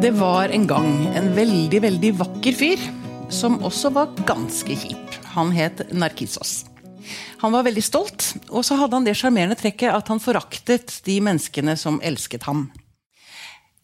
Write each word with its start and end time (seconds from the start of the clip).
Det 0.00 0.10
var 0.16 0.48
en 0.48 0.62
gang 0.64 0.92
en 1.12 1.26
veldig, 1.36 1.78
veldig 1.84 2.10
vakker 2.16 2.54
fyr 2.56 2.84
som 3.28 3.58
også 3.60 3.90
var 3.92 4.14
ganske 4.24 4.72
kjip. 4.72 5.16
Han 5.34 5.50
het 5.52 5.82
Narkisos. 5.92 6.62
Han 7.42 7.52
var 7.52 7.66
veldig 7.66 7.82
stolt, 7.84 8.30
og 8.48 8.64
så 8.64 8.78
hadde 8.80 8.96
han 8.96 9.04
det 9.04 9.12
sjarmerende 9.20 9.58
trekket 9.60 9.92
at 9.92 10.08
han 10.08 10.22
foraktet 10.24 10.94
de 11.04 11.18
menneskene 11.20 11.76
som 11.76 12.00
elsket 12.00 12.48
ham. 12.48 12.70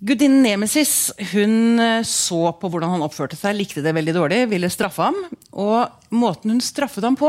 Gudinnen 0.08 0.40
Nemesis 0.44 1.12
hun 1.34 1.80
eh, 1.84 2.00
så 2.08 2.40
på 2.60 2.70
hvordan 2.72 2.94
han 2.96 3.04
oppførte 3.04 3.36
seg, 3.36 3.58
likte 3.60 3.84
det 3.84 3.92
veldig 3.96 4.16
dårlig, 4.16 4.42
ville 4.48 4.72
straffe 4.72 5.10
ham. 5.10 5.20
Og 5.52 6.16
måten 6.16 6.54
hun 6.54 6.64
straffet 6.64 7.04
ham 7.04 7.16
på, 7.20 7.28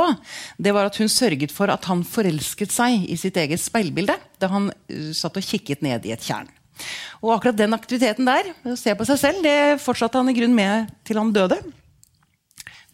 det 0.55 0.71
var 0.76 0.88
at 0.88 0.99
hun 0.99 1.12
sørget 1.12 1.51
for 1.51 1.71
at 1.76 1.91
han 1.91 2.07
forelsket 2.07 2.71
seg 2.71 3.04
i 3.04 3.20
sitt 3.20 3.35
eget 3.35 3.63
speilbilde 3.63 4.15
da 4.40 4.51
han 4.55 4.71
eh, 4.88 5.12
satt 5.12 5.35
og 5.35 5.48
kikket 5.48 5.84
ned 5.84 6.07
i 6.07 6.15
et 6.15 6.23
tjern. 6.23 6.48
Og 7.23 7.34
akkurat 7.36 7.58
den 7.58 7.76
aktiviteten 7.77 8.27
der, 8.27 8.54
å 8.67 8.77
se 8.80 8.94
på 8.98 9.08
seg 9.08 9.20
selv, 9.22 9.44
det 9.45 9.81
fortsatte 9.84 10.20
han 10.20 10.31
i 10.31 10.38
grunn 10.38 10.55
med 10.58 10.91
til 11.08 11.20
han 11.22 11.34
døde. 11.35 11.59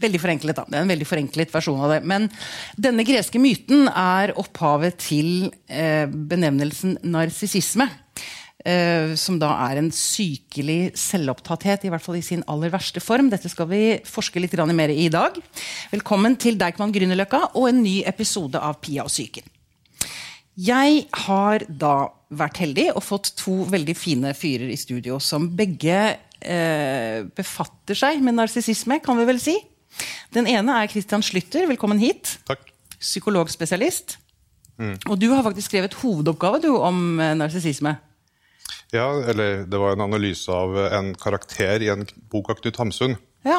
Veldig 0.04 0.20
forenklet, 0.20 0.58
da. 0.58 0.66
Det 0.68 0.78
er 0.78 0.86
en 0.86 0.92
veldig 0.92 1.08
forenklet 1.08 1.52
versjon 1.54 1.82
av 1.84 1.94
det. 1.94 2.00
Men 2.10 2.28
denne 2.82 3.06
greske 3.08 3.40
myten 3.40 3.88
er 3.90 4.34
opphavet 4.42 4.98
til 5.06 5.52
eh, 5.70 6.08
benevnelsen 6.10 6.98
narsissisme. 7.14 7.88
Eh, 8.64 9.12
som 9.20 9.36
da 9.42 9.50
er 9.66 9.82
en 9.82 9.90
sykelig 9.92 10.94
selvopptatthet, 10.96 11.84
i 11.84 11.92
hvert 11.92 12.04
fall 12.04 12.16
i 12.16 12.24
sin 12.24 12.46
aller 12.48 12.72
verste 12.72 13.04
form. 13.04 13.28
Dette 13.32 13.52
skal 13.52 13.68
vi 13.68 13.82
forske 14.08 14.40
litt 14.40 14.56
mer 14.72 14.90
i 14.90 15.04
i 15.06 15.10
dag. 15.12 15.36
Velkommen 15.92 16.38
til 16.40 16.58
Deichman 16.58 16.94
Grünerløkka 16.96 17.52
og 17.56 17.68
en 17.68 17.84
ny 17.84 18.04
episode 18.08 18.56
av 18.56 18.80
Pia 18.80 19.04
og 19.04 19.12
psyken. 19.12 19.44
Jeg 20.56 21.08
har 21.26 21.66
da 21.68 22.14
vært 22.40 22.62
heldig 22.64 22.90
og 22.94 23.04
fått 23.06 23.34
to 23.40 23.64
veldig 23.72 23.96
fine 23.98 24.34
fyrer 24.38 24.72
i 24.74 24.80
studio 24.80 25.20
som 25.24 25.50
begge 25.58 26.00
eh, 26.42 27.24
befatter 27.36 27.98
seg 27.98 28.24
med 28.26 28.38
narsissisme, 28.40 29.00
kan 29.04 29.20
vi 29.20 29.28
vel 29.30 29.42
si. 29.42 29.56
Den 30.34 30.50
ene 30.50 30.80
er 30.82 30.90
Christian 30.92 31.24
Slytter. 31.26 31.68
Velkommen 31.70 32.02
hit. 32.02 32.38
Takk. 32.50 32.66
Psykologspesialist. 32.98 34.18
Mm. 34.82 34.98
Og 35.06 35.20
du 35.22 35.30
har 35.30 35.44
faktisk 35.46 35.70
skrevet 35.70 35.96
hovedoppgave 36.02 36.64
du, 36.64 36.72
om 36.78 37.20
eh, 37.22 37.36
narsissisme. 37.38 37.96
Ja, 38.94 39.08
eller 39.30 39.64
det 39.66 39.80
var 39.82 39.96
en 39.96 40.06
analyse 40.06 40.54
av 40.54 40.76
en 40.86 41.14
karakter 41.18 41.82
i 41.82 41.90
en 41.94 42.06
bok 42.30 42.52
av 42.54 42.60
Knut 42.62 42.78
Hamsun 42.78 43.16
ja. 43.46 43.58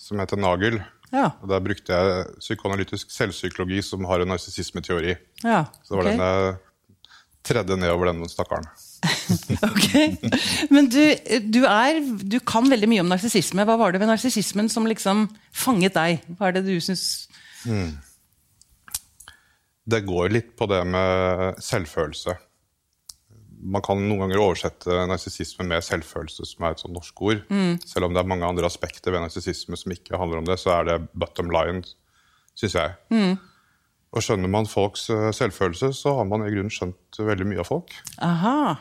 som 0.00 0.18
heter 0.22 0.40
Nagel. 0.40 0.80
Ja. 1.12 1.28
Og 1.42 1.50
Der 1.52 1.62
brukte 1.62 1.94
jeg 1.94 2.26
psykoanalytisk 2.40 3.12
selvpsykologi 3.12 3.82
som 3.84 4.06
har 4.08 4.22
en 4.22 4.32
narsissismeteori. 4.32 5.14
Ja, 5.44 5.66
Så 5.84 5.92
det 5.92 5.98
var 5.98 6.08
den 6.08 6.22
jeg 6.24 6.54
tredde 7.46 7.76
nedover 7.78 8.12
den 8.12 8.24
stakkaren. 8.30 8.66
Ok. 9.66 9.94
Men 10.70 10.86
du, 10.92 11.00
du, 11.50 11.60
er, 11.66 11.98
du 12.22 12.36
kan 12.46 12.68
veldig 12.70 12.86
mye 12.90 13.02
om 13.02 13.08
narsissisme. 13.10 13.64
Hva 13.66 13.74
var 13.80 13.94
det 13.94 13.98
ved 14.02 14.10
narsissismen 14.10 14.68
som 14.70 14.86
liksom 14.86 15.24
fanget 15.50 15.96
deg? 15.96 16.22
Hva 16.38 16.50
er 16.50 16.58
det 16.58 16.64
du 16.68 16.76
syns 16.82 17.26
Det 19.82 20.02
går 20.06 20.30
litt 20.30 20.52
på 20.58 20.68
det 20.70 20.80
med 20.86 21.58
selvfølelse. 21.62 22.36
Man 23.74 23.82
kan 23.86 23.98
noen 24.02 24.24
ganger 24.24 24.42
oversette 24.42 25.02
narsissisme 25.10 25.66
med 25.66 25.82
selvfølelse, 25.86 26.46
som 26.46 26.64
er 26.66 26.74
et 26.76 26.82
sånt 26.82 26.94
norsk 26.96 27.22
ord. 27.26 27.42
Selv 27.86 28.06
om 28.08 28.14
det 28.14 28.22
er 28.22 28.30
mange 28.30 28.46
andre 28.46 28.66
aspekter 28.70 29.14
ved 29.14 29.22
narsissisme 29.22 29.78
som 29.78 29.94
ikke 29.94 30.18
handler 30.18 30.42
om 30.42 30.46
det, 30.48 30.58
så 30.62 30.76
er 30.78 30.88
det 30.88 31.00
bottom 31.14 31.50
line, 31.54 31.82
syns 32.58 32.74
jeg. 32.78 32.94
Og 34.12 34.20
skjønner 34.24 34.50
man 34.52 34.66
folks 34.68 35.06
eh, 35.10 35.30
selvfølelse, 35.32 35.88
så 35.96 36.12
har 36.18 36.26
man 36.28 36.42
i 36.44 36.50
grunnen 36.52 36.72
skjønt 36.72 37.16
veldig 37.24 37.46
mye 37.48 37.62
av 37.62 37.68
folk. 37.70 37.94
Aha. 38.20 38.74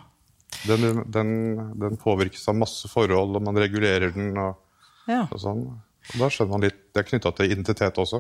Den, 0.68 1.06
den, 1.08 1.30
den 1.80 1.96
påvirkes 2.02 2.44
av 2.52 2.58
masse 2.60 2.90
forhold, 2.92 3.38
og 3.40 3.46
man 3.48 3.56
regulerer 3.62 4.12
den. 4.16 4.34
og, 4.38 4.58
Ja, 5.08 5.24
og 5.32 5.40
sånn. 5.40 5.62
Og 6.12 6.18
da 6.20 6.28
skjønner 6.34 6.52
man 6.58 6.66
litt, 6.68 6.82
Det 6.92 7.00
er 7.06 7.08
knytta 7.08 7.32
til 7.38 7.52
identitet 7.54 7.96
også, 8.04 8.20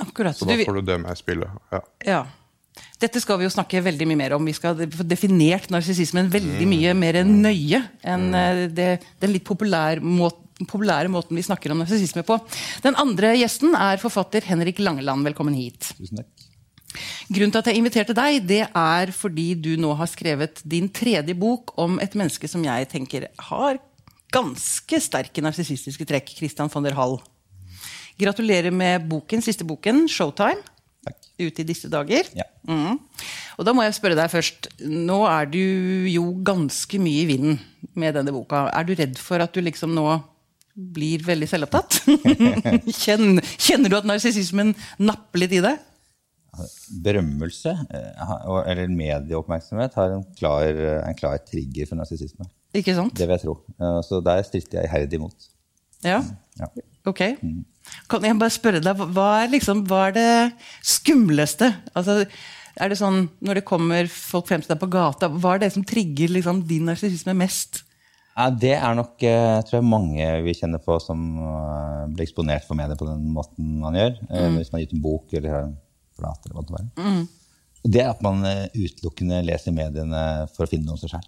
akkurat. 0.00 0.36
så 0.38 0.46
Du, 0.48 0.54
da 0.56 0.64
får 0.64 0.80
du 0.80 0.86
det 0.88 0.96
med 1.02 1.12
i 1.12 1.20
spillet. 1.20 1.60
Ja. 1.74 1.80
ja. 2.06 2.22
Dette 3.00 3.20
skal 3.20 3.38
vi 3.40 3.44
jo 3.46 3.52
snakke 3.52 3.80
veldig 3.84 4.06
mye 4.08 4.18
mer 4.20 4.34
om. 4.36 4.44
Vi 4.48 4.52
skal 4.56 4.76
få 4.92 5.04
definert 5.08 5.68
narsissismen 5.72 6.28
veldig 6.32 6.66
mye 6.68 6.92
mer 6.96 7.20
nøye 7.24 7.82
enn 8.04 8.26
eh, 8.36 8.64
det, 8.72 8.88
den 9.20 9.32
litt 9.36 9.44
populære 9.48 10.00
må- 10.04 10.32
populære 10.56 11.08
måten 11.12 11.36
vi 11.36 11.44
snakker 11.44 11.72
om 11.74 11.82
narsissisme 11.84 12.22
på. 12.24 12.38
Den 12.84 12.96
andre 12.96 13.34
gjesten 13.36 13.74
er 13.76 14.00
forfatter 14.00 14.44
Henrik 14.48 14.78
Langeland. 14.80 15.24
Velkommen 15.28 15.56
hit. 15.56 15.92
Tusen 15.98 16.22
takk. 16.22 16.30
Grunnen 17.28 17.52
til 17.54 17.62
at 17.62 17.70
jeg 17.70 17.80
inviterte 17.80 18.16
deg, 18.16 18.40
det 18.46 18.62
er 18.66 19.12
fordi 19.14 19.50
du 19.54 19.74
nå 19.80 19.92
har 19.98 20.10
skrevet 20.10 20.62
din 20.64 20.88
tredje 20.88 21.36
bok 21.38 21.74
om 21.80 22.00
et 22.02 22.16
menneske 22.18 22.48
som 22.50 22.64
jeg 22.66 22.88
tenker 22.92 23.28
har 23.50 23.80
ganske 24.34 25.00
sterke 25.02 25.44
narsissistiske 25.44 26.06
trekk. 26.08 26.34
Christian 26.36 26.70
von 26.72 26.86
der 26.86 26.96
Hall. 26.98 27.18
Gratulerer 28.20 28.72
med 28.72 29.08
boken, 29.08 29.42
siste 29.44 29.64
boken, 29.64 30.06
'Showtime'. 30.08 30.64
Takk. 31.06 31.18
Ute 31.38 31.62
i 31.62 31.68
disse 31.68 31.88
dager. 31.92 32.26
Ja. 32.34 32.46
Mm. 32.66 32.98
Og 33.58 33.66
da 33.66 33.72
må 33.76 33.84
jeg 33.84 33.94
spørre 33.94 34.16
deg 34.18 34.32
først. 34.32 34.70
Nå 34.80 35.20
er 35.28 35.44
du 35.46 35.60
jo 36.10 36.30
ganske 36.44 36.98
mye 36.98 37.22
i 37.22 37.28
vinden 37.28 37.60
med 37.94 38.16
denne 38.16 38.32
boka. 38.34 38.66
Er 38.72 38.88
du 38.88 38.94
redd 38.96 39.20
for 39.20 39.38
at 39.44 39.54
du 39.54 39.60
liksom 39.62 39.94
nå 39.94 40.06
blir 40.74 41.22
veldig 41.24 41.48
selvopptatt? 41.48 42.00
kjenner, 43.04 43.44
kjenner 43.56 43.92
du 43.92 43.98
at 44.00 44.08
narsissismen 44.08 44.74
napper 44.98 45.44
litt 45.44 45.54
i 45.56 45.62
det? 45.64 45.76
Berømmelse, 47.02 47.72
eh, 47.90 48.24
eller 48.70 48.88
medieoppmerksomhet, 48.88 49.94
har 49.94 50.14
en 50.16 50.24
klar, 50.38 50.62
en 51.08 51.14
klar 51.18 51.38
trigger 51.46 51.86
for 51.90 51.96
narsissisme. 52.00 52.46
Ikke 52.76 52.94
sant? 52.94 53.14
Det 53.16 53.26
vil 53.28 53.36
jeg 53.38 53.44
tro. 53.46 53.54
Eh, 53.80 54.00
Så 54.04 54.22
der 54.24 54.42
stritter 54.44 54.80
jeg 54.82 54.90
iherdig 54.90 55.20
imot. 55.20 55.48
Ja, 56.04 56.22
Ja. 56.60 56.66
ok. 57.06 57.22
Kan 58.08 58.22
jeg 58.22 58.38
bare 58.38 58.50
spørre 58.50 58.80
deg, 58.82 58.96
hva- 58.96 59.44
er, 59.44 59.48
liksom, 59.48 59.84
hva 59.86 60.08
er 60.08 60.12
det 60.12 60.52
skumleste? 60.82 61.72
Altså, 61.94 62.26
er 62.76 62.88
det 62.88 62.98
sånn, 62.98 63.28
Når 63.40 63.54
det 63.54 63.64
kommer 63.64 64.06
folk 64.10 64.46
frem 64.48 64.60
til 64.60 64.74
deg 64.74 64.80
på 64.80 64.90
gata, 64.90 65.28
hva 65.28 65.54
er 65.54 65.58
det 65.60 65.72
som 65.72 65.84
trigger 65.84 66.28
liksom, 66.28 66.66
din 66.66 66.84
narsissisme 66.86 67.34
mest? 67.36 67.82
Ja, 68.36 68.50
det 68.50 68.74
er 68.76 68.94
nok 68.94 69.22
eh, 69.24 69.62
tror 69.62 69.78
jeg 69.80 69.88
mange 69.88 70.42
vi 70.44 70.52
kjenner 70.52 70.78
på 70.84 70.98
som 71.00 71.38
eh, 71.40 72.06
blir 72.12 72.26
eksponert 72.26 72.66
for 72.68 72.76
medier 72.76 72.94
på 73.00 73.06
den 73.08 73.22
måten 73.32 73.78
man 73.80 73.94
gjør. 73.96 74.18
Mm. 74.28 74.58
Hvis 74.58 74.70
man 74.72 74.80
har 74.80 74.84
gitt 74.86 74.92
en 74.92 75.00
bok 75.00 75.32
eller 75.32 75.72
en 76.16 76.22
plate. 76.24 76.48
eller 76.48 76.58
hva 76.58 76.66
det 76.66 76.76
være. 76.80 77.26
Og 77.86 77.92
Det 77.94 78.02
er 78.02 78.10
at 78.10 78.22
man 78.24 78.44
eh, 78.48 78.66
utelukkende 78.74 79.44
leser 79.46 79.74
mediene 79.76 80.22
for 80.56 80.66
å 80.66 80.70
finne 80.70 80.88
noe 80.88 80.96
om 80.96 81.02
seg 81.02 81.12
sjøl. 81.14 81.26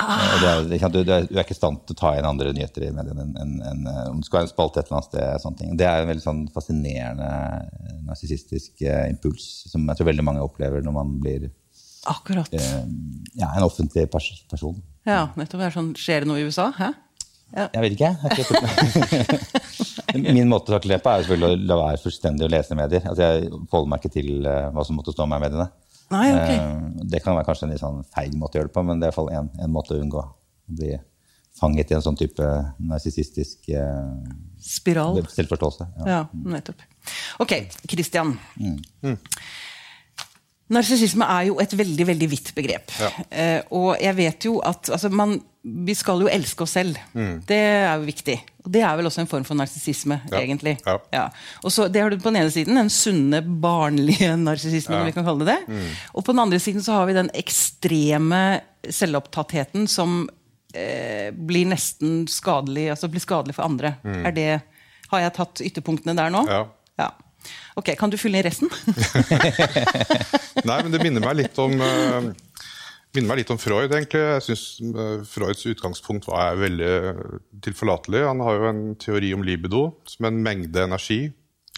Ah. 0.00 0.20
er, 0.40 0.62
du, 0.64 1.02
du, 1.04 1.10
er, 1.12 1.26
du 1.28 1.34
er 1.34 1.42
ikke 1.42 1.52
i 1.52 1.58
stand 1.58 1.82
til 1.84 1.92
å 1.92 1.98
ta 1.98 2.12
inn 2.16 2.24
andre 2.24 2.54
nyheter 2.56 2.86
i 2.86 2.92
mediene 2.94 3.24
enn 3.26 3.34
en, 3.36 3.50
enn, 3.68 3.82
eh, 3.90 4.06
om 4.08 4.20
det 4.22 4.28
skal 4.28 4.38
være 4.40 4.46
en 4.48 4.52
spalte 4.54 4.80
et 4.80 4.88
eller 4.88 4.96
annet 5.00 5.08
sted. 5.10 5.42
Sånne 5.42 5.60
ting. 5.60 5.74
Det 5.76 5.88
er 5.88 6.00
en 6.04 6.08
veldig 6.08 6.24
sånn 6.24 6.42
fascinerende 6.54 7.28
eh, 7.28 7.98
narsissistisk 8.08 8.80
eh, 8.86 9.10
impuls 9.12 9.48
som 9.68 9.84
jeg 9.90 9.98
tror 10.00 10.08
veldig 10.08 10.24
mange 10.30 10.44
opplever 10.46 10.86
når 10.86 10.96
man 10.96 11.12
blir 11.20 11.50
Akkurat. 12.08 12.48
eh, 12.56 12.78
ja, 13.42 13.50
en 13.50 13.66
offentlig 13.66 14.06
pers 14.12 14.30
person. 14.48 14.78
Ja, 15.08 15.26
nettopp. 15.36 15.60
Det 15.60 15.68
er 15.68 15.76
sånn, 15.76 15.92
Skjer 16.00 16.24
det 16.24 16.30
noe 16.30 16.40
i 16.40 16.48
USA? 16.48 16.70
Hæ? 16.78 16.94
Jeg 17.54 17.82
vet 17.82 17.94
ikke. 17.96 18.10
Jeg 18.22 18.44
ikke 18.44 20.22
Min 20.36 20.48
måte 20.50 20.70
å 20.70 20.76
takle 20.76 20.96
det 20.96 21.02
på 21.04 21.10
er 21.12 21.22
selvfølgelig 21.24 21.50
å 21.50 21.68
la 21.70 21.76
være 21.80 22.00
fullstendig 22.02 22.46
å 22.46 22.50
lese 22.50 22.76
medier. 22.78 23.04
Altså 23.10 23.26
Jeg 23.26 23.50
forholder 23.70 23.90
meg 23.92 24.02
ikke 24.04 24.14
til 24.16 24.30
eh, 24.46 24.66
hva 24.74 24.84
som 24.86 24.98
måtte 24.98 25.14
stå 25.14 25.24
om 25.26 25.30
meg 25.32 25.42
i 25.42 25.44
mediene. 25.48 25.68
Nei, 26.10 26.24
ok. 26.34 26.50
Eh, 26.54 27.04
Det 27.14 27.22
kan 27.24 27.36
være 27.38 27.46
kanskje 27.50 27.66
en 27.68 27.72
litt 27.74 27.82
sånn 27.82 28.02
feig 28.14 28.34
måte 28.38 28.58
å 28.58 28.60
gjøre 28.60 28.70
det 28.70 28.76
på, 28.76 28.84
men 28.86 28.98
det 29.02 29.06
er 29.08 29.10
i 29.10 29.14
hvert 29.14 29.20
fall 29.20 29.32
en, 29.38 29.50
en 29.66 29.74
måte 29.74 29.94
å 29.96 30.02
unngå 30.02 30.22
å 30.22 30.28
bli 30.80 30.92
fanget 31.60 31.90
i 31.90 31.96
en 31.98 32.04
sånn 32.06 32.16
type 32.18 32.46
narsissistisk 32.90 33.68
eh, 33.74 34.06
Spiral. 34.62 35.18
selvforståelse. 35.34 35.88
Ja. 36.04 36.06
Ja, 36.14 36.20
nettopp. 36.54 36.82
Ok, 37.42 37.56
Christian. 37.90 38.36
Narsissisme 40.70 41.26
er 41.26 41.48
jo 41.48 41.56
et 41.62 41.72
veldig 41.74 42.06
veldig 42.12 42.28
vidt 42.30 42.52
begrep. 42.54 42.92
Ja. 43.02 43.08
Eh, 43.34 43.60
og 43.74 43.96
jeg 43.98 44.14
vet 44.20 44.46
jo 44.46 44.60
at 44.62 44.90
altså, 44.94 45.10
man, 45.10 45.40
vi 45.62 45.94
skal 45.94 46.22
jo 46.24 46.28
elske 46.32 46.64
oss 46.64 46.72
selv. 46.78 46.96
Det 47.12 47.56
er 47.58 47.98
jo 48.00 48.06
viktig. 48.08 48.36
Og 48.64 48.70
det 48.72 48.80
er 48.84 48.94
vel 48.96 49.08
også 49.10 49.20
en 49.24 49.28
form 49.28 49.44
for 49.44 49.58
narsissisme, 49.58 50.16
Ja. 50.32 50.38
egentlig. 50.40 50.78
Ja. 51.12 51.26
Og 51.64 51.70
så, 51.72 51.88
Det 51.92 52.00
har 52.00 52.08
du 52.10 52.16
på 52.16 52.30
den 52.32 52.40
ene 52.42 52.50
siden, 52.50 52.76
den 52.80 52.88
sunne, 52.88 53.42
barnlige 53.60 54.32
narsissismen, 54.40 55.04
vi 55.06 55.12
kan 55.12 55.24
kalle 55.24 55.44
det 55.44 55.58
det. 55.68 55.78
Og 56.14 56.24
på 56.24 56.32
den 56.32 56.40
andre 56.46 56.58
siden 56.60 56.82
så 56.82 56.92
har 56.96 57.06
vi 57.06 57.12
den 57.18 57.30
ekstreme 57.34 58.60
selvopptattheten 58.88 59.86
som 59.88 60.28
eh, 60.74 61.28
blir 61.32 61.66
nesten 61.68 62.26
skadelig, 62.30 62.88
altså 62.94 63.08
blir 63.12 63.20
skadelig 63.20 63.54
for 63.58 63.68
andre. 63.68 63.96
Er 64.04 64.32
det, 64.32 64.48
har 65.12 65.20
jeg 65.26 65.34
tatt 65.36 65.60
ytterpunktene 65.60 66.16
der 66.16 66.30
nå? 66.32 66.46
Ja. 66.48 66.64
Ja. 67.00 67.10
Ok, 67.76 67.94
Kan 67.96 68.10
du 68.12 68.16
fylle 68.20 68.40
inn 68.40 68.44
resten? 68.48 68.68
Nei, 70.64 70.76
men 70.82 70.92
det 70.92 71.00
minner 71.02 71.22
meg 71.24 71.38
litt 71.40 71.58
om 71.62 71.72
eh, 71.80 72.30
minner 73.14 73.30
meg 73.30 73.40
litt 73.40 73.52
om 73.54 73.60
Freud, 73.60 73.90
egentlig. 73.90 74.20
Jeg 74.20 74.44
syns 74.46 74.64
Freuds 75.30 75.66
utgangspunkt 75.70 76.28
var 76.30 76.58
veldig 76.60 76.94
tilforlatelig. 77.64 78.24
Han 78.28 78.42
har 78.46 78.56
jo 78.56 78.70
en 78.70 78.82
teori 79.00 79.32
om 79.36 79.44
libido 79.46 79.84
som 80.08 80.28
en 80.28 80.40
mengde 80.44 80.84
energi, 80.84 81.20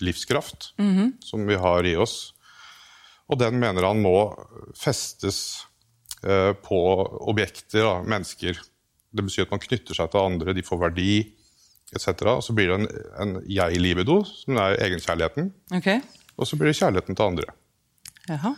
livskraft, 0.03 0.73
som 1.25 1.47
vi 1.49 1.59
har 1.61 1.89
i 1.89 1.97
oss. 2.01 2.33
Og 3.33 3.39
den 3.41 3.57
mener 3.63 3.87
han 3.87 4.03
må 4.05 4.17
festes 4.77 5.39
eh, 6.25 6.53
på 6.59 6.81
objekter, 7.31 7.85
da, 7.87 7.95
mennesker. 8.05 8.59
Det 9.13 9.25
betyr 9.25 9.47
at 9.47 9.55
man 9.55 9.63
knytter 9.63 9.97
seg 9.97 10.11
til 10.13 10.27
andre, 10.27 10.57
de 10.57 10.67
får 10.67 10.81
verdi 10.83 11.15
etc. 11.93 12.25
Og 12.35 12.43
så 12.45 12.55
blir 12.57 12.71
det 12.71 12.79
en, 12.81 12.91
en 13.25 13.33
jeg-libido, 13.49 14.23
som 14.27 14.61
er 14.61 14.79
egenkjærligheten. 14.89 15.51
Okay. 15.79 16.03
Og 16.37 16.49
så 16.49 16.59
blir 16.59 16.73
det 16.73 16.79
kjærligheten 16.79 17.19
til 17.19 17.29
andre. 17.29 17.57
Jaha. 18.29 18.55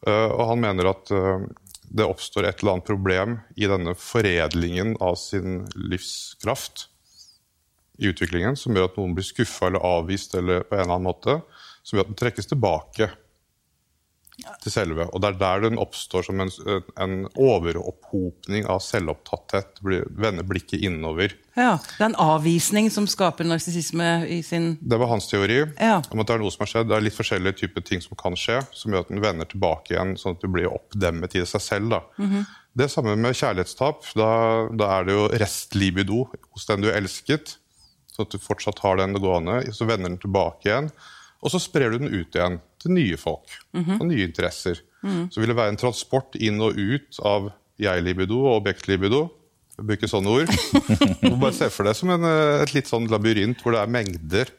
Uh, 0.00 0.30
og 0.32 0.46
han 0.52 0.62
mener 0.62 0.88
at 0.94 1.10
uh, 1.12 1.44
det 1.90 2.06
oppstår 2.06 2.46
et 2.46 2.60
eller 2.62 2.76
annet 2.76 2.86
problem 2.86 3.38
i 3.58 3.66
denne 3.70 3.96
foredlingen 3.98 4.94
av 5.02 5.16
sin 5.18 5.64
livskraft 5.74 6.86
i 8.00 8.08
utviklingen, 8.12 8.56
som 8.56 8.76
gjør 8.76 8.88
at 8.88 9.00
noen 9.00 9.16
blir 9.16 9.26
skuffa 9.26 9.68
eller 9.68 9.84
avvist 9.84 10.36
eller 10.38 10.62
på 10.64 10.76
en 10.76 10.84
eller 10.84 10.96
annen 10.96 11.08
måte, 11.10 11.40
som 11.82 11.98
gjør 11.98 12.06
at 12.06 12.12
den 12.12 12.20
trekkes 12.22 12.48
tilbake 12.52 13.10
til 14.62 14.72
selve. 14.72 15.06
Og 15.14 15.20
det 15.22 15.28
er 15.32 15.38
der 15.40 15.64
den 15.68 15.78
oppstår 15.80 16.26
som 16.26 16.40
en, 16.42 16.50
en 17.00 17.14
overopphopning 17.34 18.66
av 18.70 18.80
selvopptatthet. 18.84 19.80
Vende 19.82 20.44
blikket 20.46 20.82
innover. 20.86 21.34
Ja, 21.56 21.78
Det 21.98 22.00
er 22.04 22.10
en 22.10 22.20
avvisning 22.22 22.90
som 22.92 23.06
skaper 23.10 23.44
narsissisme 23.44 24.26
i 24.30 24.40
sin 24.46 24.76
Det 24.80 24.98
var 25.00 25.10
hans 25.10 25.28
teori. 25.28 25.64
Ja. 25.78 26.00
om 26.10 26.20
at 26.20 26.26
Det 26.26 26.34
er 26.34 26.42
noe 26.44 26.50
som 26.54 26.64
har 26.64 26.72
skjedd. 26.72 26.88
Det 26.88 26.96
er 26.96 27.06
litt 27.06 27.18
forskjellige 27.18 27.58
typer 27.64 27.84
ting 27.86 28.00
som 28.04 28.16
kan 28.16 28.36
skje, 28.38 28.60
som 28.72 28.92
gjør 28.92 29.06
at 29.06 29.12
den 29.12 29.22
vender 29.24 29.46
tilbake 29.50 29.94
igjen, 29.94 30.16
sånn 30.16 30.36
at 30.36 30.40
du 30.44 30.48
blir 30.48 30.70
oppdemmet 30.70 31.34
i 31.34 31.44
seg 31.46 31.60
selv. 31.60 31.90
da. 31.90 32.00
Mhm. 32.18 32.46
Det 32.76 32.86
samme 32.90 33.16
med 33.18 33.34
kjærlighetstap. 33.34 34.04
Da, 34.14 34.68
da 34.78 34.90
er 35.00 35.04
det 35.04 35.14
jo 35.16 35.28
restlibido 35.42 36.28
hos 36.54 36.66
den 36.66 36.80
du 36.84 36.90
elsket. 36.92 37.56
Sånn 38.14 38.26
at 38.28 38.30
du 38.30 38.38
fortsatt 38.38 38.78
har 38.78 38.96
den 38.96 39.12
gående. 39.18 39.72
Så 39.74 39.86
vender 39.88 40.08
den 40.08 40.18
tilbake 40.22 40.68
igjen. 40.70 40.90
Og 41.42 41.50
så 41.50 41.58
sprer 41.58 41.90
du 41.90 41.98
den 41.98 42.14
ut 42.14 42.34
igjen 42.36 42.60
til 42.80 42.94
nye 42.96 43.16
folk 43.20 43.50
og 43.76 44.06
nye 44.08 44.24
interesser. 44.26 44.80
Så 45.02 45.40
vil 45.40 45.48
det 45.52 45.56
være 45.56 45.72
en 45.74 45.80
transport 45.80 46.36
inn 46.40 46.60
og 46.60 46.76
ut 46.76 47.18
av 47.24 47.50
jeg-libido 47.80 48.38
og 48.44 48.58
objekt-libido. 48.62 49.26
Jeg 49.78 49.86
bruker 49.88 50.10
sånne 50.12 50.32
ord. 50.32 50.50
Du 51.22 51.36
bare 51.40 51.54
se 51.56 51.68
for 51.72 51.88
deg 51.88 51.96
som 51.96 52.10
en, 52.12 52.24
eh, 52.28 52.62
et 52.64 52.74
litt 52.76 52.88
sånn 52.90 53.06
labyrint 53.08 53.62
hvor 53.64 53.72
det 53.72 53.80
er 53.80 53.92
mengder. 53.94 54.50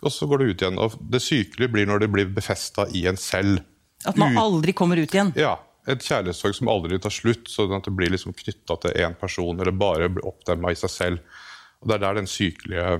Og 0.00 0.12
så 0.14 0.28
går 0.30 0.40
det 0.40 0.46
ut 0.54 0.62
igjen. 0.64 0.78
Og 0.80 0.94
det 1.12 1.20
sykelige 1.24 1.72
blir 1.74 1.88
når 1.90 2.04
det 2.04 2.08
blir 2.14 2.30
befesta 2.32 2.86
i 2.96 3.02
en 3.10 3.18
selv. 3.20 3.60
At 4.06 4.16
man 4.16 4.32
Ut- 4.36 4.40
aldri 4.40 4.72
kommer 4.78 4.96
ut 5.02 5.12
igjen. 5.12 5.34
Ja, 5.36 5.56
Et 5.88 6.00
kjærlighetssorg 6.04 6.52
som 6.54 6.68
aldri 6.68 6.98
tar 7.00 7.12
slutt, 7.12 7.46
sånn 7.48 7.70
at 7.76 7.86
det 7.88 7.94
blir 7.96 8.10
liksom 8.12 8.34
knytta 8.36 8.74
til 8.82 8.96
én 9.00 9.14
person, 9.16 9.56
eller 9.60 9.72
bare 9.72 10.08
blir 10.12 10.26
oppdemma 10.28 10.68
i 10.72 10.76
seg 10.76 10.90
selv. 10.92 11.20
Og 11.80 11.88
Det 11.88 11.94
er 11.96 12.02
der 12.02 12.18
den 12.18 12.26
sykelige, 12.28 12.98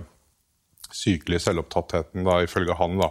sykelige 0.93 1.43
selvopptattheten, 1.45 2.25
da, 2.25 2.39
ifølge 2.47 2.77
han, 2.79 2.97
da. 3.00 3.11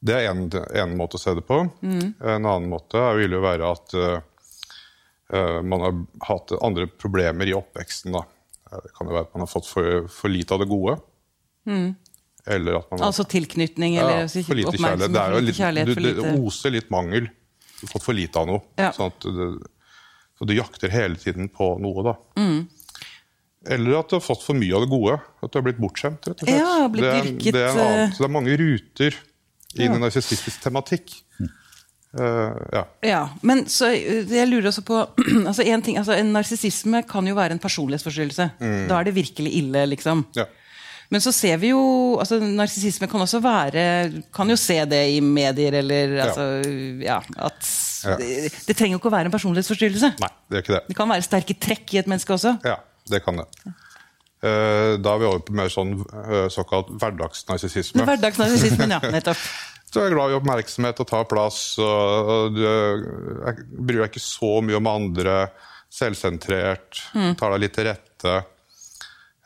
Det 0.00 0.16
er 0.16 0.30
en, 0.30 0.46
en 0.48 0.92
måte 0.96 1.18
å 1.18 1.20
se 1.20 1.34
det 1.36 1.44
på. 1.44 1.60
En 1.84 2.46
annen 2.48 2.68
måte 2.72 3.00
vil 3.18 3.36
jo 3.36 3.40
være 3.44 3.68
at 3.68 3.96
eh, 4.00 5.58
man 5.60 5.84
har 5.84 5.98
hatt 6.28 6.54
andre 6.60 6.86
problemer 6.88 7.50
i 7.50 7.56
oppveksten. 7.56 8.14
da. 8.16 8.24
Eh, 8.70 8.78
Det 8.86 8.94
kan 8.96 9.10
jo 9.10 9.16
være 9.18 9.28
at 9.28 9.34
man 9.36 9.44
har 9.44 9.50
fått 9.52 9.68
for, 9.68 10.06
for 10.12 10.32
lite 10.32 10.56
av 10.56 10.64
det 10.64 10.70
gode. 10.70 10.96
Eller 12.46 12.78
at 12.80 12.88
man 12.90 13.02
har 13.02 13.10
Altså 13.10 13.26
tilknytning 13.28 13.98
eller 14.00 14.22
ja, 14.24 14.28
for 14.32 14.56
lite 14.56 14.72
kjærlighet. 14.78 15.12
Det, 15.12 15.20
er 15.20 15.36
jo 15.36 15.44
litt, 15.44 15.58
kjærlighet, 15.60 15.92
du, 15.92 16.08
det 16.22 16.32
oser 16.40 16.74
litt 16.74 16.90
mangel. 16.92 17.28
Du 17.76 17.84
har 17.84 17.92
fått 17.92 18.06
for 18.08 18.16
lite 18.16 18.40
av 18.40 18.48
noe. 18.48 18.64
Ja. 18.80 18.90
Sånn 18.96 19.12
det, 19.24 19.50
så 20.40 20.48
du 20.48 20.54
jakter 20.56 20.88
hele 20.88 21.20
tiden 21.20 21.50
på 21.52 21.74
noe, 21.84 22.04
da. 22.06 22.14
Mm. 22.40 22.62
Eller 23.68 23.98
at 23.98 24.08
du 24.08 24.16
har 24.16 24.22
fått 24.24 24.40
for 24.40 24.56
mye 24.56 24.72
av 24.72 24.86
det 24.86 24.88
gode. 24.88 25.18
At 25.44 25.52
du 25.52 25.58
har 25.58 25.66
blitt 25.66 25.80
bortskjemt. 25.82 26.30
rett 26.30 26.40
og 26.40 26.48
slett. 26.48 26.62
Ja, 26.62 26.86
blitt 26.88 27.04
det, 27.04 27.10
er, 27.12 27.26
dyrket, 27.28 27.56
det, 27.58 27.64
er 27.68 27.90
eh, 28.06 28.14
så 28.14 28.24
det 28.24 28.28
er 28.30 28.32
mange 28.38 28.54
ruter 28.56 29.18
inn 29.76 29.90
Ja. 29.90 29.96
i 29.96 30.02
narsissistisk 30.02 30.60
tematikk. 30.64 31.16
Uh, 32.10 32.56
ja. 32.74 32.80
Ja, 33.06 33.18
men 33.46 33.68
så 33.70 33.86
eh, 33.94 34.24
jeg 34.26 34.48
lurer 34.50 34.66
også 34.72 34.82
på 34.82 34.96
altså 35.48 35.62
en, 35.62 35.82
ting, 35.86 35.94
altså 36.00 36.16
en 36.18 36.32
Narsissisme 36.34 37.04
kan 37.06 37.26
jo 37.30 37.36
være 37.38 37.54
en 37.54 37.60
personlighetsforstyrrelse. 37.62 38.48
Da 38.90 38.96
er 38.98 39.06
det 39.06 39.14
virkelig 39.14 39.52
ille, 39.60 39.84
liksom. 39.92 40.24
Ja. 40.34 40.48
Men 41.10 41.22
så 41.22 41.30
ser 41.34 41.56
vi 41.62 41.70
jo 41.70 42.18
altså 42.22 42.40
Narsissisme 42.42 43.08
kan 43.10 43.18
også 43.24 43.40
være 43.42 43.82
Kan 44.34 44.50
jo 44.50 44.54
se 44.58 44.76
det 44.86 45.00
i 45.10 45.16
medier 45.20 45.74
eller 45.80 46.12
altså, 46.28 46.44
ja, 47.02 47.16
at 47.46 47.70
Ja. 48.06 48.14
det, 48.16 48.50
det 48.66 48.76
trenger 48.78 48.94
jo 48.94 49.00
ikke 49.02 49.10
å 49.10 49.12
være 49.12 49.28
en 49.28 49.34
personlighetsforstyrrelse. 49.34 50.12
Nei, 50.22 50.30
det 50.50 50.56
er 50.56 50.62
ikke 50.64 50.74
det. 50.78 50.82
Det 50.88 50.96
kan 50.96 51.10
være 51.14 51.26
sterke 51.26 51.56
trekk 51.60 51.94
i 51.94 51.98
et 52.02 52.10
menneske 52.10 52.32
også. 52.34 52.56
Ja, 52.66 52.78
det 53.10 53.22
kan 53.26 53.38
det. 53.42 53.46
Eh, 54.42 54.94
da 55.04 55.14
er 55.14 55.18
vi 55.20 55.26
over 55.28 55.42
på 55.44 55.52
mer 55.58 55.68
sånn 55.68 55.90
eh, 56.00 56.46
såkalt 56.52 56.88
hverdagsnarsissisme. 57.00 58.06
Hverdagsnarsissismen, 58.08 58.94
ja. 58.96 59.00
Nettopp. 59.16 59.42
Du 59.92 59.98
er 60.00 60.12
glad 60.14 60.30
i 60.30 60.36
oppmerksomhet 60.38 61.00
og 61.02 61.08
tar 61.10 61.24
plass. 61.28 61.58
og, 61.82 62.30
og 62.30 62.54
Du 62.54 62.62
er- 62.64 63.02
bryr 63.68 64.04
deg 64.04 64.12
ikke 64.12 64.22
så 64.22 64.52
mye 64.62 64.78
om 64.78 64.86
andre. 64.86 65.34
Selvsentrert. 65.90 67.00
Tar 67.36 67.50
deg 67.56 67.60
litt 67.66 67.74
til 67.76 67.88
rette. 67.90 68.34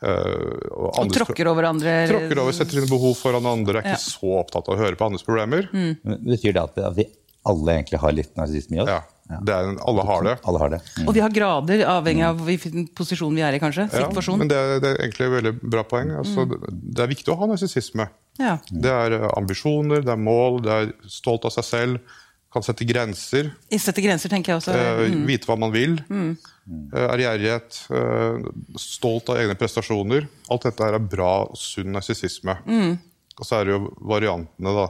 eh, 0.05 0.69
og 0.75 0.99
Og 1.01 1.11
tråkker 1.15 1.47
over 1.49 1.65
andre. 1.71 1.95
tråkker 2.11 2.39
over, 2.43 2.53
setter 2.53 2.81
inn 2.83 2.89
behov 2.91 3.15
foran 3.17 3.45
andre. 3.49 3.79
Er 3.79 3.87
ikke 3.89 3.97
Ja. 3.97 4.03
så 4.05 4.31
opptatt 4.43 4.69
av 4.69 4.75
å 4.75 4.81
høre 4.83 4.95
på 4.99 5.07
andres 5.09 5.23
problemer. 5.25 5.67
Men 5.73 6.21
Betyr 6.23 6.53
det 6.53 6.63
at 6.63 6.95
vi 6.95 7.07
alle 7.45 7.75
egentlig 7.79 7.99
har 8.01 8.15
litt 8.15 8.33
narsissisme 8.37 8.79
i 8.79 8.81
oss? 8.83 8.89
Ja, 8.89 9.39
det 9.41 9.53
er, 9.55 9.71
Alle 9.89 10.03
har 10.05 10.25
det. 10.25 10.33
Alle 10.45 10.59
har 10.61 10.69
det. 10.75 10.79
Mm. 10.99 11.07
Og 11.07 11.13
vi 11.17 11.21
har 11.23 11.33
grader, 11.33 11.81
avhengig 11.89 12.25
av 12.27 12.43
hvilken 12.45 12.87
posisjon 12.97 13.33
vi 13.37 13.41
er 13.45 13.57
i, 13.57 13.61
kanskje. 13.61 13.87
Ja, 13.93 14.09
men 14.37 14.51
det, 14.51 14.59
det 14.83 14.91
er 14.91 14.99
egentlig 15.07 15.25
et 15.29 15.33
veldig 15.39 15.53
bra 15.63 15.83
poeng. 15.89 16.11
Altså, 16.19 16.45
det, 16.51 16.59
det 16.69 17.05
er 17.05 17.09
viktig 17.13 17.33
å 17.33 17.37
ha 17.39 17.47
narsissisme. 17.49 18.05
Ja. 18.41 18.57
Det 18.69 18.91
er 18.91 19.15
eh, 19.17 19.25
ambisjoner, 19.37 20.03
det 20.05 20.13
er 20.13 20.21
mål, 20.21 20.61
det 20.65 20.75
er 20.75 20.93
stolt 21.09 21.47
av 21.49 21.55
seg 21.55 21.65
selv. 21.69 22.19
Kan 22.55 22.63
sette 22.63 22.85
grenser. 22.87 23.49
I 23.73 23.79
Sette 23.83 23.99
grenser, 24.05 24.31
tenker 24.31 24.53
jeg 24.53 24.61
også. 24.61 24.75
Eh, 24.77 25.01
Mm. 25.11 25.25
Vite 25.27 25.49
hva 25.49 25.57
man 25.59 25.73
vil. 25.73 25.97
Eh, 26.09 27.07
Ærgjerrighet. 27.11 27.81
eh, 27.91 28.45
stolt 28.79 29.29
av 29.33 29.37
egne 29.41 29.57
prestasjoner. 29.59 30.27
Alt 30.53 30.63
dette 30.69 30.85
er 30.87 30.99
bra 30.99 31.33
sunn 31.57 31.91
narsissisme. 31.97 32.55
Mm. 32.65 32.95
Og 33.35 33.43
så 33.45 33.57
er 33.59 33.65
det 33.67 33.73
jo 33.75 33.81
variantene, 34.07 34.71
da. 34.77 34.85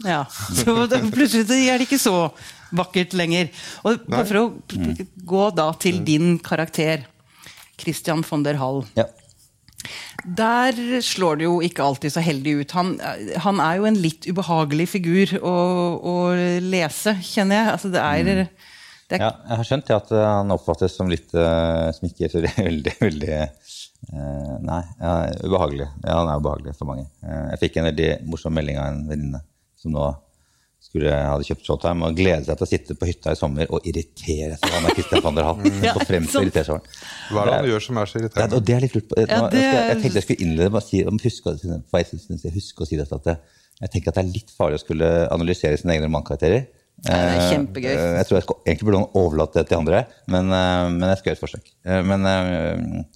Ja, 0.00 0.24
så 0.30 0.74
plutselig 1.12 1.62
er 1.68 1.78
det 1.78 1.86
ikke 1.86 2.00
så 2.00 2.16
vakkert 2.72 3.16
lenger. 3.16 3.50
Og 3.86 4.04
bare 4.08 4.26
for 4.28 4.40
å 4.40 4.46
gå 5.28 5.48
da 5.56 5.70
til 5.80 6.00
din 6.06 6.38
karakter, 6.42 7.06
Christian 7.80 8.24
von 8.26 8.44
der 8.46 8.60
Hall. 8.60 8.82
Ja. 8.98 9.08
Der 10.22 10.76
slår 11.02 11.40
det 11.40 11.46
jo 11.48 11.56
ikke 11.66 11.84
alltid 11.84 12.14
så 12.14 12.22
heldig 12.22 12.52
ut. 12.60 12.74
Han, 12.78 12.92
han 13.42 13.62
er 13.62 13.80
jo 13.80 13.88
en 13.88 13.98
litt 13.98 14.28
ubehagelig 14.30 14.86
figur 14.92 15.32
å, 15.42 15.54
å 15.98 16.16
lese, 16.62 17.16
kjenner 17.26 17.58
jeg. 17.58 17.72
Altså, 17.74 17.90
det 17.92 18.04
er, 18.04 18.28
det 19.10 19.18
er 19.18 19.26
ja, 19.26 19.32
jeg 19.48 19.58
har 19.58 19.68
skjønt 19.68 19.90
at 19.92 20.12
eh, 20.14 20.28
han 20.28 20.54
oppfattes 20.54 20.94
som 20.96 21.10
litt 21.10 21.34
smikker 21.34 21.98
som 21.98 22.06
ikke 22.08 22.30
så 22.30 22.44
veldig, 22.62 22.94
veldig 23.02 23.32
uh, 23.42 24.54
Nei, 24.62 24.82
ja, 25.02 25.16
ubehagelig. 25.42 25.88
Ja, 26.06 26.20
han 26.20 26.30
er 26.30 26.38
ubehagelig 26.40 26.76
for 26.78 26.88
mange. 26.88 27.08
Uh, 27.24 27.50
jeg 27.52 27.64
fikk 27.66 27.80
en 27.80 27.90
veldig 27.90 28.12
morsom 28.30 28.54
melding 28.56 28.78
av 28.78 28.92
en 28.92 29.02
venninne 29.10 29.42
som 29.82 29.92
nå 29.94 30.06
skulle, 30.82 31.12
hadde 31.14 31.44
kjøpt 31.46 31.64
Showtime 31.66 32.04
og 32.08 32.16
glede 32.18 32.44
seg 32.44 32.58
til 32.58 32.66
å 32.66 32.68
sitte 32.68 32.94
på 32.98 33.06
hytta 33.06 33.32
i 33.32 33.38
sommer 33.38 33.68
og 33.70 33.84
irritere 33.86 34.56
seg 34.58 34.74
over 34.80 34.96
Christian 34.96 35.22
van 35.24 35.36
der 35.38 35.46
Hall. 35.46 35.60
Ja, 35.86 35.94
frem 36.08 36.26
til 36.26 36.40
å 36.40 36.42
irritere 36.42 36.66
seg 36.66 36.74
over. 36.74 36.98
Hva 37.30 37.42
er 37.42 37.46
det 37.46 37.52
Det 37.52 37.54
han 37.54 37.64
er- 37.64 37.70
gjør 37.72 37.84
som 37.86 37.98
er 38.02 38.10
så 38.10 38.18
Ja, 38.18 38.22
irriterende? 38.24 38.56
og 38.58 38.64
det 38.66 38.74
er 38.76 38.80
litt 38.86 38.96
lurt 38.98 39.08
på. 39.08 39.16
Nå, 39.20 39.26
Ja, 39.30 39.48
det 39.48 39.62
jeg, 39.62 39.72
jeg 39.72 39.82
er- 39.90 40.00
tenkte 40.02 40.18
jeg 40.20 40.26
skulle 40.26 40.44
innlede 40.46 40.70
med 40.74 40.82
å 40.82 40.86
si, 40.88 41.04
om 41.06 41.18
huske, 41.22 41.54
for 41.90 42.02
jeg 42.02 42.06
synes 42.10 42.42
jeg 42.48 42.52
husker 42.58 42.82
å 42.84 42.88
si 42.90 42.96
dette, 43.00 43.14
at 43.14 43.24
det, 43.30 43.36
jeg 43.82 43.90
tenker 43.94 44.08
at 44.12 44.14
det 44.18 44.24
er 44.26 44.32
litt 44.34 44.50
farlig 44.58 44.78
å 44.80 44.84
skulle 44.84 45.08
analysere 45.32 45.78
sine 45.78 45.94
egne 45.96 46.06
romankarakterer. 46.10 46.66
det 47.02 47.10
er 47.14 47.38
Eh, 47.38 47.48
kjempegøy. 47.54 47.88
eh, 47.94 48.16
Jeg 48.18 48.26
tror 48.28 48.36
jeg 48.36 48.42
skal, 48.44 48.56
egentlig 48.66 48.86
burde 48.90 49.06
overlate 49.16 49.54
det 49.62 49.68
til 49.70 49.78
andre, 49.78 50.06
men, 50.28 50.52
eh, 50.52 50.88
men 50.90 51.08
jeg 51.08 51.18
skal 51.18 51.30
gjøre 51.32 51.38
et 51.40 51.46
forsøk. 51.46 51.66
Eh, 51.86 52.02
Men, 52.02 53.06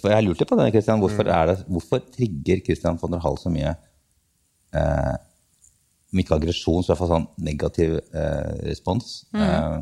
for 0.00 0.08
jeg 0.10 0.16
har 0.18 0.22
lurt 0.26 0.40
litt 0.40 0.48
på 0.50 0.56
det, 0.58 0.72
Christian. 0.74 1.00
Hvorfor, 1.00 1.24
Mm. 1.24 1.32
er 1.36 1.46
det, 1.46 1.64
hvorfor 1.68 2.00
trigger 2.14 2.60
Christian 2.64 2.96
von 2.98 3.10
der 3.12 3.20
Hall 3.20 3.36
så 3.36 3.50
mye 3.52 3.76
eh, 4.74 5.16
om 6.12 6.18
ikke 6.22 6.34
aggresjon, 6.40 6.82
så 6.82 6.90
i 6.90 6.92
hvert 6.94 6.98
fall 7.04 7.08
sånn 7.14 7.28
negativ 7.38 7.96
eh, 8.14 8.52
respons? 8.68 9.24
Eh, 9.34 9.80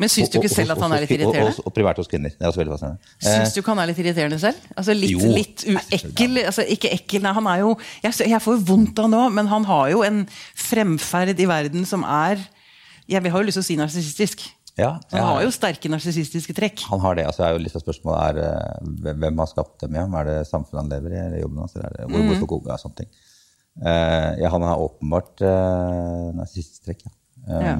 Men 0.00 0.08
syns 0.10 0.26
Mm. 0.28 0.32
du 0.32 0.38
ikke 0.40 0.50
og- 0.50 0.56
selv 0.56 0.70
at 0.72 0.78
han 0.82 0.92
er 0.92 1.00
litt 1.04 1.10
irriterende? 1.10 1.50
og-? 1.54 1.58
Og, 1.60 1.66
og 1.66 1.74
privært 1.74 1.96
hos 1.96 2.08
kvinner. 2.08 2.30
Det 2.30 2.42
er 2.42 2.48
også 2.50 2.58
veldig 2.64 2.72
fascinerende. 2.74 2.98
Eh, 3.22 3.34
Syns 3.38 3.54
du 3.54 3.60
ikke 3.60 3.70
han 3.74 3.78
er 3.78 3.86
litt 3.86 3.98
irriterende 4.02 4.38
selv? 4.40 4.56
Altså 4.76 4.94
Litt, 4.98 5.10
Jo. 5.10 5.18
litt 5.30 5.64
uekkel? 5.70 6.38
Altså, 6.44 6.64
ikke 6.66 6.90
ekkel, 6.90 7.22
nei, 7.22 7.32
han 7.32 7.46
er 7.46 7.58
jo 7.60 7.76
Jeg, 8.02 8.12
jeg 8.28 8.40
får 8.42 8.58
jo 8.58 8.64
vondt 8.74 8.98
av 8.98 9.08
nå, 9.10 9.30
men 9.32 9.46
han 9.46 9.64
har 9.64 9.90
jo 9.90 10.02
en 10.02 10.26
fremferd 10.56 11.38
i 11.38 11.46
verden 11.46 11.86
som 11.86 12.02
er 12.02 12.38
Jeg 13.08 13.22
har 13.22 13.40
jo 13.42 13.46
lyst 13.46 13.54
til 13.60 13.62
å 13.62 13.68
si 13.70 13.76
narsissistisk. 13.76 14.40
Ja, 14.76 14.98
Han 15.12 15.20
har 15.22 15.42
jo 15.44 15.50
sterke 15.54 15.86
narsissistiske 15.88 16.52
trekk. 16.52 16.80
Han 16.90 16.98
har 16.98 17.14
det. 17.14 17.26
altså 17.28 17.44
er 17.46 17.52
jo 17.52 17.58
litt 17.62 17.76
av 17.76 17.82
spørsmålet 17.84 18.34
er 18.34 19.14
hvem- 19.14 19.38
har 19.38 19.46
skapt 19.46 19.78
dem 19.84 19.92
hjem? 19.92 20.14
Er 20.18 20.24
det 20.24 20.46
samfunnet 20.48 20.80
han 20.80 20.88
lever 20.90 21.12
i, 21.14 21.18
eller 21.26 21.38
jobben 21.44 21.58
hans? 21.58 21.76
Eller 21.76 21.86
er 21.86 21.96
det, 21.98 22.08
hvor, 22.10 22.18
Mm. 22.20 22.40
hvorfor 22.40 22.66
ja, 22.66 22.76
sånne 22.82 22.96
ting. 22.96 23.06
Eh, 23.82 24.30
ja, 24.38 24.48
han 24.54 24.62
har 24.62 24.78
åpenbart 24.78 25.42
uh, 25.42 26.30
narsissistisk 26.38 26.84
trekk, 26.86 27.04
ja. 27.08 27.14
Um, 27.48 27.64
Ja. 27.64 27.76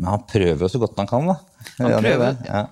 Men 0.00 0.08
han 0.14 0.22
prøver 0.24 0.62
jo 0.64 0.68
så 0.72 0.78
godt 0.80 0.96
han 0.96 1.08
kan, 1.10 1.26
da. 1.28 1.34
Han 1.78 1.90
Ja, 1.90 1.98
det 2.00 2.12
er 2.12 2.16
prøver, 2.16 2.38
ja. 2.46 2.60
Ja. 2.60 2.66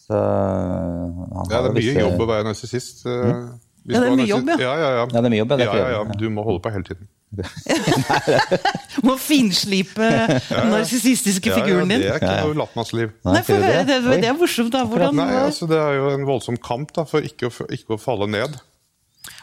Så 0.00 0.18
han 0.18 1.50
Ja, 1.50 1.62
det 1.62 1.70
er 1.70 1.72
mye 1.72 1.80
visse- 1.80 2.04
jobb 2.04 2.20
å 2.20 2.28
være 2.28 2.44
narsissist. 2.50 3.06
Uh, 3.06 3.12
mm. 3.12 3.48
Ja, 3.90 4.00
det 4.02 4.10
er 4.10 4.16
mye 4.18 4.28
jobb, 4.28 4.50
ja. 4.52 4.58
ja. 4.60 4.74
Ja, 4.74 4.74
ja, 4.76 4.90
Ja, 5.00 5.06
det 5.06 5.24
er 5.24 5.32
mye 5.32 5.40
jobb, 5.40 5.50
ja, 5.50 5.56
er 5.56 5.64
ja, 5.64 5.88
ja, 5.88 6.04
ja. 6.04 6.18
Du 6.20 6.28
må 6.28 6.44
holde 6.44 6.60
på 6.60 6.72
hele 6.74 6.84
tiden. 6.84 7.08
Må 9.06 9.14
finslipe 9.16 10.08
den 10.50 10.72
narsissistiske 10.74 11.52
figuren 11.54 11.88
din. 11.88 12.02
Ja, 12.02 12.18
det 12.18 12.26
er 12.26 12.40
ikke 12.42 12.48
noe 12.50 12.58
latmannsliv. 12.64 13.12
Nei, 13.24 13.36
ikke. 13.40 13.60
Det, 13.88 14.00
det 14.10 14.28
er 14.28 14.36
morsomt, 14.36 14.72
da. 14.74 14.82
Hvordan 14.84 15.16
Nei, 15.16 15.30
altså 15.46 15.68
Det 15.70 15.78
er 15.78 15.96
jo 15.96 16.10
en 16.16 16.26
voldsom 16.28 16.58
kamp 16.60 16.92
da, 16.96 17.06
for 17.08 17.24
ikke 17.24 17.48
å, 17.48 17.68
ikke 17.72 17.96
å 17.96 18.00
falle 18.02 18.28
ned. 18.30 18.58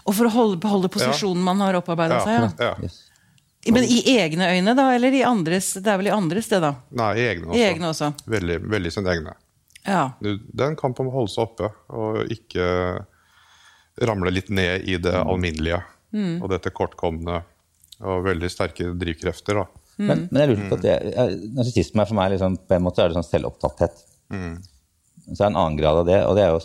Og 0.08 0.16
for 0.16 0.30
å 0.30 0.32
holde, 0.32 0.58
beholde 0.64 0.90
posisjonen 0.94 1.44
man 1.44 1.60
har 1.66 1.76
opparbeida 1.82 2.22
seg? 2.24 2.46
Ja. 2.60 2.70
ja. 2.70 2.76
Yes. 2.88 3.04
Men 3.68 3.84
i 3.84 3.98
egne 4.16 4.48
øyne, 4.56 4.74
da? 4.78 4.86
Eller 4.96 5.12
i 5.12 5.24
andres? 5.28 5.74
Det 5.84 5.92
er 5.92 5.98
vel 6.00 6.08
i 6.08 6.14
andres, 6.16 6.48
det, 6.48 6.62
da? 6.64 6.70
Nei, 6.96 7.10
i 7.20 7.26
egne 7.34 7.50
også. 7.50 7.58
I 7.60 7.66
egne 7.68 7.90
også. 7.92 8.08
Veldig, 8.32 8.58
veldig 8.72 8.92
sine 8.96 9.12
egne. 9.12 9.34
Ja. 9.88 10.06
Du- 10.24 10.38
Det 10.40 10.62
er 10.64 10.70
en 10.72 10.80
kamp 10.80 11.00
om 11.04 11.10
å 11.10 11.12
holde 11.18 11.34
seg 11.34 11.44
oppe 11.44 11.68
og 11.90 12.32
ikke 12.32 12.68
ramle 14.08 14.32
litt 14.32 14.50
ned 14.54 14.88
i 14.88 14.96
det 15.02 15.14
alminnelige. 15.20 15.82
Mm. 16.16 16.38
Og 16.42 16.50
dette 16.54 16.72
kortkomne 16.72 17.42
og 18.00 18.24
veldig 18.24 18.50
sterke 18.54 18.94
drivkrefter. 18.96 19.60
da. 19.60 19.66
Men, 19.98 20.28
men 20.32 20.42
jeg 20.44 20.50
lurer 20.54 20.70
på 20.70 20.76
at 20.78 20.82
det, 20.86 20.96
jeg- 21.18 21.52
narsissisme 21.58 22.02
er 22.02 22.06
for 22.06 22.16
meg 22.16 22.32
liksom, 22.32 22.56
på 22.70 22.76
en 22.78 22.84
måte 22.86 23.04
er 23.04 23.10
det 23.12 23.18
sånn 23.18 23.28
selvopptatthet. 23.34 23.96
Så 24.30 25.34
er 25.34 25.36
det 25.36 25.48
en 25.52 25.56
annen 25.60 25.78
grad 25.80 25.98
av 25.98 26.06
det, 26.08 26.20
og 26.24 26.36
det 26.38 26.44
er 26.46 26.52
jo 26.54 26.62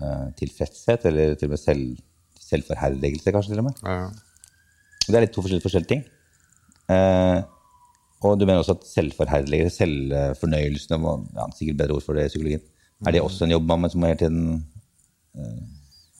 selvtilfredshet, 0.00 1.04
eller 1.10 1.34
til 1.36 1.48
og 1.50 1.54
med 1.56 1.60
selv, 1.60 1.98
selvforherligelse, 2.46 3.32
kanskje 3.34 3.52
til 3.54 3.62
og 3.62 3.68
med. 3.70 3.82
Ja. 3.82 4.10
Det 5.06 5.14
er 5.14 5.24
litt 5.26 5.34
to 5.34 5.42
forskjellige, 5.44 5.66
forskjellige 5.66 5.92
ting. 5.92 6.04
Eh, 6.90 7.42
og 8.26 8.38
du 8.40 8.46
mener 8.46 8.62
også 8.62 8.74
at 8.78 8.86
selvforherligelse, 8.88 9.76
selvfornøyelsen 9.82 10.98
må- 11.02 11.26
ja, 11.36 11.46
Sikkert 11.58 11.76
bedre 11.82 11.94
ord 11.98 12.02
for 12.06 12.14
det 12.18 12.24
i 12.26 12.32
psykologien. 12.32 12.62
Er 13.06 13.12
det 13.12 13.20
også 13.22 13.44
en 13.44 13.50
jobb 13.52 13.66
man 13.68 13.90
som 13.90 14.00
må 14.00 14.06
hele 14.08 14.18
tiden 14.22 14.64
eh, 15.36 15.58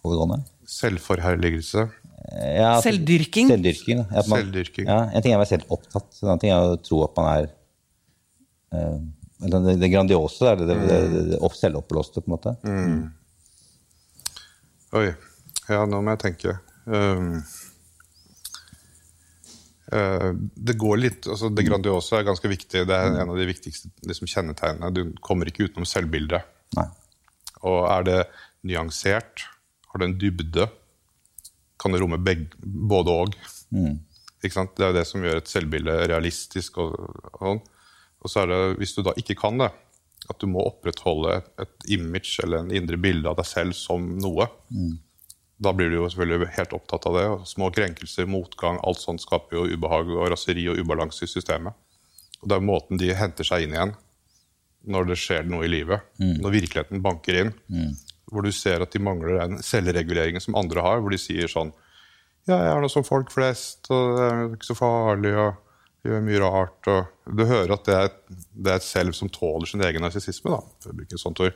overgående? 0.04 0.42
gående? 0.42 0.68
Selvforherligelse. 0.68 1.86
Eh, 2.32 2.56
Ja, 2.58 2.76
at- 2.76 2.84
Selvdyrking. 2.84 3.48
Selvdyrking. 3.48 3.98
ja, 4.10 4.18
At 4.18 4.28
man- 4.28 4.42
Selvdyrking. 4.42 4.86
Ja, 4.86 4.98
en 5.14 5.22
ting 5.22 5.32
er 5.32 5.38
å 5.38 5.42
være 5.44 5.48
selv 5.54 5.70
opptatt, 5.70 6.22
en 6.22 6.28
annen 6.28 6.40
ting 6.40 6.50
er 6.50 6.60
å 6.60 6.82
tro 6.82 7.02
at 7.04 7.16
man 7.16 7.26
er 7.38 7.48
eh, 8.72 8.98
det, 9.40 9.80
det 9.80 9.90
grandiose, 9.92 10.56
det, 10.58 10.66
det, 10.66 10.76
det, 10.88 10.98
det, 11.12 11.30
det 11.30 11.38
opp- 11.40 11.54
selvoppblåste, 11.56 12.20
på 12.24 12.28
en 12.28 12.36
måte. 12.36 12.56
Oi. 14.96 15.14
Ja, 15.68 15.82
nå 15.88 16.00
må 16.02 16.14
jeg 16.14 16.22
tenke. 16.22 16.56
Um, 16.86 17.40
uh, 19.90 20.30
det 20.36 20.76
går 20.78 21.00
litt, 21.00 21.26
altså 21.26 21.50
det 21.50 21.66
grandiose 21.66 22.20
er 22.20 22.26
ganske 22.28 22.50
viktig. 22.50 22.84
Det 22.86 22.96
er 22.96 23.20
en 23.22 23.32
av 23.34 23.38
de 23.38 23.48
viktigste 23.48 23.90
liksom, 24.06 24.30
kjennetegnene. 24.30 24.92
Du 24.94 25.16
kommer 25.24 25.50
ikke 25.50 25.66
utenom 25.66 25.88
selvbildet. 25.88 26.46
Nei. 26.78 26.88
Og 27.66 27.80
er 27.90 28.06
det 28.06 28.18
nyansert? 28.66 29.46
Har 29.90 30.02
det 30.02 30.10
en 30.10 30.18
dybde? 30.20 30.68
Kan 31.82 31.94
det 31.94 32.02
romme 32.02 32.18
begge, 32.22 32.52
både 32.62 33.16
og? 33.24 33.40
Sant? 34.52 34.76
Det 34.78 34.84
er 34.86 34.94
det 34.94 35.06
som 35.08 35.24
gjør 35.24 35.40
et 35.40 35.50
selvbilde 35.50 35.96
realistisk. 36.06 36.78
Og, 36.78 36.94
og, 37.32 37.40
sånn. 37.40 37.64
og 38.22 38.30
så 38.30 38.44
er 38.44 38.52
det, 38.52 38.60
hvis 38.78 38.94
du 38.94 39.02
da 39.06 39.16
ikke 39.18 39.34
kan 39.40 39.58
det, 39.58 39.72
at 40.30 40.38
du 40.42 40.46
må 40.50 40.62
opprettholde 40.66 41.40
et, 41.40 41.50
et 41.62 41.90
image 41.98 42.38
eller 42.44 42.62
en 42.62 42.70
indre 42.74 42.98
bilde 43.00 43.30
av 43.30 43.38
deg 43.40 43.48
selv 43.48 43.76
som 43.78 44.06
noe, 44.22 44.46
da 45.62 45.72
blir 45.72 45.88
du 45.90 45.96
jo 45.96 46.08
selvfølgelig 46.12 46.50
helt 46.56 46.72
opptatt 46.76 47.06
av 47.08 47.14
det. 47.16 47.24
og 47.32 47.46
Små 47.48 47.70
krenkelser, 47.72 48.26
motgang, 48.28 48.78
alt 48.84 49.00
sånt 49.00 49.22
skaper 49.24 49.56
jo 49.56 49.76
ubehag 49.76 50.10
og 50.12 50.28
raseri 50.30 50.66
og 50.68 50.76
ubalanse 50.82 51.24
i 51.24 51.30
systemet. 51.30 51.72
Og 52.42 52.48
det 52.50 52.56
er 52.58 52.66
måten 52.66 52.98
de 53.00 53.14
henter 53.16 53.44
seg 53.48 53.64
inn 53.64 53.72
igjen 53.76 53.94
når 54.86 55.06
det 55.08 55.16
skjer 55.18 55.48
noe 55.48 55.64
i 55.66 55.70
livet. 55.72 56.04
Når 56.42 56.52
virkeligheten 56.60 57.00
banker 57.02 57.40
inn. 57.40 57.54
Hvor 58.30 58.42
du 58.42 58.52
ser 58.52 58.82
at 58.84 58.92
de 58.92 58.98
mangler 59.02 59.38
den 59.40 59.58
selvreguleringen 59.62 60.42
som 60.42 60.54
andre 60.58 60.82
har. 60.84 61.00
Hvor 61.00 61.10
de 61.14 61.18
sier 61.18 61.48
sånn 61.50 61.72
Ja, 62.46 62.60
jeg 62.62 62.76
er 62.76 62.80
noe 62.84 62.92
som 62.92 63.02
folk 63.02 63.32
flest, 63.34 63.88
og 63.90 64.16
det 64.18 64.26
er 64.30 64.42
ikke 64.54 64.68
så 64.68 64.76
farlig, 64.78 65.32
og 65.34 65.56
gjør 66.06 66.20
mye 66.22 66.38
rart. 66.44 66.86
Og 66.92 67.34
du 67.34 67.42
hører 67.44 67.72
at 67.74 67.84
det 67.88 67.94
er, 67.96 68.04
et- 68.04 68.36
det 68.54 68.70
er 68.70 68.76
et 68.76 68.82
selv 68.86 69.14
som 69.18 69.28
tåler 69.28 69.66
sin 69.66 69.82
egen 69.82 70.00
narsissisme, 70.04 70.52
da, 70.54 70.60
for 70.80 70.92
å 70.92 70.94
bruke 71.00 71.12
et 71.16 71.18
sånt 71.18 71.40
ord. 71.42 71.54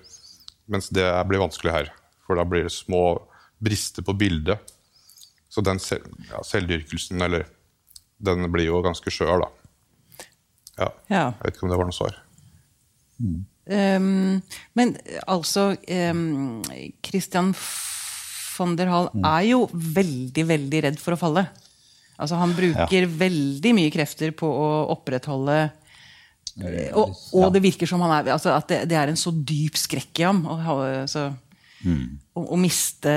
Mens 0.67 0.89
det 0.91 1.07
blir 1.29 1.39
vanskelig 1.39 1.71
her. 1.71 1.93
For 2.27 2.35
da 2.35 2.43
blir 2.43 2.65
det 2.67 2.73
små 2.75 3.21
brister 3.63 4.05
på 4.07 4.15
bildet. 4.19 4.59
Så 5.51 5.63
den 5.67 5.81
selv, 5.83 6.07
ja, 6.31 6.43
selvdyrkelsen, 6.47 7.21
eller 7.27 7.49
Den 8.21 8.45
blir 8.53 8.67
jo 8.69 8.83
ganske 8.85 9.09
skjør, 9.09 9.41
da. 9.41 9.47
Ja. 10.77 10.89
Ja. 11.09 11.23
Jeg 11.41 11.47
vet 11.47 11.55
ikke 11.57 11.65
om 11.65 11.71
det 11.73 11.79
var 11.81 11.89
noe 11.89 11.97
svar. 11.97 12.19
Um, 13.71 14.43
men 14.77 14.93
altså 15.25 15.71
um, 16.13 16.61
Christian 17.05 17.55
von 18.59 18.77
der 18.77 18.91
Hall 18.93 19.09
er 19.25 19.47
jo 19.49 19.63
veldig, 19.73 20.45
veldig 20.53 20.83
redd 20.85 21.01
for 21.01 21.17
å 21.17 21.21
falle. 21.21 21.47
Altså 22.21 22.37
Han 22.37 22.53
bruker 22.57 23.07
veldig 23.09 23.73
mye 23.79 23.93
krefter 23.95 24.35
på 24.37 24.49
å 24.53 24.69
opprettholde 24.93 25.71
og, 26.93 27.15
og 27.39 27.53
det 27.55 27.63
virker 27.65 27.89
som 27.89 28.03
han 28.05 28.13
er, 28.19 28.33
altså 28.35 28.51
at 28.53 28.67
det, 28.69 28.81
det 28.91 28.97
er 28.99 29.09
en 29.09 29.17
så 29.17 29.31
dyp 29.33 29.79
skrekk 29.81 30.21
i 30.21 30.27
ham. 30.27 30.43
Å, 30.45 30.57
ha- 30.67 31.29
altså, 31.81 32.19
å, 32.37 32.45
å 32.55 32.59
miste 32.61 33.13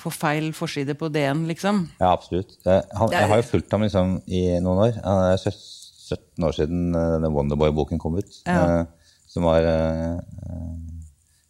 Få 0.00 0.12
feil 0.14 0.50
forside 0.56 0.94
på 0.98 1.08
DN, 1.12 1.44
liksom. 1.50 1.84
Ja, 2.00 2.12
absolutt. 2.14 2.54
Eh, 2.66 2.80
Han, 2.98 3.10
jeg 3.14 3.28
har 3.32 3.40
jo 3.42 3.48
fulgt 3.50 3.72
ham 3.74 3.82
liksom 3.86 4.16
i 4.26 4.42
noen 4.62 4.84
år. 4.88 4.92
Det 4.98 5.52
er 5.52 5.56
17 5.56 6.46
år 6.48 6.56
siden 6.56 6.84
eh, 6.94 7.08
denne 7.16 7.32
Wonderboy-boken 7.34 8.00
kom 8.02 8.18
ut. 8.20 8.40
Ja. 8.46 8.82
eh, 8.82 9.16
Som 9.32 9.46
var 9.48 9.64
eh, 9.64 10.20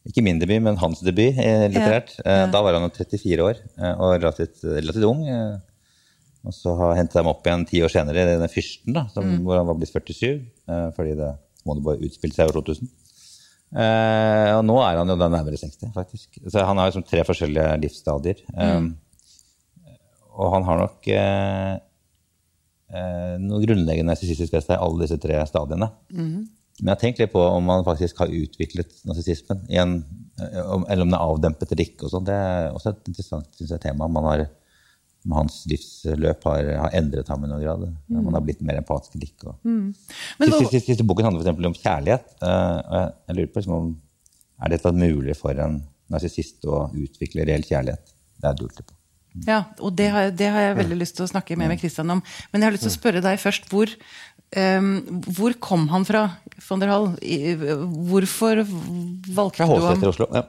ikke 0.08 0.22
min 0.26 0.40
debut, 0.42 0.58
men 0.62 0.78
hans 0.80 1.00
debut 1.04 1.36
litterært. 1.38 2.16
Ja. 2.24 2.46
Da 2.50 2.62
var 2.64 2.74
han 2.78 2.88
jo 2.88 2.94
34 2.96 3.44
år 3.46 3.60
og 3.92 4.16
relativt, 4.18 4.64
relativt 4.66 5.06
ung. 5.06 5.22
Og 6.42 6.54
så 6.56 6.72
har 6.74 6.96
hentet 6.98 7.20
dem 7.20 7.28
opp 7.30 7.46
igjen 7.46 7.62
ti 7.70 7.78
år 7.86 7.92
senere, 7.92 8.24
i 8.24 8.30
denne 8.32 8.48
fyrsten, 8.50 8.90
da, 8.96 9.04
som, 9.14 9.28
hvor 9.46 9.60
han 9.60 9.68
var 9.68 9.76
blitt 9.78 9.92
47. 9.94 10.40
eh, 10.66 10.88
Fordi 10.96 11.12
det 11.20 11.28
Wonderboy 11.62 12.00
utspilte 12.08 12.34
seg 12.40 12.48
i 12.48 12.50
år 12.50 12.56
2000. 12.66 12.90
Eh, 13.72 14.50
og 14.58 14.66
nå 14.68 14.76
er 14.84 14.98
han 15.00 15.08
jo 15.08 15.16
da 15.16 15.30
nærmere 15.32 15.56
60, 15.60 15.92
faktisk. 15.94 16.40
Så 16.44 16.64
han 16.66 16.80
har 16.80 16.90
liksom 16.90 17.06
tre 17.08 17.24
forskjellige 17.28 17.78
livsstadier. 17.84 18.42
Eh, 18.52 18.80
og 20.32 20.54
han 20.54 20.66
har 20.68 20.80
nok 20.80 21.08
eh, 21.12 21.74
eh, 22.92 23.36
noe 23.42 23.62
grunnleggende 23.64 24.12
narsissistisk 24.12 24.54
ved 24.54 24.64
seg, 24.64 24.80
alle 24.80 25.04
disse 25.04 25.20
tre 25.20 25.40
stadiene. 25.48 25.90
Men 26.80 26.88
jeg 26.88 26.94
har 26.94 27.02
tenkt 27.02 27.20
litt 27.20 27.32
på 27.34 27.42
om 27.44 27.66
man 27.68 27.84
faktisk 27.86 28.22
har 28.22 28.32
utviklet 28.32 28.94
narsissismen, 29.08 29.60
i 29.68 29.78
eller 29.78 31.04
om 31.04 31.10
den 31.10 31.14
er 31.18 31.22
avdempet 31.22 31.70
eller 31.70 31.84
ikke. 31.84 32.06
og 32.06 32.14
sånn. 32.14 32.26
Det 32.26 32.34
er 32.34 32.70
også 32.72 32.94
et 32.94 33.10
interessant 33.10 33.58
synes 33.58 33.74
jeg, 33.74 33.82
tema. 33.84 34.08
Man 34.10 34.24
har, 34.26 34.46
med 35.22 35.38
hans 35.38 35.60
livsløp 35.70 36.46
har, 36.48 36.70
har 36.82 36.94
endret 36.98 37.28
ham 37.30 37.44
i 37.44 37.50
noen 37.50 37.62
grad. 37.62 37.84
Man 38.12 38.34
har 38.34 38.44
blitt 38.44 38.62
mer 38.66 38.80
empatisk 38.80 39.18
lik. 39.20 39.34
ikke. 39.36 39.54
Mm. 39.62 39.92
Siste, 39.94 40.64
siste, 40.64 40.86
siste 40.88 41.06
boken 41.06 41.28
handler 41.28 41.46
for 41.46 41.70
om 41.70 41.76
kjærlighet. 41.78 42.32
eh, 42.42 42.80
og 42.80 42.96
jeg, 42.98 43.12
jeg 43.28 43.38
lurer 43.38 43.52
på 43.52 43.62
liksom, 43.62 43.76
om 43.78 43.92
er 44.62 44.74
det 44.74 44.94
mulig 44.94 45.36
for 45.38 45.58
en 45.58 45.78
narsissist 46.12 46.66
å 46.68 46.88
utvikle 46.90 47.46
reell 47.48 47.64
kjærlighet. 47.66 48.12
Det 48.42 48.50
er 48.50 48.58
dult 48.58 48.82
på. 48.82 48.98
Ja, 49.46 49.62
og 49.80 49.94
det 49.96 50.10
har, 50.12 50.28
det 50.36 50.48
har 50.52 50.66
jeg 50.66 50.76
veldig 50.76 50.98
lyst 51.00 51.16
til 51.16 51.24
å 51.24 51.30
snakke 51.30 51.56
mer 51.56 51.70
med 51.70 51.80
Kristian 51.80 52.10
om. 52.12 52.20
Men 52.52 52.60
jeg 52.60 52.68
har 52.68 52.74
lyst 52.74 52.84
til 52.84 52.92
å 52.92 52.98
spørre 52.98 53.22
deg 53.24 53.40
først. 53.40 53.68
Hvor, 53.72 53.88
hvor 54.52 55.54
kom 55.60 55.88
han 55.88 56.04
fra, 56.04 56.26
von 56.68 56.78
der 56.80 56.88
Hall? 56.92 57.06
I- 57.24 57.56
Hvorfor 57.56 58.60
valgte 59.32 59.58
du 59.58 59.64
ham? 59.64 59.70
Fra 59.72 59.92
Håseter 59.92 60.08
Oslo. 60.12 60.26
Ja. 60.32 60.42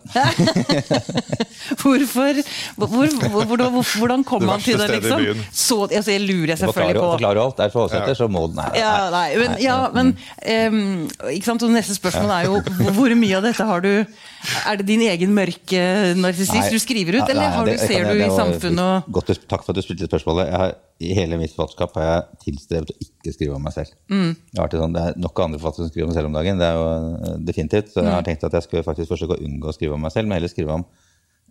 Hvorfor, 1.84 2.38
hvor, 2.76 2.88
hvor, 2.88 3.46
hvordan, 3.48 3.78
hvordan 3.98 4.24
kom 4.28 4.44
han 4.48 4.62
til 4.64 4.78
det, 4.80 4.90
i 4.90 5.00
liksom? 5.00 5.42
Så, 5.56 5.78
altså, 5.88 6.12
jeg 6.12 6.22
lurer 6.28 6.56
selvfølgelig 6.60 7.00
på 7.00 7.10
forklarer 7.16 7.40
du 7.40 7.42
alt. 7.46 7.60
Er 7.64 7.70
det 7.72 7.76
for 7.76 7.88
Håseter, 7.88 8.14
så 8.20 8.28
må 8.32 8.46
den 8.52 8.60
her. 8.64 8.76
ja, 8.80 8.94
nei, 9.14 9.24
men, 9.40 9.56
ja, 9.64 9.78
men 9.96 10.12
um, 10.14 11.08
ikke 11.32 11.48
sant? 11.50 11.64
Og 11.66 11.74
neste 11.74 11.96
spørsmål 11.98 12.34
er 12.38 12.50
jo 12.50 12.60
hvor- 12.62 12.94
hvor 13.00 13.16
mye 13.20 13.38
av 13.40 13.44
dette 13.48 13.64
har 13.68 13.82
du 13.84 13.92
Er 14.68 14.76
det 14.80 14.86
din 14.90 15.00
egen 15.08 15.32
mørke 15.34 15.84
narsissist 16.20 16.72
du 16.74 16.80
skriver 16.80 17.16
ut, 17.22 17.22
Nei, 17.24 17.32
eller 17.32 17.50
har 17.56 17.66
det- 17.66 17.80
du, 17.80 17.88
ser 17.88 18.04
du 18.12 18.20
i 18.20 18.28
samfunnet 18.30 18.84
og 18.84 19.12
Godt, 19.20 19.32
takk 19.48 19.64
for 19.64 19.72
at 19.72 19.80
du 19.80 19.82
spilte 19.86 20.08
spørsmålet. 20.12 20.50
Jeg 20.52 20.60
har, 20.60 20.74
I 21.02 21.14
hele 21.18 21.38
mitt 21.40 21.54
forfatterskap 21.56 21.96
har 21.98 22.04
jeg 22.06 22.42
tilstrevet 22.46 22.92
å 22.94 22.98
ikke 23.02 23.34
skrive 23.34 23.56
om 23.58 23.64
meg 23.66 23.74
selv. 23.76 23.96
Mm. 24.12 24.36
Det, 24.54 24.68
sånn, 24.78 24.94
det 24.94 25.02
er 25.04 25.18
nok 25.20 25.40
andre 25.44 25.60
forfattere 25.60 25.88
som 25.88 25.92
skriver 25.92 26.08
om 26.10 26.14
selv 26.16 26.30
om 26.30 26.38
dagen. 26.38 26.60
det 26.62 26.68
er 26.68 26.78
jo 26.78 26.86
eh, 26.92 27.40
definitivt. 27.50 27.90
Så 27.92 28.00
jeg 28.02 28.08
Mm. 28.12 28.14
har 28.14 28.28
tenkt 28.28 28.44
at 28.44 28.54
jeg 28.54 28.64
skulle 28.64 28.84
faktisk 28.84 29.10
forsøke 29.10 29.38
å 29.38 29.44
unngå 29.44 29.68
å 29.72 29.74
skrive 29.74 29.94
om 29.98 30.02
meg 30.02 30.12
selv, 30.14 30.28
men 30.28 30.38
heller 30.38 30.54
skrive 30.54 30.78
om 30.78 30.86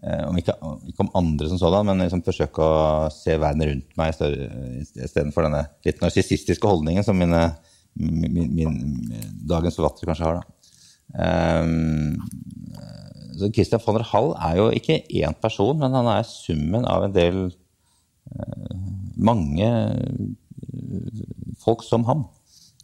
eh, 0.04 0.24
om 0.28 0.38
ikke, 0.38 0.54
ikke 0.88 1.04
om 1.04 1.10
andre 1.14 1.48
som 1.48 1.58
sådan, 1.58 1.86
men 1.86 1.98
liksom 2.04 2.22
forsøke 2.26 2.58
å 2.58 3.10
se 3.10 3.36
verden 3.38 3.66
rundt 3.68 3.96
meg 3.96 4.14
istedenfor 4.14 5.46
denne 5.46 5.66
litt 5.84 6.00
narsissistiske 6.02 6.66
holdningen 6.66 7.04
som 7.06 7.18
mine, 7.18 7.42
min, 7.94 8.48
min, 8.54 8.80
dagens 9.46 9.76
forfattere 9.78 10.10
kanskje 10.10 10.26
har. 10.26 10.40
da. 10.40 11.62
Um, 11.62 12.16
så 13.38 13.50
Christian 13.52 13.80
von 13.84 13.98
der 13.98 14.06
Hall 14.12 14.32
er 14.38 14.56
jo 14.58 14.70
ikke 14.74 15.02
én 15.08 15.34
person, 15.40 15.78
men 15.78 15.92
han 15.96 16.08
er 16.08 16.24
summen 16.28 16.86
av 16.88 17.04
en 17.06 17.14
del 17.14 17.52
mange 19.16 19.66
eh, 19.66 20.32
folk 21.62 21.82
som 21.86 22.04
ham. 22.08 22.24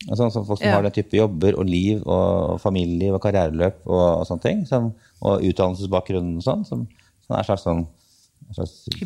Altså, 0.09 0.25
altså 0.29 0.45
folk 0.47 0.61
som 0.61 0.69
Ja. 0.69 0.75
har 0.77 0.83
den 0.87 0.95
type 0.95 1.17
jobber 1.17 1.59
og 1.59 1.67
liv 1.67 2.03
og, 2.07 2.61
familie 2.61 3.13
og 3.13 3.21
karriereløp 3.23 3.81
og, 3.87 4.21
og 4.21 4.27
sånne 4.29 4.43
ting. 4.45 4.67
Som, 4.67 4.93
og 5.21 5.43
utdannelsesbakgrunn 5.43 6.37
og 6.39 6.45
sånn. 6.47 6.65
Som, 6.69 6.87
som 7.27 7.35
er 7.35 7.43
en 7.43 7.49
slags 7.49 7.67
sånn 7.67 7.87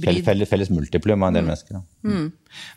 felles, 0.03 0.25
felles, 0.25 0.49
felles 0.49 0.71
multiplum 0.71 1.23
av 1.25 1.33
en 1.33 1.39
del 1.39 1.47
mennesker. 1.49 1.81
Mm. 2.05 2.27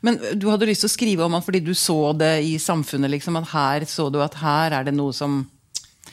Men 0.01 0.19
du 0.39 0.47
hadde 0.49 0.69
lyst 0.69 0.85
til 0.85 0.89
å 0.89 0.95
skrive 0.95 1.25
om 1.27 1.35
han 1.35 1.43
fordi 1.45 1.59
du 1.65 1.73
så 1.77 2.13
det 2.17 2.39
i 2.47 2.55
samfunnet? 2.61 3.11
liksom, 3.11 3.35
at 3.37 3.51
Her 3.51 3.85
så 3.85 4.07
du 4.11 4.21
at 4.23 4.39
her 4.41 4.71
er 4.79 4.87
det 4.87 4.95
noe 4.95 5.13
som 5.13 5.43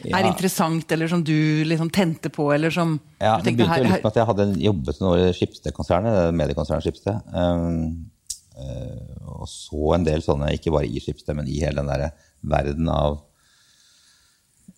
er 0.05 0.27
interessant, 0.27 0.93
eller 0.93 1.09
som 1.11 1.23
du 1.25 1.65
liksom 1.65 1.91
tente 1.93 2.31
på? 2.33 2.49
eller 2.55 2.71
som 2.71 2.99
Ja, 3.21 3.37
det 3.39 3.53
begynte 3.57 3.69
her- 3.69 3.83
litt 3.85 4.03
med 4.03 4.11
at 4.13 4.21
jeg 4.21 4.27
hadde 4.27 4.47
jobbet 4.61 5.01
noen 5.01 5.13
år 5.13 5.29
i 5.29 5.33
Skipsted-konsernet, 5.37 6.35
mediekonsernet 6.35 6.83
Skipsted. 6.83 7.21
Um, 7.33 8.11
uh, 8.57 9.41
og 9.43 9.49
så 9.49 9.95
en 9.95 10.05
del 10.05 10.23
sånne, 10.25 10.53
ikke 10.57 10.73
bare 10.73 10.89
i 10.89 11.01
Skipsted, 11.01 11.37
men 11.37 11.49
i 11.49 11.61
hele 11.61 11.83
den 11.83 11.93
der 11.93 12.11
verden 12.43 12.89
av 12.89 13.21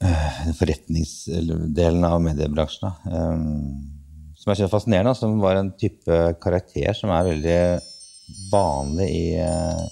uh, 0.02 0.52
forretningsdelen 0.58 2.04
av 2.04 2.20
mediebransjen. 2.22 2.92
Um, 3.08 3.90
som 4.36 4.50
jeg 4.52 4.60
synes 4.60 4.68
er 4.68 4.76
fascinerende, 4.76 5.16
som 5.16 5.38
var 5.40 5.56
en 5.56 5.72
type 5.80 6.20
karakter 6.42 6.92
som 6.92 7.12
er 7.14 7.30
veldig 7.30 7.58
vanlig 8.52 9.08
i 9.08 9.26
uh, 9.40 9.84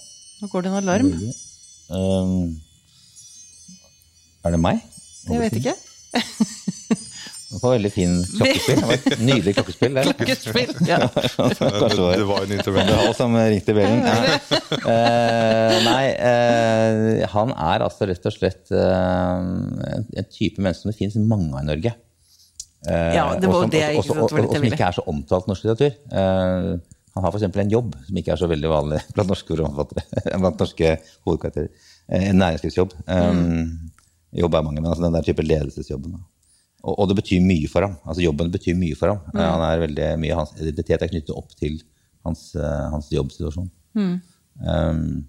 Nå 0.43 0.49
går 0.51 0.65
det 0.65 0.71
en 0.71 0.81
alarm. 0.81 1.13
um, 1.89 2.59
Er 4.43 4.51
det 4.51 4.59
meg? 4.59 4.81
Jeg 5.29 5.39
vet 5.39 5.53
ikke. 5.61 5.73
Det 7.53 7.59
var 7.61 7.75
veldig 7.75 7.89
fin 7.93 8.13
klokkespill. 8.25 8.79
Det 8.79 8.87
var 8.89 8.93
et 8.97 9.19
nydelig 9.21 9.51
klokkespill. 9.55 9.93
det. 9.93 10.03
Klokkespill. 10.09 10.71
Ja. 10.89 10.97
Det, 11.05 11.57
det 11.59 11.99
var- 11.99 12.15
det 12.17 12.25
var 12.27 12.39
en 12.41 12.49
Det 12.49 12.57
intervention. 12.57 12.95
var 12.97 13.05
han 13.05 13.13
som 13.19 13.35
ringte 13.37 13.75
bjellen. 13.77 14.01
Ja. 14.07 14.13
Eh, 14.93 15.75
nei, 15.85 16.05
eh, 16.31 17.27
han 17.35 17.53
er 17.53 17.85
altså 17.85 18.07
rett 18.09 18.25
og 18.25 18.33
slett 18.33 18.73
eh, 18.73 19.37
en, 19.93 20.07
en 20.17 20.27
type 20.33 20.57
menneske 20.65 20.81
som 20.81 20.91
det 20.91 20.97
finnes 20.97 21.19
mange 21.29 21.53
av 21.53 21.61
i 21.61 21.69
Norge. 21.69 21.93
Eh, 22.89 23.13
Ja, 23.19 23.27
det 23.37 23.47
var 23.47 23.59
og 23.61 23.61
som- 23.67 23.69
det 23.75 23.83
jeg 23.85 23.99
ikke 24.01 24.07
sant, 24.09 24.19
var 24.33 24.41
litt 24.41 24.49
og- 24.49 24.57
som 24.57 24.67
ikke 24.71 24.87
er 24.89 24.97
så 24.97 25.05
omtalt 25.13 25.45
i 25.47 25.53
norsk 25.53 25.63
litteratur. 25.69 25.93
Eh, 26.11 26.73
han 27.13 27.23
har 27.23 27.31
f.eks. 27.37 27.45
en 27.61 27.69
jobb 27.77 27.93
som 28.07 28.17
ikke 28.17 28.33
er 28.33 28.41
så 28.41 28.49
veldig 28.49 28.69
vanlig 28.73 28.99
blant 29.13 29.29
norske 29.29 29.53
blant 29.61 30.59
norske 30.65 30.95
hovedkarakterer. 31.27 31.69
Eh, 32.09 32.29
En 32.33 32.41
næringslivsjobb. 32.41 32.97
Eh, 33.07 33.33
Jobb 34.33 34.55
er 34.57 34.65
mange, 34.65 34.81
men 34.81 34.89
altså 34.91 35.05
den 35.05 35.15
der 35.17 35.25
type 35.25 35.45
ledelsesjobben. 35.45 36.15
Og, 36.83 36.93
og 36.97 37.09
det 37.09 37.17
betyr 37.21 37.43
mye 37.43 37.69
for 37.71 37.85
ham. 37.85 37.95
Altså 38.03 38.25
Jobben 38.25 38.51
betyr 38.53 38.77
mye 38.79 38.97
for 38.99 39.13
ham. 39.13 39.21
Mm. 39.31 39.41
Han 39.41 39.65
er 39.67 39.83
veldig 39.85 40.09
mye, 40.23 40.39
Hans 40.39 40.55
identitet 40.57 41.05
er 41.05 41.11
knyttet 41.11 41.35
opp 41.35 41.53
til 41.59 41.77
hans, 42.27 42.49
eh, 42.57 42.83
hans 42.91 43.09
jobbsituasjon. 43.13 43.69
Um, 43.93 45.23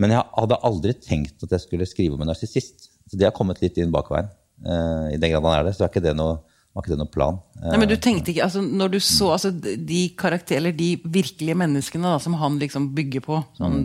men 0.00 0.14
jeg 0.14 0.24
hadde 0.36 0.60
aldri 0.66 0.94
tenkt 0.96 1.42
at 1.44 1.56
jeg 1.56 1.64
skulle 1.64 1.88
skrive 1.88 2.16
om 2.16 2.24
en 2.24 2.30
narsissist. 2.32 2.90
Så 3.10 3.18
det 3.18 3.28
har 3.28 3.34
kommet 3.36 3.60
litt 3.62 3.78
inn 3.80 3.92
bakveien. 3.94 4.30
Uh, 4.60 5.08
I 5.14 5.18
den 5.20 5.32
grad 5.32 5.44
han 5.44 5.58
er 5.58 5.68
det, 5.68 5.76
så 5.76 5.86
er 5.86 5.92
ikke 5.92 6.04
det 6.04 6.14
noe, 6.18 6.38
var 6.74 6.84
ikke 6.84 6.92
det 6.92 7.00
noen 7.00 7.12
plan. 7.12 7.38
Eh, 7.58 7.70
Nei, 7.72 7.80
men 7.82 7.90
du 7.90 7.96
tenkte 7.98 8.30
ikke, 8.32 8.44
altså 8.46 8.60
Når 8.62 8.92
du 8.92 8.98
så 9.02 9.32
altså, 9.34 9.50
de 9.52 10.02
karakterer, 10.20 10.74
de 10.76 10.92
virkelige 11.02 11.56
menneskene 11.58 12.12
da, 12.12 12.20
som 12.22 12.36
han 12.40 12.60
liksom 12.60 12.90
bygger 12.96 13.24
på, 13.24 13.40
sånn 13.58 13.82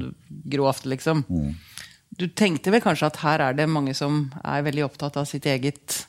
grovt, 0.51 0.85
liksom 0.89 1.23
Du 2.19 2.27
tenkte 2.31 2.71
vel 2.71 2.83
kanskje 2.83 3.09
at 3.11 3.21
her 3.23 3.43
er 3.49 3.55
det 3.57 3.67
mange 3.71 3.95
som 3.97 4.27
er 4.43 4.63
veldig 4.65 4.85
opptatt 4.87 5.17
av 5.19 5.27
sitt 5.29 5.47
eget 5.51 6.03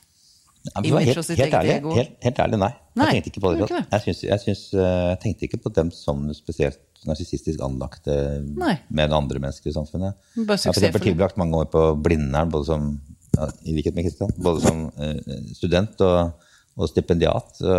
Ja, 0.67 0.83
image 0.83 1.15
og 1.15 1.25
sitt 1.27 1.39
helt, 1.39 1.53
eget 1.53 1.59
ærlig, 1.61 1.75
ego. 1.81 1.95
helt, 1.95 2.15
helt 2.27 2.41
ærlig, 2.43 2.59
nei. 2.63 2.73
Nei, 2.99 3.07
jeg 3.07 3.23
tenkte 3.23 3.31
ikke 3.33 3.43
på 3.45 3.53
det. 3.53 3.67
ikke 3.67 3.77
det. 3.77 3.85
Jeg, 3.93 4.05
synes, 4.07 4.23
jeg, 4.27 4.43
syns, 4.43 4.63
eh, 4.75 5.03
jeg 5.13 5.19
tenkte 5.23 5.47
ikke 5.47 5.61
på 5.63 5.73
dem 5.77 5.93
som 5.95 6.25
spesielt 6.35 6.83
narsissistisk 7.07 7.63
anlagte 7.63 8.17
Nei. 8.59 8.73
med 8.89 9.15
andre 9.15 9.43
mennesker 9.43 9.71
i 9.71 9.77
samfunnet. 9.77 10.17
Jeg 10.35 10.47
har 10.49 10.95
for 10.97 11.05
tilbrakt 11.05 11.39
mange 11.39 11.61
år 11.61 11.69
på 11.71 11.85
Blindern, 12.03 12.51
både 12.51 12.67
som, 12.71 12.89
ja, 13.37 13.47
i 13.63 13.77
likhet 13.77 13.95
med 13.95 14.09
Kristian, 14.09 14.35
både 14.43 14.65
som 14.65 14.83
uh, 14.91 15.39
student 15.55 16.03
og, 16.07 16.49
og 16.75 16.91
stipendiat. 16.91 17.61
Så 17.61 17.79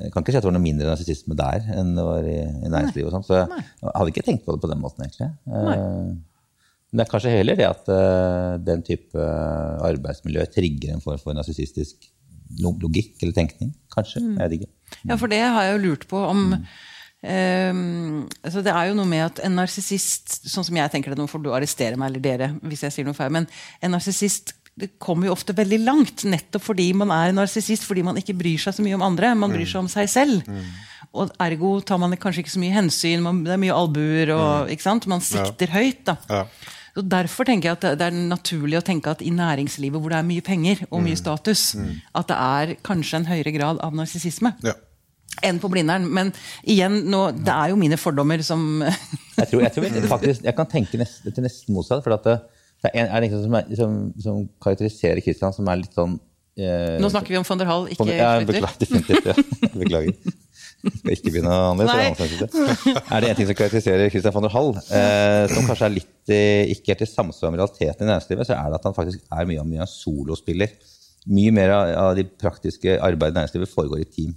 jeg 0.00 0.12
kan 0.14 0.24
ikke 0.24 0.32
si 0.32 0.38
at 0.40 0.44
det 0.46 0.48
var 0.48 0.56
noe 0.56 0.64
mindre 0.64 0.88
narsissisme 0.88 1.36
der 1.36 1.66
enn 1.76 1.92
det 1.98 2.04
var 2.06 2.24
i, 2.24 2.38
i 2.40 2.72
næringslivet. 2.72 3.18
Så 3.26 3.42
jeg, 3.42 3.64
jeg 3.82 3.96
hadde 3.98 4.14
ikke 4.14 4.28
tenkt 4.30 4.46
på 4.46 4.54
det 4.56 4.62
på 4.64 4.70
den 4.70 4.80
måten, 4.80 5.04
egentlig. 5.04 5.28
Eh, 5.52 6.12
Men 6.92 7.00
det 7.00 7.06
er 7.06 7.10
kanskje 7.14 7.30
heller 7.32 7.56
det 7.56 7.64
at 7.70 7.86
uh, 7.88 8.58
den 8.60 8.82
type 8.84 9.16
arbeidsmiljø 9.88 10.44
trigger 10.52 10.92
en 10.92 11.00
form 11.00 11.18
for 11.22 11.32
narsissistisk 11.34 12.10
lo- 12.60 12.76
logikk 12.82 13.22
eller 13.24 13.32
tenkning. 13.32 13.70
Kanskje. 13.94 14.20
Jeg 14.20 14.36
vet 14.44 14.56
ikke. 14.60 14.70
Ja, 15.08 15.16
for 15.16 15.32
det 15.32 15.40
har 15.40 15.64
jeg 15.70 15.78
jo 15.78 15.84
lurt 15.86 16.04
på 16.10 16.20
om 16.28 16.42
ehm, 17.22 18.26
altså 18.44 18.62
Det 18.64 18.72
er 18.74 18.90
jo 18.90 18.96
noe 18.98 19.08
med 19.08 19.24
at 19.24 19.40
en 19.46 19.54
narsissist, 19.56 20.40
sånn 20.50 20.66
som 20.68 20.76
jeg 20.76 20.92
tenker 20.92 21.12
det, 21.14 21.20
nå 21.22 21.28
får 21.30 21.42
du 21.44 21.52
arrestere 21.54 21.96
meg 22.00 22.10
eller 22.12 22.24
dere 22.24 22.50
hvis 22.66 22.84
jeg 22.86 22.92
sier 22.96 23.08
noe 23.08 23.16
feil, 23.16 23.32
men 23.34 23.46
en 23.80 23.94
narsissist 23.96 24.54
kommer 25.02 25.28
jo 25.28 25.34
ofte 25.34 25.52
veldig 25.52 25.78
langt, 25.84 26.22
nettopp 26.24 26.64
fordi 26.64 26.86
man 26.96 27.10
er 27.12 27.34
narsissist, 27.36 27.84
fordi 27.84 28.02
man 28.06 28.16
ikke 28.16 28.32
bryr 28.38 28.56
seg 28.62 28.72
så 28.78 28.84
mye 28.84 28.96
om 28.96 29.02
andre. 29.04 29.34
Man 29.36 29.52
bryr 29.52 29.68
seg 29.68 29.82
om 29.82 29.88
seg 29.92 30.08
selv. 30.08 30.48
Og 31.12 31.28
ergo 31.44 31.74
tar 31.84 32.00
man 32.00 32.14
kanskje 32.16 32.40
ikke 32.40 32.54
så 32.54 32.62
mye 32.62 32.72
hensyn, 32.72 33.20
man, 33.20 33.42
det 33.44 33.52
er 33.52 33.60
mye 33.60 33.74
albuer, 33.76 34.32
og 34.32 34.70
ikke 34.72 34.86
sant? 34.86 35.04
man 35.12 35.20
sikter 35.20 35.68
høyt. 35.74 36.00
da. 36.08 36.14
Ja. 36.32 36.46
Så 36.92 37.02
Derfor 37.08 37.48
tenker 37.48 37.70
jeg 37.70 37.78
at 37.78 37.98
det- 37.98 38.06
er 38.06 38.16
naturlig 38.28 38.76
å 38.78 38.84
tenke 38.84 39.10
at 39.10 39.22
i 39.22 39.30
næringslivet 39.30 39.98
hvor 40.00 40.10
det 40.12 40.18
er 40.18 40.28
mye 40.28 40.42
penger 40.44 40.82
og 40.90 41.02
mye 41.02 41.16
status, 41.16 41.74
at 42.14 42.28
det 42.28 42.36
er 42.36 42.74
kanskje 42.84 43.16
en 43.16 43.26
høyere 43.26 43.52
grad 43.54 43.78
av 43.80 43.94
narsissisme 43.94 44.52
Ja. 44.62 44.74
enn 45.42 45.58
på 45.58 45.70
Blindern. 45.70 46.04
Men 46.12 46.32
igjen, 46.64 47.04
nå, 47.08 47.32
det 47.32 47.48
er 47.48 47.70
jo 47.70 47.76
mine 47.76 47.96
fordommer 47.96 48.42
som 48.44 48.82
Jeg 49.38 49.48
tror, 49.48 49.62
jeg, 49.62 49.72
tror 49.72 50.06
faktisk, 50.18 50.44
jeg 50.44 50.54
kan 50.54 50.66
tenke 50.66 50.98
nest, 50.98 51.22
til 51.24 51.42
nesten 51.42 51.74
motsatt. 51.74 52.04
For 52.04 52.12
at 52.12 52.24
det, 52.28 52.36
det 52.84 52.90
er 52.92 53.06
en, 53.06 53.24
er 53.24 53.42
som, 53.42 53.54
er, 53.54 53.74
som, 53.74 54.12
som 54.20 54.48
karakteriserer 54.60 55.22
Kristian 55.24 55.52
som 55.56 55.66
er 55.72 55.80
litt 55.80 55.94
sånn 55.96 56.18
eh, 56.58 56.98
Nå 57.00 57.08
snakker 57.08 57.28
vi 57.32 57.40
om 57.40 57.44
von 57.48 57.58
der 57.58 57.66
Hall, 57.72 57.88
ikke 57.88 58.04
ja, 58.12 58.36
beklager, 58.44 58.76
definitivt, 58.78 59.24
ja. 59.32 59.34
beklager. 59.80 60.12
Skal 60.82 61.14
ikke 61.14 61.30
begynne 61.30 61.52
å 61.54 61.72
annerledes. 61.72 62.54
Er. 62.58 63.22
Det 63.22 63.28
en 63.30 63.38
ting 63.38 63.48
som 63.48 63.58
karakteriserer 63.58 64.10
Christian 64.10 64.34
von 64.34 64.46
der 64.46 64.54
Hall, 64.54 64.72
eh, 64.74 65.44
som 65.52 65.68
kanskje 65.68 65.86
er 65.86 65.94
litt 65.94 66.32
eh, 66.34 66.72
ikke 66.74 66.94
helt 66.94 67.04
i 67.06 67.10
samsvar 67.10 67.52
med 67.52 67.62
realiteten 67.62 68.06
i 68.06 68.10
næringslivet, 68.10 68.48
så 68.48 68.56
er 68.56 68.72
det 68.72 68.80
at 68.80 68.88
han 68.88 68.96
faktisk 68.96 69.22
er 69.22 69.46
mye, 69.50 69.62
mye 69.68 69.84
av 69.84 69.86
en 69.86 69.92
solospiller. 69.92 70.74
Mye 71.30 71.54
mer 71.54 71.74
av, 71.76 72.16
de 72.18 72.26
praktiske 72.26 72.96
arbeidet 72.98 73.36
i 73.36 73.40
næringslivet 73.40 73.70
foregår 73.70 74.02
i 74.02 74.08
team. 74.10 74.34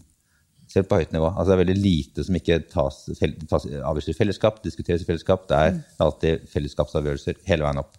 Selv 0.70 0.90
på 0.90 1.00
høyt 1.02 1.14
nivå. 1.16 1.32
Altså 1.32 1.50
Det 1.50 1.56
er 1.56 1.64
veldig 1.64 1.78
lite 1.82 2.26
som 2.28 2.38
ikke 2.38 2.60
tas, 2.70 3.04
tas 3.50 3.66
avgjørelser 3.66 4.14
i 4.14 4.18
fellesskap, 4.18 4.62
diskuteres 4.66 5.02
i 5.02 5.10
fellesskap. 5.10 5.48
Det 5.50 5.62
er 5.62 5.80
alltid 6.06 6.46
fellesskapsavgjørelser 6.54 7.42
hele 7.50 7.66
veien 7.66 7.82
opp. 7.82 7.98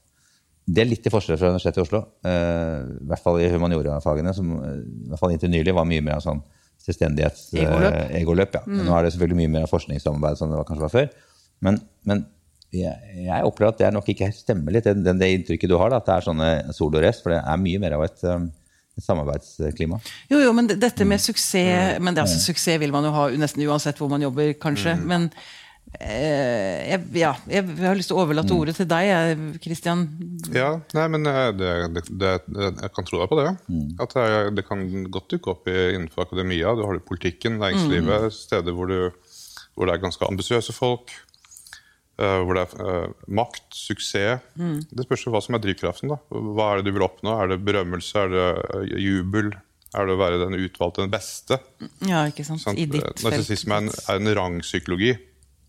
Det 0.66 0.82
er 0.82 0.88
litt 0.90 1.02
til 1.02 1.14
forskjell 1.14 1.38
fra 1.38 1.50
Universitetet 1.52 1.78
i 1.78 1.84
Oslo. 1.84 2.00
eh, 2.26 2.86
I 3.02 3.08
hvert 3.10 3.22
fall 3.22 3.40
i 3.42 3.50
humaniorafagene, 3.50 4.34
som 4.34 4.54
eh, 4.58 4.78
i 4.82 5.10
hvert 5.10 5.22
fall 5.22 5.34
inntil 5.34 5.50
nylig 5.50 5.74
var 5.74 5.86
mye 5.86 6.02
mer 6.02 6.18
av 6.20 6.24
sånn 6.26 6.42
selvstendighets... 6.86 7.48
eh, 7.58 7.66
ja. 7.66 8.62
ja. 8.62 8.62
Nå 8.86 8.96
er 8.96 9.06
det 9.06 9.12
selvfølgelig 9.14 9.42
mye 9.42 9.54
mer 9.58 9.70
forskningssamarbeid 9.70 10.40
som 10.40 10.52
det 10.52 10.60
var, 10.60 10.68
kanskje 10.68 10.86
var 10.86 10.94
før. 10.94 11.08
Men, 11.66 11.80
men 12.06 12.26
jeg, 12.74 12.94
jeg 13.26 13.48
opplever 13.48 13.74
at 13.74 13.80
det 13.80 13.90
nok 13.94 14.08
ikke 14.12 14.30
stemmer 14.34 14.74
litt, 14.74 14.86
det, 14.86 15.16
det, 15.18 15.32
inntrykket 15.38 15.72
du 15.72 15.76
har, 15.80 15.92
da, 15.92 16.00
at 16.00 16.08
det 16.08 16.14
er 16.16 16.28
sånne 16.28 16.52
solo-race. 16.76 17.24
For 17.24 17.34
det 17.34 17.42
er 17.42 17.62
mye 17.62 17.82
mer 17.82 17.96
av 17.98 18.06
et, 18.06 18.24
um, 18.30 18.48
samarbeidsklima. 19.02 20.00
Jo, 20.30 20.40
jo, 20.40 20.52
men 20.56 20.70
dette 20.70 21.04
med 21.04 21.20
suksess 21.20 22.00
Men 22.00 22.16
det, 22.16 22.22
altså, 22.24 22.38
suksess 22.40 22.80
vil 22.80 22.94
man 22.94 23.04
jo 23.04 23.12
ha 23.12 23.28
nesten 23.36 23.64
uansett 23.68 23.98
hvor 24.00 24.08
man 24.12 24.24
jobber, 24.24 24.54
kanskje. 24.60 24.96
Men 25.04 25.28
eh, 25.28 25.50
jeg, 25.96 27.00
ja, 27.16 27.30
jeg 27.48 27.64
har 27.80 27.96
lyst 27.96 28.10
til 28.10 28.18
å 28.18 28.24
overlate 28.24 28.52
ordet 28.56 28.74
til 28.76 28.88
deg, 28.90 29.44
Kristian. 29.64 30.02
Ja, 30.54 30.72
nei, 30.96 31.06
men 31.14 31.26
eh, 31.30 31.50
det, 31.56 31.70
det, 31.94 32.04
det, 32.50 32.72
jeg 32.82 32.92
kan 32.96 33.06
tro 33.08 33.20
deg 33.22 33.30
på 33.32 33.38
det. 33.40 33.46
At 34.02 34.16
det, 34.16 34.26
det 34.58 34.66
kan 34.68 34.82
godt 35.14 35.30
dukke 35.36 35.54
opp 35.54 35.70
i, 35.72 35.76
innenfor 35.94 36.26
akademia. 36.26 36.74
Du 36.76 36.84
har 36.86 36.98
det 36.98 37.06
politikken, 37.08 37.58
næringslivet, 37.62 38.28
steder 38.36 38.76
hvor, 38.76 38.90
du, 38.92 39.12
hvor 39.76 39.88
det 39.88 39.96
er 39.96 40.04
ganske 40.04 40.28
ambisiøse 40.28 40.74
folk. 40.76 41.14
eh, 42.18 42.40
hvor 42.44 42.56
det 42.58 42.64
er 42.66 42.90
eh, 42.90 43.14
makt, 43.38 43.64
suksess. 43.76 44.42
Det 44.56 45.06
spørs 45.06 45.26
hva 45.32 45.42
som 45.44 45.56
er 45.58 45.64
drivkraften. 45.64 46.12
da. 46.12 46.18
Hva 46.32 46.72
er 46.74 46.82
det 46.82 46.90
du 46.90 46.98
vil 46.98 47.06
oppnå? 47.08 47.38
Er 47.44 47.54
det 47.54 47.62
berømmelse? 47.64 48.26
Er 48.26 48.34
det 48.34 48.46
eh, 48.82 48.98
jubel? 49.06 49.54
Er 49.96 50.04
det 50.04 50.12
å 50.16 50.18
være 50.20 50.42
den 50.42 50.58
utvalgte, 50.60 51.04
den 51.06 51.12
beste? 51.14 51.56
Ja, 52.04 52.26
ikke 52.28 52.44
sant? 52.44 52.60
Sant? 52.60 52.76
I 52.76 52.84
ditt 52.90 53.00
felt. 53.00 53.22
Narsissisme 53.24 53.78
er, 53.78 53.86
en- 53.86 53.94
er 54.12 54.18
en 54.20 54.32
rangpsykologi. 54.40 55.12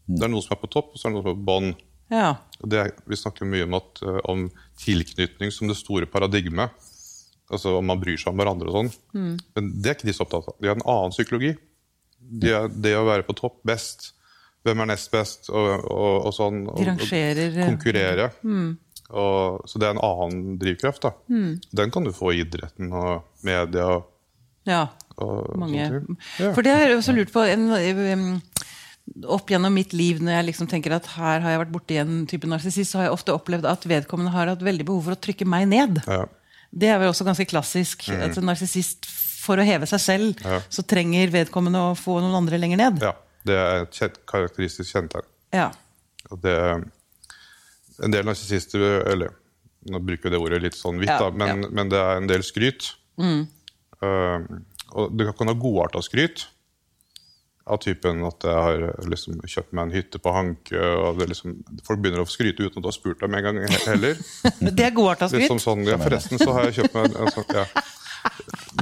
Det 0.07 0.23
er 0.23 0.31
noe 0.31 0.43
som 0.43 0.55
er 0.55 0.61
på 0.63 0.69
topp, 0.71 0.93
og 0.93 0.99
så 0.99 1.07
er 1.07 1.11
det 1.11 1.17
noe 1.17 1.25
som 1.25 1.31
er 1.33 1.37
på 1.37 1.47
bånn. 1.51 1.71
Ja. 2.13 2.27
Vi 3.11 3.19
snakker 3.19 3.47
mye 3.49 3.67
om, 3.67 3.75
at, 3.77 4.01
eh, 4.03 4.19
om 4.31 4.45
tilknytning 4.79 5.51
som 5.51 5.67
det 5.67 5.75
store 5.79 6.07
paradigmet. 6.07 6.71
Altså 7.51 7.77
om 7.77 7.85
man 7.87 7.99
bryr 7.99 8.17
seg 8.19 8.33
om 8.33 8.39
hverandre 8.39 8.67
og 8.71 8.75
sånn. 8.75 8.91
Men 9.55 9.71
det 9.81 9.89
er 9.91 9.95
ikke 9.97 10.09
de 10.09 10.15
så 10.15 10.25
opptatt 10.25 10.49
av. 10.51 10.55
De 10.59 10.67
har 10.67 10.75
en 10.79 10.87
annen 10.87 11.15
psykologi. 11.15 11.53
De 12.19 12.51
er, 12.51 12.67
det 12.67 12.95
å 12.97 13.05
være 13.07 13.23
på 13.27 13.35
topp, 13.39 13.61
best. 13.67 14.13
Hvem 14.67 14.81
er 14.83 14.89
nest 14.89 15.11
best, 15.13 15.47
og, 15.49 15.85
og, 15.87 16.25
og 16.27 16.33
sånn. 16.35 16.65
De 16.75 16.87
rangerer, 16.89 17.53
og 17.53 17.69
konkurrere. 17.69 18.29
konkurrere. 18.35 18.75
Og, 19.07 19.61
så 19.69 19.79
det 19.79 19.87
er 19.87 19.95
en 19.95 20.03
annen 20.03 20.57
drivkraft. 20.59 21.05
da. 21.05 21.13
Den 21.79 21.93
kan 21.93 22.03
du 22.03 22.11
få 22.15 22.33
i 22.35 22.41
idretten 22.43 22.91
og 22.91 23.23
media. 23.47 24.01
ja. 24.67 24.87
og 25.23 25.55
Mange. 25.57 25.85
Ja. 26.37 26.51
For 26.53 26.61
det 26.61 26.73
har 26.75 26.83
jeg 26.87 26.97
også 26.97 27.15
lurt 27.15 27.31
på 27.33 27.45
en, 27.47 27.69
Opp 29.25 29.49
gjennom 29.49 29.73
mitt 29.73 29.93
liv, 29.95 30.19
når 30.21 30.35
jeg 30.35 30.45
liksom 30.49 30.67
tenker 30.69 30.93
at 30.97 31.05
her 31.15 31.39
har 31.41 31.53
jeg 31.53 31.61
vært 31.63 31.71
borti 31.73 31.95
en 32.01 32.25
type 32.29 32.47
narsissist, 32.49 32.91
så 32.91 32.99
har 32.99 33.07
jeg 33.07 33.15
ofte 33.15 33.33
opplevd 33.33 33.65
at 33.69 33.85
vedkommende 33.87 34.33
har 34.33 34.51
hatt 34.51 34.65
veldig 34.65 34.85
behov 34.85 35.07
for 35.07 35.15
å 35.15 35.21
trykke 35.23 35.47
meg 35.47 35.67
ned. 35.71 36.01
Ja. 36.05 36.25
Det 36.75 36.89
er 36.91 36.99
vel 36.99 37.09
også 37.09 37.25
ganske 37.25 37.47
klassisk. 37.47 38.09
at 38.11 38.37
En 38.37 38.45
narsissist 38.49 39.07
for 39.07 39.57
å 39.57 39.65
heve 39.65 39.87
seg 39.87 39.99
selv, 40.03 40.43
Ja. 40.43 40.59
så 40.69 40.83
trenger 40.83 41.31
vedkommende 41.31 41.79
å 41.79 41.95
få 41.95 42.19
noen 42.19 42.35
andre 42.35 42.59
lenger 42.59 42.77
ned. 42.77 43.01
Ja, 43.01 43.13
Det 43.47 43.55
er 43.55 43.81
et 43.83 43.91
kjent, 43.95 44.17
karakteristisk 44.27 44.91
kjennetegn. 44.91 45.27
Ja. 45.53 45.71
Og 46.29 46.41
det, 46.43 46.55
en 48.03 48.11
del 48.11 48.25
narsissister 48.25 49.07
Eller 49.07 49.29
nå 49.87 50.01
bruker 50.03 50.27
vi 50.27 50.29
det 50.35 50.41
ordet 50.41 50.61
litt 50.61 50.75
sånn 50.75 50.99
vidt, 50.99 51.07
Ja, 51.07 51.19
da, 51.19 51.29
men, 51.31 51.63
men 51.71 51.87
det 51.87 51.97
er 51.97 52.17
en 52.19 52.27
del 52.27 52.43
skryt. 52.43 52.89
Uh, 53.17 54.43
og 54.91 55.15
du 55.15 55.23
kan 55.31 55.47
ha 55.47 55.53
godarta 55.57 56.01
skryt. 56.03 56.47
Av 57.67 57.79
typen 57.83 58.21
at 58.23 58.45
jeg 58.47 58.53
har 58.63 58.83
liksom 59.11 59.41
kjøpt 59.43 59.73
meg 59.75 59.87
en 59.89 59.91
hytte 59.97 60.19
på 60.23 60.31
Hankø. 60.31 60.81
og 61.03 61.17
det 61.19 61.27
liksom, 61.33 61.57
Folk 61.87 61.99
begynner 62.03 62.23
å 62.23 62.29
skryte 62.31 62.63
uten 62.63 62.79
at 62.79 62.85
du 62.85 62.87
har 62.87 62.95
spurt 62.95 63.19
dem 63.23 63.35
en 63.35 63.43
gang 63.43 63.59
heller. 63.85 64.17
Det 64.77 64.85
er 64.87 64.93
godarta 64.95 65.27
skryt. 65.27 65.43
Liksom 65.43 65.59
sånn, 65.63 65.83
ja, 65.89 65.97
forresten 65.99 66.39
så 66.39 66.53
har 66.55 66.69
jeg 66.69 66.77
kjøpt 66.81 66.95
meg 66.95 67.17
en 67.19 67.33
sånn, 67.35 67.49
ja. 67.57 67.65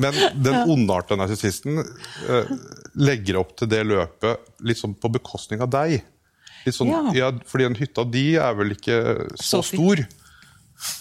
Men 0.01 0.17
den 0.43 0.57
ondarta 0.73 1.15
narsissisten 1.17 1.79
eh, 1.81 2.51
legger 2.97 3.37
opp 3.41 3.55
til 3.59 3.69
det 3.71 3.81
løpet 3.87 4.49
litt 4.65 4.79
sånn 4.79 4.95
på 4.99 5.11
bekostning 5.17 5.61
av 5.65 5.69
deg. 5.73 6.01
Litt 6.65 6.75
sånn, 6.77 6.89
Ja. 6.93 7.01
ja. 7.15 7.31
Fordi 7.49 7.67
en 7.69 7.77
hytta 7.77 8.03
di 8.09 8.25
er 8.41 8.53
vel 8.57 8.73
ikke 8.75 8.99
så, 9.37 9.61
Så 9.61 9.63
stor. 9.75 10.01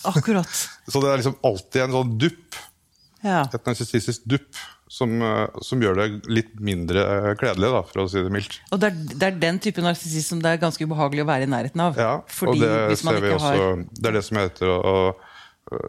Akkurat. 0.09 0.49
Så 0.93 1.01
det 1.03 1.11
er 1.11 1.21
liksom 1.23 1.37
alltid 1.45 1.83
en 1.87 1.97
sånn 1.99 2.15
dupp, 2.21 2.61
Ja. 3.25 3.43
et 3.53 3.65
narsissistisk 3.67 4.27
dupp, 4.29 4.51
som, 4.91 5.15
eh, 5.23 5.61
som 5.65 5.81
gjør 5.83 5.97
det 5.99 6.07
litt 6.29 6.53
mindre 6.61 7.03
eh, 7.03 7.31
kledelig, 7.41 7.71
da, 7.73 7.83
for 7.89 8.05
å 8.05 8.09
si 8.11 8.23
det 8.23 8.33
mildt. 8.35 8.59
Og 8.75 8.81
det 8.83 8.91
er, 8.91 8.99
det 9.15 9.29
er 9.31 9.39
den 9.47 9.61
type 9.65 9.85
narsissist 9.85 10.33
som 10.33 10.43
det 10.45 10.53
er 10.55 10.61
ganske 10.63 10.85
ubehagelig 10.85 11.25
å 11.25 11.31
være 11.31 11.49
i 11.49 11.51
nærheten 11.51 11.81
av. 11.87 11.99
Ja, 12.01 12.13
og 12.21 12.61
det 12.61 12.73
hvis 12.93 13.05
man 13.07 13.17
ser 13.17 13.25
vi 13.25 13.33
også 13.35 13.53
har 13.55 13.85
Det 13.89 14.11
er 14.11 14.19
det 14.19 14.25
som 14.27 14.41
heter 14.43 14.73
å, 14.75 14.79
å, 14.85 15.81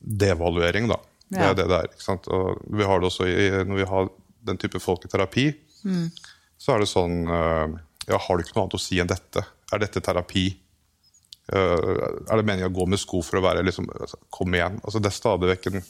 devaluering, 0.00 0.88
da. 0.88 1.00
Det 1.28 1.38
Ja. 1.40 1.50
er 1.50 1.54
det 1.54 1.68
det 1.68 1.78
er. 1.78 1.88
ikke 1.92 2.04
sant? 2.04 2.28
Og 2.28 2.62
vi 2.70 2.84
har 2.84 3.00
det 3.00 3.06
også 3.10 3.26
i, 3.28 3.50
når 3.64 3.76
vi 3.82 3.84
har 3.90 4.08
den 4.48 4.56
type 4.56 4.80
folk 4.80 5.04
i 5.04 5.08
terapi. 5.08 5.54
Mm. 5.84 6.10
Så 6.58 6.74
er 6.74 6.78
det 6.80 6.88
sånn 6.88 7.28
eh, 7.28 7.78
ja, 8.08 8.18
Har 8.18 8.36
du 8.36 8.42
ikke 8.42 8.56
noe 8.56 8.64
annet 8.66 8.78
å 8.78 8.80
si 8.82 8.98
enn 8.98 9.06
dette? 9.10 9.44
Er 9.72 9.78
dette 9.78 10.00
terapi? 10.00 10.46
Eh, 11.52 11.98
er 12.28 12.36
det 12.36 12.44
meningen 12.44 12.68
å 12.72 12.74
gå 12.74 12.86
med 12.88 12.98
sko 13.00 13.22
for 13.22 13.38
å 13.38 13.44
være 13.44 13.62
liksom, 13.64 13.86
altså, 14.00 14.18
Kom 14.30 14.52
igjen. 14.56 14.80
Altså, 14.84 15.00
det 15.00 15.12
er 15.12 15.16
stadig 15.16 15.48
vekk 15.52 15.70
en, 15.70 15.82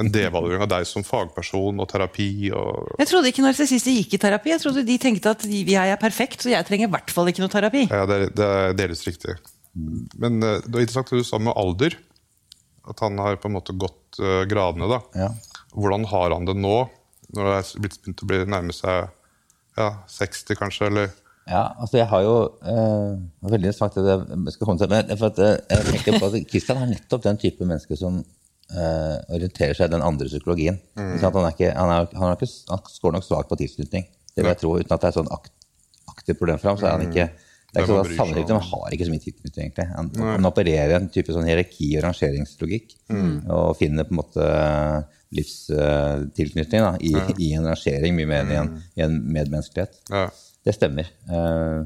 en 0.00 0.08
devaluering 0.12 0.62
av 0.64 0.70
deg 0.72 0.86
som 0.88 1.04
fagperson 1.04 1.80
og 1.82 1.88
terapi. 1.90 2.28
og 2.56 2.94
Jeg 3.02 3.10
trodde 3.10 3.30
ikke 3.32 3.44
narsissister 3.44 3.92
gikk 3.92 4.14
i 4.16 4.20
terapi. 4.22 4.52
Jeg 4.54 4.62
trodde 4.62 4.84
de 4.88 4.96
tenkte 5.02 5.30
at 5.34 5.42
de- 5.44 5.64
jeg 5.74 5.92
er 5.92 6.00
perfekt, 6.00 6.40
så 6.42 6.50
jeg 6.52 6.64
trenger 6.68 6.88
i 6.88 6.92
hvert 6.94 7.10
fall 7.12 7.28
ikke 7.28 7.44
noe 7.44 7.52
terapi. 7.52 7.84
Ja, 7.90 8.04
det 8.08 8.16
er, 8.16 8.30
det 8.34 8.48
er 8.48 8.72
delvis 8.80 9.04
riktig. 9.06 9.36
Men 9.74 10.38
eh, 10.42 10.60
det 10.64 10.72
var 10.72 10.84
interessant 10.84 11.10
det 11.10 11.18
du 11.24 11.28
sa 11.28 11.38
med 11.42 11.56
alder. 11.56 11.96
At 12.88 13.00
han 13.00 13.18
har 13.18 13.36
på 13.40 13.48
en 13.48 13.56
måte 13.56 13.74
gått 13.76 14.20
eh, 14.20 14.44
gradene. 14.48 14.88
da. 14.88 15.00
Ja. 15.18 15.28
Hvordan 15.74 16.04
har 16.10 16.30
han 16.36 16.44
det 16.48 16.56
nå, 16.56 16.76
når 17.34 17.50
det 17.50 17.54
er 17.58 17.82
blitt 17.84 18.00
begynt 18.04 18.22
å 18.24 18.28
bli 18.30 18.40
nærme 18.46 18.72
seg 18.76 19.08
ja, 19.76 19.90
60 20.08 20.58
kanskje? 20.60 20.86
eller... 20.92 21.12
Ja, 21.44 21.74
altså 21.76 21.98
jeg 21.98 22.06
har 22.08 22.22
jo 22.24 22.36
eh, 22.64 23.16
det 23.44 23.50
Veldig 23.52 23.72
sagt 23.76 23.98
det 24.00 24.14
jeg 24.14 24.52
skal 24.54 24.64
komme 24.68 24.80
til. 24.80 24.88
Men 24.88 25.10
for 25.18 25.28
at, 25.28 25.40
eh, 25.44 25.58
jeg 25.74 25.90
tenker 25.90 26.16
på 26.22 26.30
at 26.30 26.46
Kristian 26.48 26.80
er 26.80 26.92
nettopp 26.94 27.26
den 27.26 27.36
type 27.42 27.66
menneske 27.68 27.98
som 28.00 28.22
eh, 28.72 29.16
orienterer 29.36 29.76
seg 29.76 29.90
i 29.90 29.94
den 29.94 30.04
andre 30.04 30.28
psykologien. 30.30 30.80
Så 30.96 31.28
at 31.28 31.36
han, 31.36 31.48
ikke, 31.50 31.72
han, 31.76 31.92
er, 31.94 32.12
han, 32.14 32.30
er 32.30 32.38
ikke, 32.38 32.52
han 32.70 32.84
scorer 32.92 33.18
nok 33.18 33.26
svakt 33.26 33.50
på 33.50 33.60
tilknytning. 33.60 34.06
Det 34.34 34.42
vil 34.42 34.52
jeg 34.52 34.62
tro, 34.62 34.76
Uten 34.80 34.94
at 34.96 35.02
det 35.02 35.10
er 35.10 35.18
sånn 35.18 35.32
akt, 35.34 35.52
aktivt 36.10 36.40
problem 36.40 36.60
for 36.62 36.72
ham. 36.72 36.80
så 36.80 36.88
er 36.88 36.96
han 36.96 37.08
ikke 37.08 37.28
det 37.74 37.80
er 37.82 37.88
ikke 37.88 38.14
sånn 38.14 38.36
at 38.38 38.50
han 38.54 38.66
har 38.68 38.94
ikke 38.94 39.06
så 39.08 39.10
mye 39.10 39.22
tilknytning, 39.24 39.64
egentlig. 39.64 39.84
Han, 39.96 40.10
han 40.22 40.46
opererer 40.46 40.92
en 40.94 41.08
type 41.10 41.34
sånn 41.34 41.48
hierarki- 41.48 41.96
og 41.98 42.04
rangeringslogikk. 42.04 42.92
Og 43.50 43.72
finner 43.80 44.06
på 44.06 44.14
en 44.14 44.20
måte 44.20 44.46
livstilknytning 45.34 46.84
da, 46.84 46.92
i, 47.02 47.12
i 47.42 47.50
en 47.58 47.66
rangering, 47.66 48.14
mye 48.14 48.30
mer 48.30 48.44
enn 48.44 48.52
i 48.52 48.58
en, 48.60 48.70
i 48.94 49.04
en 49.08 49.18
medmenneskelighet. 49.26 49.98
Ja. 50.12 50.28
Det 50.64 50.76
stemmer. 50.76 51.10
Uh, 51.26 51.34
eh, 51.36 51.80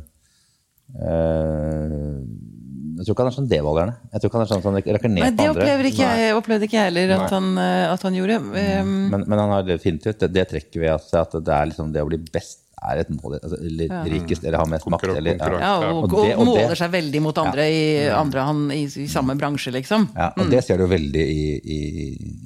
jeg 2.99 3.07
tror 3.07 3.15
ikke 3.15 3.23
han 3.25 3.31
er 3.31 3.37
sånn 3.37 3.51
devaluerende. 3.51 3.97
Jeg 4.13 4.21
tror 4.21 4.31
ikke 4.31 4.39
han 4.39 4.45
er 4.47 4.51
sånn 4.51 4.63
som 4.65 4.77
rakker 4.79 5.13
ned 5.13 5.23
Nei, 5.23 5.31
på 5.31 5.37
det 5.39 5.49
andre. 5.49 5.63
opplever 5.63 5.89
ikke 5.93 6.07
jeg, 6.09 6.37
opplevde 6.39 6.67
ikke 6.69 6.79
jeg 6.81 6.89
heller 6.91 7.13
at 7.19 7.35
han, 7.37 7.51
eh, 7.63 7.93
at 7.93 8.07
han 8.09 8.17
gjorde. 8.19 8.39
Mm. 8.43 8.95
Men, 9.13 9.27
men 9.27 9.43
han 9.45 9.53
har 9.55 9.67
definitivt 9.69 10.25
det, 10.25 10.31
det 10.35 10.47
trekket 10.51 10.81
ved 10.83 10.91
at, 10.97 11.13
at 11.21 11.37
det, 11.39 11.53
er 11.55 11.71
liksom 11.71 11.93
det 11.95 12.03
å 12.03 12.09
bli 12.11 12.19
best 12.35 12.65
er 12.79 13.01
et 13.03 13.09
mål. 13.11 13.37
Altså, 13.39 13.59
eller 13.59 13.95
rikest 14.07 14.45
eller 14.47 14.59
ha 14.63 14.67
mest 14.71 14.87
makt. 14.91 15.07
Eller, 15.15 15.39
ja, 15.39 15.51
ja. 15.59 15.71
og, 15.93 16.05
Og 16.05 16.13
og, 16.13 16.27
det- 16.27 16.35
og 16.37 16.45
det- 16.47 16.51
måler 16.51 16.79
seg 16.79 16.91
veldig 16.95 17.23
mot 17.23 17.39
andre, 17.43 17.69
i, 17.71 17.85
andre 18.15 18.45
han, 18.49 18.65
i, 18.75 18.83
i 18.87 19.07
samme 19.11 19.35
bransje, 19.39 19.73
liksom. 19.75 20.09
Ja, 20.17 20.33
og 20.39 20.51
det 20.51 20.65
ser 20.67 20.79
du 20.79 20.87
veldig 20.91 21.25
i, 21.27 21.47
i, 21.59 21.79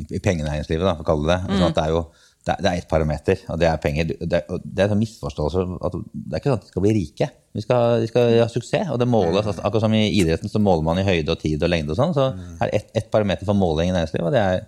i 0.09 0.21
pengenæringslivet, 0.25 0.85
da, 0.89 0.95
for 1.01 1.05
å 1.05 1.11
kalle 1.13 1.29
det 1.33 1.39
det. 1.49 1.59
Sånn 1.59 1.69
at 1.71 1.77
det 1.81 1.85
er 1.89 1.97
jo 1.97 2.05
det 2.43 2.53
er, 2.57 2.63
det 2.65 2.71
er 2.73 2.79
ett 2.81 2.89
parameter, 2.91 3.39
og 3.55 3.59
det 3.61 3.69
er 3.71 3.77
penger. 3.79 4.09
Det 4.19 4.33
er, 4.41 4.47
og 4.51 4.65
det 4.65 4.83
er 4.83 4.91
en 4.95 4.99
misforståelse 4.99 5.63
at 5.87 5.93
det 5.95 6.33
er 6.35 6.41
ikke 6.41 6.51
sånn 6.51 6.59
at 6.59 6.65
de 6.67 6.71
skal 6.73 6.83
bli 6.83 6.95
rike. 6.97 7.29
Vi 7.55 7.63
skal, 7.63 8.01
de 8.03 8.09
skal 8.11 8.33
ha 8.41 8.47
suksess, 8.51 8.89
og 8.91 8.99
det 8.99 9.07
måles. 9.13 9.47
altså, 9.47 9.63
Akkurat 9.63 9.85
som 9.85 9.95
i 9.95 10.01
idretten 10.19 10.51
så 10.51 10.59
måler 10.63 10.83
man 10.89 10.99
i 10.99 11.05
høyde 11.07 11.31
og 11.37 11.39
tid 11.43 11.63
og 11.63 11.71
lengde 11.71 11.95
og 11.95 12.01
sånn, 12.01 12.15
så 12.17 12.31
er 12.35 12.71
det 12.73 12.81
ett 12.81 12.91
et 13.03 13.11
parameter 13.15 13.47
for 13.47 13.55
måling 13.55 13.93
i 13.93 13.95
næringslivet, 13.95 14.27
og 14.27 14.35
det 14.35 14.43
er 14.43 14.65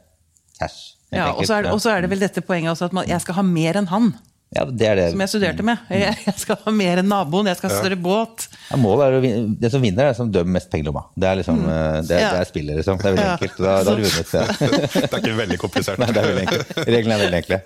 cash. 0.60 0.92
Ja, 1.14 1.32
og 1.32 1.46
så 1.46 1.58
er, 1.58 1.62
det- 1.66 1.72
og 1.74 1.80
så 1.82 1.90
er 1.96 2.00
det 2.02 2.10
vel 2.10 2.22
dette 2.22 2.42
poenget 2.46 2.70
også 2.76 2.86
at 2.90 2.92
man, 2.96 3.06
jeg 3.10 3.20
skal 3.22 3.34
ha 3.40 3.42
mer 3.46 3.76
enn 3.82 3.86
han, 3.90 4.12
ja, 4.54 4.64
det 4.70 4.86
er 4.88 4.98
det. 5.00 5.06
som 5.12 5.22
jeg 5.24 5.32
studerte 5.32 5.64
med. 5.66 5.78
Jeg, 5.90 6.16
jeg 6.26 6.34
skal 6.42 6.58
ha 6.64 6.72
mer 6.74 7.00
enn 7.02 7.08
naboen, 7.10 7.48
jeg 7.50 7.58
skal 7.58 7.70
ha 7.72 7.78
større 7.82 7.98
båt. 8.00 8.46
Ja, 8.70 8.78
målet 8.80 9.06
er 9.06 9.16
å 9.18 9.22
vinne. 9.24 9.54
Det 9.60 9.70
som 9.72 9.82
vinner, 9.84 10.08
er 10.08 10.14
det 10.14 10.18
som 10.18 10.30
dør 10.34 10.46
mest 10.56 10.70
penger 10.72 10.86
i 10.86 10.88
lomma. 10.90 11.04
Det 11.16 11.28
er 11.30 11.40
liksom, 11.40 11.60
eh, 11.64 12.00
det, 12.08 12.20
Ja. 12.20 12.32
det 12.34 12.40
er 12.42 12.50
spillet, 12.50 12.78
liksom. 12.80 12.98
Det 12.98 13.06
er 13.06 13.16
veldig 13.16 13.24
Ja. 13.24 13.36
enkelt. 13.38 13.56
Da, 13.58 13.76
da 13.84 13.90
har 13.90 13.96
du 13.96 14.04
vunnet. 14.04 14.34
Ja. 14.34 14.44
Det 15.04 15.12
er 15.12 15.20
ikke 15.20 15.36
veldig 15.38 15.58
komplisert. 15.60 15.98
Nei, 16.00 16.06
det 16.10 16.20
er 16.22 16.28
veldig 16.30 16.44
enkelt. 16.44 16.72
Reglene 16.94 17.14
er 17.14 17.22
veldig 17.24 17.38
enkle. 17.42 17.58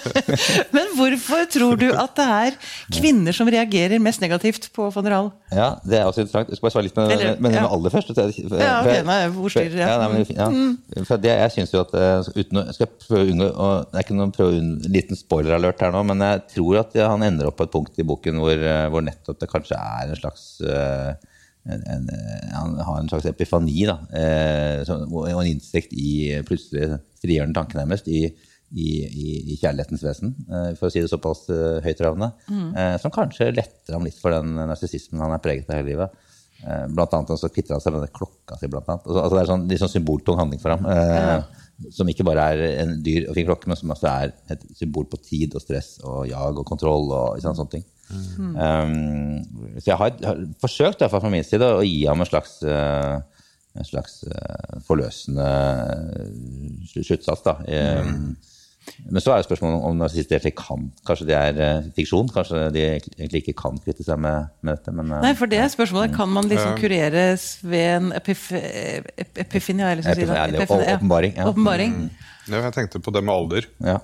Men 0.76 0.92
hvorfor 0.96 1.46
tror 1.52 1.80
du 1.80 1.86
at 1.92 2.14
det 2.16 2.26
er 2.40 2.56
kvinner 2.94 3.36
som 3.36 3.48
reagerer 3.50 4.00
mest 4.02 4.22
negativt 4.24 4.70
på 4.76 4.88
von 4.94 5.08
Rahl? 5.12 5.30
Ja, 5.52 5.74
det 5.84 5.98
er 6.00 6.08
også 6.08 6.24
interessant. 6.24 6.48
Jeg 6.52 6.56
skal 6.60 6.66
bare 6.68 6.74
svare 6.76 6.86
litt 6.88 6.96
med, 6.96 7.10
Eller, 7.16 7.36
med 7.40 7.50
med 7.50 7.56
ja. 7.58 7.62
med 7.66 7.74
alder 7.76 7.94
først. 7.94 8.12
For, 8.14 8.60
Ja, 8.60 8.80
ok, 8.80 8.90
nei, 9.06 9.18
jeg 9.24 9.72
ja. 9.78 9.96
nei, 9.98 10.08
men, 10.12 10.78
ja. 10.96 11.04
For 11.08 11.20
det, 11.20 11.32
jeg 11.42 11.54
synes 11.56 11.74
jo 11.74 11.82
at 11.82 11.94
eh, 11.98 12.30
uten 12.36 12.60
å, 12.60 12.64
jeg 12.70 12.78
skal 12.78 12.90
prøve 13.06 13.24
å 13.24 13.30
unngå 13.34 13.48
og 13.50 13.90
Det 13.90 13.98
er 14.00 14.06
ikke 14.06 14.18
noen 14.18 14.34
prøve 14.34 14.60
liten 14.90 15.18
spoiler-alert 15.18 15.82
her 15.84 15.94
nå, 15.94 16.02
men 16.10 16.22
jeg 16.26 16.44
tror 16.56 16.80
at 16.82 16.94
han 17.00 17.24
ender 17.26 17.48
opp 17.48 17.58
på 17.60 17.66
et 17.68 17.74
punkt 17.74 17.98
i 18.02 18.06
boken 18.06 18.40
hvor, 18.42 18.54
eh, 18.54 18.86
hvor 18.92 19.04
nettopp 19.06 19.40
det 19.40 19.50
kanskje 19.50 19.78
er 19.78 20.10
en 20.10 20.20
slags 20.20 20.44
eh, 20.66 21.10
en, 21.70 21.82
en, 21.94 22.06
eh, 22.14 22.52
Han 22.56 22.78
har 22.86 23.00
en 23.00 23.10
slags 23.12 23.28
epifani, 23.30 23.84
da. 23.88 23.98
eh, 24.16 24.84
og 25.08 25.28
en 25.30 25.50
innsikt 25.50 25.92
i 25.96 26.40
plutselig 26.48 27.00
frigjørende 27.20 27.52
han 27.54 27.60
tanken 27.62 27.82
nærmest 27.82 28.08
i 28.10 28.28
i, 28.70 28.90
i, 29.02 29.56
kjærlighetens 29.58 30.04
vesen, 30.06 30.28
for 30.78 30.86
å 30.86 30.90
si 30.94 31.00
det 31.02 31.08
såpass 31.10 31.40
høytravende. 31.82 32.28
eh, 32.78 32.92
som 33.02 33.10
kanskje 33.10 33.48
letter 33.50 33.96
ham 33.96 34.04
litt 34.06 34.14
for 34.14 34.30
den 34.30 34.52
narsissismen 34.54 35.18
han 35.24 35.34
er 35.34 35.42
preget 35.42 35.66
av 35.66 35.80
hele 35.80 35.88
livet. 35.88 36.20
Eh, 36.60 36.86
blant 36.92 37.14
annet 37.16 37.32
så 37.40 37.48
kvitter 37.48 37.76
han 37.76 37.82
seg 37.82 37.94
med 37.94 38.04
den 38.04 38.14
klokka 38.14 38.58
si. 38.60 38.68
Blant 38.70 38.88
annet. 38.92 39.06
Altså, 39.06 39.22
altså, 39.24 39.36
det 39.36 39.42
er 39.42 39.50
sånn, 39.50 39.66
litt 39.70 39.82
sånn 39.82 39.92
symboltung 39.94 40.38
handling 40.40 40.60
for 40.62 40.74
ham. 40.76 40.86
Eh, 40.86 41.59
Som 41.88 42.08
ikke 42.12 42.26
bare 42.28 42.42
er 42.52 42.82
en 42.82 42.98
dyr 43.02 43.30
og 43.30 43.34
fin 43.38 43.46
klokke, 43.48 43.66
men 43.70 43.78
som 43.78 43.90
også 43.94 44.08
er 44.10 44.32
et 44.52 44.64
symbol 44.76 45.06
på 45.08 45.16
tid 45.24 45.54
og 45.56 45.62
stress 45.64 45.94
og 46.04 46.26
jag 46.28 46.58
og 46.60 46.66
kontroll. 46.68 47.08
og 47.10 47.40
sånne, 47.40 47.56
sånne 47.56 47.74
ting. 47.78 47.86
Um, 48.10 49.76
så 49.78 49.86
jeg 49.92 49.96
har, 50.00 50.16
har 50.26 50.40
forsøkt 50.60 51.04
fall 51.12 51.22
fra 51.22 51.30
min 51.32 51.46
side 51.46 51.62
å 51.62 51.84
gi 51.86 52.04
ham 52.10 52.20
en 52.20 52.26
slags, 52.28 52.56
eh, 52.66 53.20
en 53.78 53.86
slags 53.86 54.24
eh, 54.26 54.80
forløsende 54.82 55.46
slu- 56.90 57.04
sluttsats. 57.06 57.44
da. 57.46 57.54
Um, 58.02 58.36
Men 59.10 59.20
så 59.22 59.32
er 59.34 59.42
jo 59.42 59.46
spørsmålet 59.46 59.84
om 59.86 59.98
narsissister 60.00 60.38
egentlig 60.38 60.54
kan 60.58 60.86
Kanskje 61.06 61.26
det 61.28 61.36
er 61.36 61.58
eh, 61.62 61.88
fiksjon? 61.96 62.30
Kanskje 62.32 62.62
de 62.74 62.82
egentlig 62.86 63.42
ikke 63.44 63.54
kan 63.60 63.76
kvitte 63.84 64.04
seg 64.06 64.18
med, 64.22 64.48
med 64.66 64.78
dette? 64.78 64.94
Men, 64.96 65.12
eh, 65.14 65.22
Nei, 65.26 65.32
for 65.38 65.50
det 65.52 65.60
er 65.62 65.68
spørsmålet. 65.72 66.14
Kan 66.16 66.32
man 66.32 66.48
liksom 66.50 66.78
kureres 66.80 67.44
ved 67.62 67.86
en 67.98 68.12
epif 68.16 68.48
ep 68.56 69.40
epifani? 69.44 69.84
har 69.84 69.92
jeg 69.94 70.00
lyst 70.02 70.08
til 70.10 70.16
å 70.16 70.20
si 70.20 70.26
det. 70.26 70.30
Epifani, 70.30 70.48
eller 70.48 70.64
Epifani, 70.64 70.86
ja. 70.88 70.96
åpenbaring, 70.98 71.34
ja. 71.36 71.48
Åpenbaring. 71.52 71.96
Ja, 72.50 72.62
jeg 72.66 72.74
tenkte 72.78 73.02
på 73.04 73.12
det 73.14 73.22
med 73.26 73.34
alder. 73.36 73.68
ja. 73.84 73.98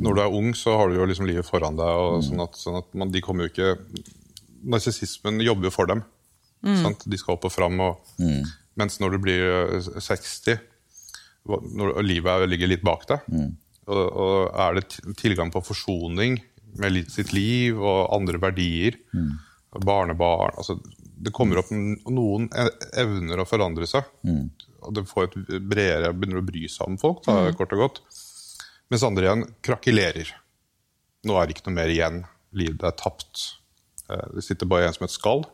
Når 0.00 0.14
du 0.16 0.20
er 0.22 0.34
ung, 0.38 0.52
så 0.54 0.76
har 0.78 0.88
du 0.88 0.94
jo 0.96 1.04
liksom 1.10 1.26
livet 1.28 1.44
foran 1.44 1.76
deg. 1.76 1.86
og 2.00 2.22
sånn 2.24 2.40
at, 2.44 2.54
sånn 2.56 2.76
at 2.78 2.86
man, 2.96 3.10
de 3.12 3.20
kommer 3.24 3.46
jo 3.46 3.50
ikke 3.52 3.72
Narsissismen 4.70 5.40
jobber 5.42 5.68
jo 5.68 5.72
for 5.74 5.88
dem. 5.90 6.02
Sant? 6.82 7.02
De 7.08 7.18
skal 7.18 7.36
opp 7.38 7.46
og 7.48 7.52
fram. 7.54 7.78
Og, 7.80 8.20
Mens 8.78 9.00
når 9.02 9.16
du 9.16 9.18
blir 9.24 9.42
eh, 9.42 9.88
60, 10.00 10.60
når 11.48 11.94
og 11.96 12.04
livet 12.06 12.30
er- 12.30 12.48
ligger 12.48 12.70
litt 12.70 12.84
bak 12.86 13.06
deg, 13.08 13.24
og, 13.90 14.06
og 14.24 14.60
er 14.64 14.78
det 14.78 15.16
tilgang 15.20 15.50
på 15.52 15.62
forsoning 15.66 16.38
med 16.80 17.00
sitt 17.10 17.32
liv 17.34 17.78
og 17.82 18.12
andre 18.14 18.38
verdier, 18.42 18.96
Mm. 19.12 19.32
barnebarn 19.86 20.54
altså, 20.58 20.78
Det 21.20 21.32
kommer 21.36 21.58
opp 21.60 21.68
Noen 21.70 22.46
e- 22.56 22.70
evner 23.02 23.42
å 23.42 23.44
forandre 23.46 23.86
seg. 23.86 24.06
Og 24.80 24.94
det 24.96 25.02
får 25.10 25.26
et 25.28 25.34
bredere, 25.68 26.14
begynner 26.16 26.40
å 26.40 26.46
bry 26.46 26.62
seg 26.72 26.86
om 26.88 26.96
folk, 26.96 27.20
da, 27.26 27.50
kort 27.58 27.74
og 27.76 27.82
godt. 27.82 27.98
Mens 28.90 29.02
andre 29.04 29.26
igjen 29.28 29.44
krakelerer. 29.62 30.30
Nå 31.28 31.36
er 31.36 31.46
det 31.46 31.56
ikke 31.58 31.66
noe 31.68 31.76
mer 31.76 31.92
igjen. 31.92 32.22
Livet 32.56 32.82
er 32.88 32.96
tapt. 32.96 33.42
Eh, 34.08 34.24
Det 34.34 34.42
sitter 34.46 34.66
bare 34.66 34.86
igjen 34.86 34.96
som 34.96 35.04
et 35.04 35.10
skall. 35.18 35.44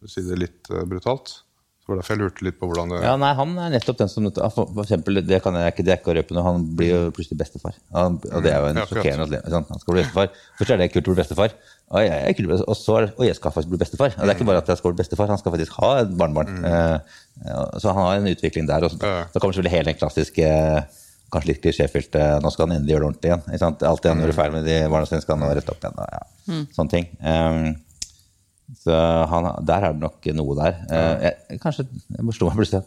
Du 0.00 0.08
sier 0.08 0.24
det 0.30 0.38
litt 0.40 0.70
eh, 0.72 0.84
brutalt. 0.88 1.42
Det 1.86 1.92
var 1.94 1.98
derfor 2.00 2.16
jeg 2.16 2.18
lurte 2.18 2.42
litt 2.42 2.56
på 2.58 2.66
hvordan 2.66 2.88
det 2.90 2.96
Ja, 3.04 3.12
nei, 3.14 3.28
Han 3.38 3.52
er 3.62 3.70
nettopp 3.70 3.98
den 4.00 4.08
som 4.10 4.24
for 4.34 4.80
eksempel, 4.82 5.20
Det 5.22 5.38
kan 5.44 5.54
jeg 5.54 5.70
ikke 5.70 5.84
dekke 5.86 6.10
og 6.10 6.16
røpe 6.18 6.34
nå, 6.34 6.42
han 6.42 6.64
blir 6.74 6.88
jo 6.90 6.98
plutselig 7.14 7.38
bestefar. 7.38 7.76
Han, 7.94 8.16
og 8.32 8.42
det 8.42 8.50
er 8.50 8.58
jo 8.64 8.66
en 8.72 8.80
Ja, 8.80 8.86
sjokkerende 8.90 9.26
opplevelse. 9.28 9.52
sant? 9.54 9.70
Han 9.70 9.78
skal 9.84 9.94
bli 9.94 10.02
bestefar. 10.02 10.28
Først 10.58 10.70
er 10.74 10.76
det 10.82 10.88
kult 10.92 11.06
å 11.06 11.14
bli 11.14 11.20
bestefar, 11.22 11.54
og 11.94 12.02
jeg, 12.02 12.18
er 12.26 12.34
kult, 12.40 12.64
og 12.66 12.76
så 12.76 12.96
er 12.98 13.06
og 13.14 13.24
jeg 13.28 13.36
skal 13.38 13.54
faktisk 13.54 13.70
bli 13.70 13.78
bestefar. 13.84 14.10
Og 14.18 14.22
det 14.26 14.32
er 14.34 14.34
ikke 14.40 14.48
bare 14.50 14.58
at 14.64 14.66
jeg 14.74 14.78
skal 14.82 14.92
bli 14.92 14.98
bestefar, 15.04 15.30
han 15.30 15.38
skal 15.38 15.54
faktisk 15.54 15.78
ha 15.78 15.92
et 16.02 16.10
barnebarn. 16.18 16.64
Eh, 16.66 16.98
ja, 17.46 17.62
så 17.78 17.94
han 17.94 18.02
har 18.02 18.18
en 18.18 18.26
utvikling 18.34 18.66
der. 18.66 18.82
Og 18.82 18.90
så, 18.90 18.98
Ja. 19.06 19.24
så 19.30 19.38
kommer 19.38 19.54
selvfølgelig 19.54 19.76
hele 19.78 19.92
den 19.92 20.00
klassiske 20.02 20.50
Kanskje 21.26 21.48
litt 21.50 21.62
klisjéfylte 21.62 22.40
Nå 22.40 22.50
skal 22.54 22.68
han 22.68 22.76
endelig 22.76 22.94
gjøre 22.94 23.02
det 23.02 23.08
ordentlig 23.10 23.30
igjen. 23.32 23.46
Ikke 23.50 23.58
sant? 23.58 23.80
Alt 23.82 24.02
det 24.02 24.10
han 24.12 24.20
gjorde 24.22 24.34
feil 24.38 24.52
med 24.52 24.64
de 24.64 24.76
barna 24.88 25.06
sine, 25.06 25.20
skal 25.24 25.38
han 25.38 25.56
rette 25.58 25.72
opp 25.74 25.82
igjen. 25.82 25.96
Og, 25.98 26.06
ja. 26.12 26.60
Sånne 26.76 26.90
ting. 26.92 27.06
Um, 27.18 27.74
så 28.74 28.98
han, 29.30 29.48
der 29.66 29.88
er 29.88 29.94
det 29.94 30.02
nok 30.02 30.26
noe 30.34 30.56
der. 30.58 30.78
Eh, 30.90 31.26
jeg, 31.28 31.60
kanskje 31.62 31.86
jeg 31.86 32.24
forsto 32.26 32.48
meg 32.48 32.58
plutselig 32.58 32.84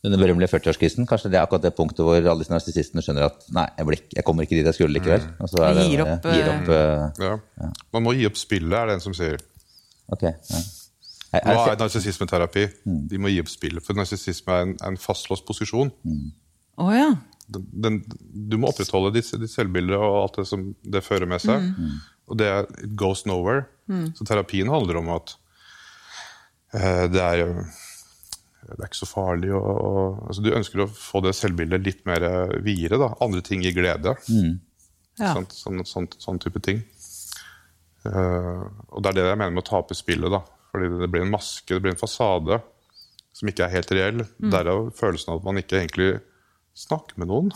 under 0.00 0.18
berømmelige 0.18 0.48
40-årskrisen. 0.54 1.06
Kanskje 1.08 1.30
det 1.32 1.38
er 1.38 1.44
akkurat 1.44 1.64
det 1.66 1.74
punktet 1.76 2.04
hvor 2.06 2.16
alle 2.16 2.40
disse 2.40 2.52
narsissistene 2.52 3.04
skjønner 3.04 3.28
at 3.28 3.46
nei, 3.52 3.66
jeg, 3.76 3.86
blir 3.88 4.02
jeg 4.16 4.26
kommer 4.26 4.46
ikke 4.46 4.56
dit 4.56 4.68
jeg 4.68 4.78
skulle 4.78 4.96
likevel. 4.96 5.26
Og 5.44 5.52
så 5.52 5.64
er 5.66 5.76
det, 5.76 5.86
Gir 5.92 6.04
opp, 6.06 6.28
gir 6.32 6.50
opp 6.54 6.70
eh, 6.74 7.24
ja. 7.26 7.70
Man 7.96 8.06
må 8.06 8.14
gi 8.16 8.28
opp 8.30 8.38
spillet, 8.40 8.76
er 8.78 8.90
det 8.90 8.98
en 8.98 9.04
som 9.04 9.16
sier. 9.16 9.42
Ok. 10.10 10.24
Ja. 10.24 10.60
er 11.36 11.44
Hva 11.44 11.56
jeg, 11.58 11.74
er 11.74 11.82
narsissismeterapi? 11.84 12.66
De 13.12 13.20
må 13.20 13.32
gi 13.34 13.42
opp 13.44 13.52
spillet, 13.52 13.84
for 13.84 13.98
narsissisme 13.98 14.56
er 14.56 14.68
en, 14.68 14.76
en 14.88 14.96
fastlåst 15.00 15.44
posisjon. 15.48 15.92
Å 16.80 16.88
ja. 16.96 17.10
Den, 17.50 17.66
den, 17.84 18.00
du 18.50 18.56
må 18.62 18.70
opprettholde 18.70 19.12
ditt, 19.18 19.28
ditt 19.42 19.52
selvbilde 19.52 19.98
og 19.98 20.20
alt 20.22 20.40
det 20.40 20.48
som 20.48 20.70
det 20.80 21.04
fører 21.04 21.28
med 21.28 21.42
seg. 21.44 21.66
Og 22.30 22.38
det 22.38 22.46
er, 22.46 22.66
it 22.84 22.94
goes 22.96 23.24
nowhere. 23.26 23.66
Så 24.14 24.24
terapien 24.28 24.68
handler 24.70 25.00
om 25.00 25.08
at 25.16 25.34
eh, 26.74 27.06
det 27.10 27.20
er 27.20 27.40
jo- 27.42 27.64
det 28.70 28.78
er 28.78 28.86
ikke 28.86 29.00
så 29.02 29.08
farlig. 29.10 29.50
Og, 29.50 29.64
og, 29.66 30.20
altså 30.28 30.42
du 30.44 30.50
ønsker 30.54 30.84
å 30.84 30.88
få 30.94 31.22
det 31.24 31.32
selvbildet 31.34 31.82
litt 31.84 32.04
mer 32.06 32.22
eh, 32.22 32.52
videre. 32.62 32.98
da. 33.02 33.08
Andre 33.20 33.42
ting 33.42 33.62
gir 33.64 33.74
glede. 33.74 34.14
ja. 35.18 35.34
Sånn, 35.34 35.46
Sånn, 35.50 35.84
sånn, 35.84 36.06
sånn 36.22 36.38
type 36.40 36.62
ting. 36.62 36.84
Uh, 38.06 38.64
og 38.94 39.02
det 39.02 39.10
er 39.10 39.16
det 39.18 39.24
jeg 39.28 39.36
mener 39.40 39.52
med 39.58 39.64
å 39.64 39.68
tape 39.68 39.96
spillet. 39.98 40.30
da. 40.32 40.40
Fordi 40.70 40.88
det 41.02 41.10
blir 41.12 41.22
en 41.26 41.32
maske, 41.34 41.74
det 41.74 41.82
blir 41.82 41.92
en 41.92 42.00
fasade 42.00 42.60
som 43.36 43.48
ikke 43.50 43.66
er 43.66 43.74
helt 43.74 43.90
reell. 43.92 44.22
Derav 44.54 44.92
følelsen 44.96 45.32
av 45.34 45.40
at 45.40 45.44
man 45.50 45.58
ikke 45.60 45.80
egentlig 45.82 46.20
snakker 46.78 47.18
med 47.20 47.28
noen. 47.28 47.50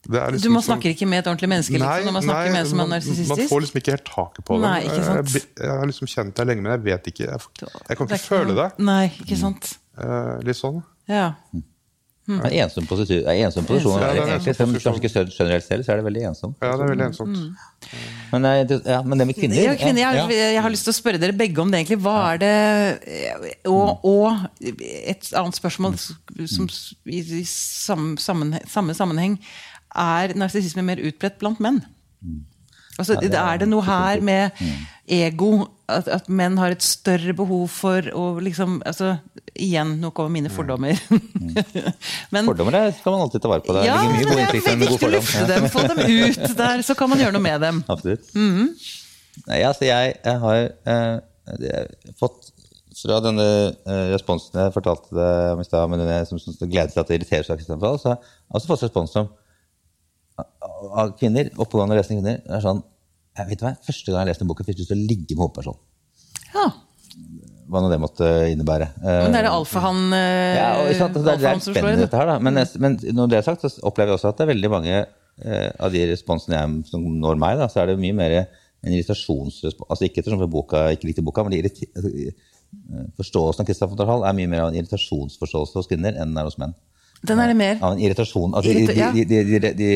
Det 0.00 0.16
er 0.16 0.30
Du 0.32 0.36
liksom 0.38 0.52
må 0.56 0.60
sånn- 0.62 0.70
snakker 0.80 0.94
ikke 0.94 1.06
med 1.08 1.18
et 1.20 1.26
ordentlig 1.28 1.48
menneske 1.52 1.76
liksom, 1.76 2.04
når 2.08 2.12
man 2.16 2.22
snakker 2.24 2.52
med 2.54 2.60
en 2.60 2.66
som 2.70 2.80
er 2.80 2.86
man- 2.86 3.28
Man 3.28 3.48
får 3.50 3.60
liksom 3.66 3.80
ikke 3.82 3.92
helt 3.96 4.04
taket 4.08 4.44
på 4.48 4.54
det. 4.56 4.62
Nei, 4.64 4.80
ikke 4.88 5.04
sant. 5.04 5.16
Jeg, 5.34 5.42
jeg, 5.42 5.66
jeg 5.66 5.78
har 5.78 5.86
liksom 5.92 6.06
kjent 6.14 6.34
deg 6.34 6.46
lenge, 6.46 6.62
men 6.62 6.72
jeg 6.72 6.82
vet 6.88 7.04
ikke. 7.12 7.26
Jeg, 7.28 7.40
jeg 7.90 7.96
kan 7.98 8.06
Det 8.06 8.14
er 8.16 8.22
ikke 8.22 8.32
føle 8.32 8.54
det. 8.56 8.68
Nei, 8.78 9.04
ikke 9.20 9.36
sant. 9.36 9.74
Uh, 10.00 10.40
litt 10.42 10.56
sånn. 10.56 10.82
Ja. 11.06 11.34
det 12.30 12.46
er 12.54 12.62
ensom 12.64 12.86
posisjon. 12.86 13.26
Er 13.26 13.44
ensom 13.44 13.64
posisjon. 13.66 13.98
Ja, 14.00 14.06
er 14.06 14.22
en 14.22 14.28
egentlig, 14.38 14.54
selv 14.54 14.68
om 14.68 14.72
du 14.72 14.78
kanskje 14.78 15.00
ikke 15.02 15.10
skjønner 15.34 15.50
helt 15.56 15.64
selv, 15.66 15.82
så 15.84 15.92
er 15.92 15.96
det 16.00 16.04
veldig 16.06 16.22
ensom. 16.30 16.54
Ja, 16.62 16.76
det 16.76 16.84
er 16.86 16.90
veldig 16.94 17.06
ensomt. 17.10 17.38
Men, 18.30 18.42
det, 18.70 18.76
ja, 18.86 19.02
men 19.02 19.18
det 19.18 19.26
med 19.26 19.34
kvinner 19.36 19.56
Ja, 19.64 19.74
kvinner, 19.74 20.00
jeg, 20.04 20.14
ja. 20.30 20.52
jeg 20.54 20.62
har 20.62 20.70
lyst 20.70 20.84
til 20.86 20.92
å 20.94 20.96
spørre 20.96 21.18
dere 21.18 21.32
begge 21.36 21.58
om 21.58 21.70
det, 21.72 21.80
egentlig. 21.82 21.98
Hva 22.04 22.34
er 22.34 22.38
det 22.38 23.58
Og, 23.66 23.98
og 24.04 24.38
et 24.62 25.32
annet 25.34 25.58
spørsmål 25.58 25.98
som 26.46 26.68
i, 27.06 27.18
i 27.18 27.42
samme, 27.44 28.14
sammenhe- 28.16 28.62
samme 28.70 28.94
sammenheng 28.94 29.36
Er 29.96 30.34
narsissisme 30.38 30.84
mer 30.86 31.00
utbredt 31.02 31.38
blant 31.40 31.60
menn? 31.62 31.82
Altså, 33.00 33.16
det 33.20 33.32
er 33.32 33.40
er 33.40 33.60
det 33.62 33.68
noe 33.70 33.84
her 33.86 34.20
med 34.24 34.50
ego? 35.08 35.68
At, 35.90 36.06
at 36.06 36.28
menn 36.30 36.54
har 36.60 36.70
et 36.70 36.84
større 36.86 37.32
behov 37.34 37.64
for 37.72 38.06
å 38.14 38.24
liksom 38.38 38.76
altså, 38.86 39.16
Igjen, 39.58 39.96
nå 39.98 40.12
kommer 40.14 40.30
mine 40.30 40.52
fordommer. 40.52 40.94
Men 42.32 42.46
Fordommer 42.46 42.76
er- 42.78 42.92
skal 42.94 43.16
man 43.16 43.24
alltid 43.24 43.42
ta 43.42 43.50
vare 43.50 43.64
på. 43.64 43.74
Det 43.74 43.82
ja, 43.88 43.96
ligger 43.98 44.14
mye 44.14 44.28
god 44.28 44.36
det 44.36 44.44
innsikt 44.44 44.68
i 44.68 44.72
en 44.76 44.84
god 44.84 44.92
fordom. 44.94 45.16
lufte 45.16 45.48
dem, 45.50 45.66
få 45.72 45.82
dem 45.88 45.98
ut 46.06 46.56
der, 46.60 46.84
så 46.86 46.94
kan 46.94 47.10
man 47.10 47.24
gjøre 47.24 47.34
noe 47.34 47.44
med 47.48 47.66
dem. 47.66 47.82
Absolutt. 47.90 48.30
Mhm. 48.36 48.70
Nei, 49.48 49.58
altså 49.64 49.86
jeg, 49.88 50.14
jeg 50.24 50.40
har 50.44 50.62
eh, 50.94 52.14
fått 52.20 52.50
fra 53.00 53.18
denne 53.24 53.44
eh, 53.72 54.06
responsen 54.12 54.58
jeg 54.60 54.74
fortalte 54.74 55.14
deg 55.16 55.54
om 55.54 55.62
i 55.62 55.66
stad, 55.66 55.94
som, 56.28 56.40
som 56.42 56.56
gleder 56.68 56.92
seg 56.92 57.06
til 57.06 57.14
å 57.14 57.18
irritere 57.18 57.46
seg, 57.46 57.62
så 57.64 57.78
har 57.80 58.18
jeg 58.18 58.58
også 58.58 58.70
fått 58.70 58.84
respons 58.84 59.14
som 59.16 59.30
av- 60.88 61.14
kvinner, 61.20 61.50
oppegående 61.56 61.94
og 61.96 62.00
lesende 62.00 62.20
kvinner, 62.20 62.40
er 62.56 62.64
sånn 62.64 62.82
jeg 63.40 63.46
vet 63.52 63.60
hva, 63.64 63.70
Første 63.86 64.10
gang 64.12 64.24
jeg 64.24 64.32
leste 64.32 64.42
en 64.44 64.48
bok, 64.50 64.58
jeg 64.60 64.66
fikk 64.70 64.76
jeg 64.78 64.82
lyst 64.84 64.90
til 64.92 64.98
å 65.00 65.08
ligge 65.10 65.36
med 65.36 65.44
hovedpersonen. 65.44 65.80
Ja. 66.54 66.64
Hva 67.70 67.80
nå 67.84 67.88
det 67.92 68.00
måtte 68.02 68.26
innebære. 68.50 68.88
Eh, 68.98 69.20
Men 69.24 69.32
det 69.36 69.38
er 69.40 69.46
det 69.46 69.52
alfahann 69.54 70.00
eh, 70.16 70.56
ja, 70.58 70.68
og, 70.82 70.90
sant, 70.98 71.14
det, 71.14 71.22
er- 71.22 71.38
det 71.38 71.48
er 71.52 71.60
spennende 71.62 72.02
dette 72.04 72.18
her, 72.18 72.26
da. 72.32 72.38
Men, 72.42 72.58
men 72.82 72.96
når 73.14 73.30
det 73.30 73.38
er 73.38 73.46
sagt, 73.46 73.62
så 73.62 73.84
opplever 73.86 74.10
jeg 74.10 74.18
også 74.18 74.32
at 74.32 74.40
det 74.40 74.46
er 74.48 74.52
veldig 74.54 74.70
mange 74.72 74.96
eh, 74.98 75.70
av 75.78 75.94
de 75.94 76.02
responsene 76.10 76.58
jeg, 76.58 76.82
som 76.90 77.06
når 77.22 77.38
meg, 77.40 77.56
da, 77.62 77.68
så 77.70 77.84
er 77.84 77.92
det 77.92 78.00
mye 78.02 78.16
mer 78.18 78.34
en 78.40 78.92
irritasjonsrespons. 78.96 79.86
Altså 79.92 80.08
ikke 80.08 80.24
ettersom 80.24 80.42
boka, 80.50 80.88
ikke 80.96 81.10
likte 81.12 81.24
boka, 81.24 81.44
men 81.46 81.54
de 81.54 81.70
eh, 81.70 82.32
forståelsen 83.18 83.62
av 83.62 83.70
Christian 83.70 83.90
von 83.94 83.98
der 84.02 84.10
Hall 84.10 84.26
er 84.26 84.36
mye 84.36 84.50
mer 84.50 84.64
av 84.66 84.72
en 84.72 84.78
irritasjonsforståelse 84.82 85.78
hos 85.78 85.88
kvinner 85.90 86.16
enn 86.18 86.34
den 86.34 86.42
er 86.42 86.50
hos 86.50 86.58
menn. 86.60 86.74
Den 87.28 87.38
er 87.42 87.50
det 87.52 87.56
mer. 87.58 87.78
Av 87.84 87.92
en 87.92 88.00
irritasjon. 88.00 88.54
Altså, 88.56 88.72
de, 88.72 88.80
Irrita- 88.86 88.96
ja. 88.96 89.10
de, 89.12 89.24
de, 89.28 89.40
de, 89.60 89.70
de 89.76 89.88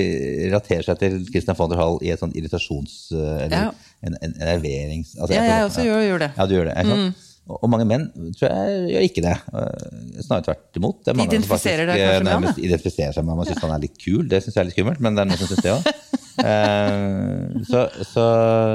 relaterer 0.50 0.84
seg 0.84 0.98
til 1.00 1.14
Christian 1.30 1.56
von 1.56 1.70
der 1.72 1.78
Hall 1.80 1.96
i 2.04 2.10
et 2.12 2.20
sånn 2.20 2.34
irritasjons... 2.37 2.96
eh, 3.16 3.44
Eller 3.46 3.54
Ja. 3.56 3.70
en, 4.04 4.18
en 4.20 4.34
enerverings... 4.40 5.14
Altså, 5.18 5.32
Ja, 5.38 5.42
jeg 5.46 5.54
jeg 5.54 5.68
også 5.70 5.87
gjør, 5.87 6.02
gjør 6.10 6.24
det. 6.26 6.30
Ja, 6.37 6.46
du 6.50 6.52
gjør 6.58 6.68
det. 6.68 6.74
Mm. 6.84 7.14
Og, 7.44 7.56
og 7.60 7.68
mange 7.72 7.84
menn 7.88 8.04
tror 8.38 8.52
jeg 8.52 8.84
gjør 8.94 9.06
ikke 9.08 9.24
det. 9.24 9.32
Eh, 9.56 10.20
Snarere 10.24 10.44
tvert 10.50 10.78
imot. 10.80 11.00
Det 11.04 11.12
er 11.14 11.18
mange 11.20 11.30
de 11.32 11.37
identifiserer 11.38 11.84
faktisk, 11.84 11.94
deg 11.94 12.04
kanskje 12.04 12.20
eh, 12.20 12.28
nærmest 12.28 12.60
identifiserer 12.68 13.16
seg 13.16 13.26
med 13.28 13.40
Man 13.40 13.48
syns 13.48 13.64
han 13.64 13.74
er 13.78 13.82
litt 13.87 13.98
kul. 14.04 14.22
Det 14.28 14.42
syns 14.44 14.54
jeg 14.56 14.62
er 14.62 14.68
litt 14.68 14.76
skummelt, 14.78 15.00
men 15.04 15.16
det 15.16 15.24
er 15.24 15.30
noen 15.32 15.40
som 15.40 15.50
syns 15.52 15.64
det 15.64 15.74
òg. 15.74 15.82
så, 17.70 17.82
så 18.12 18.22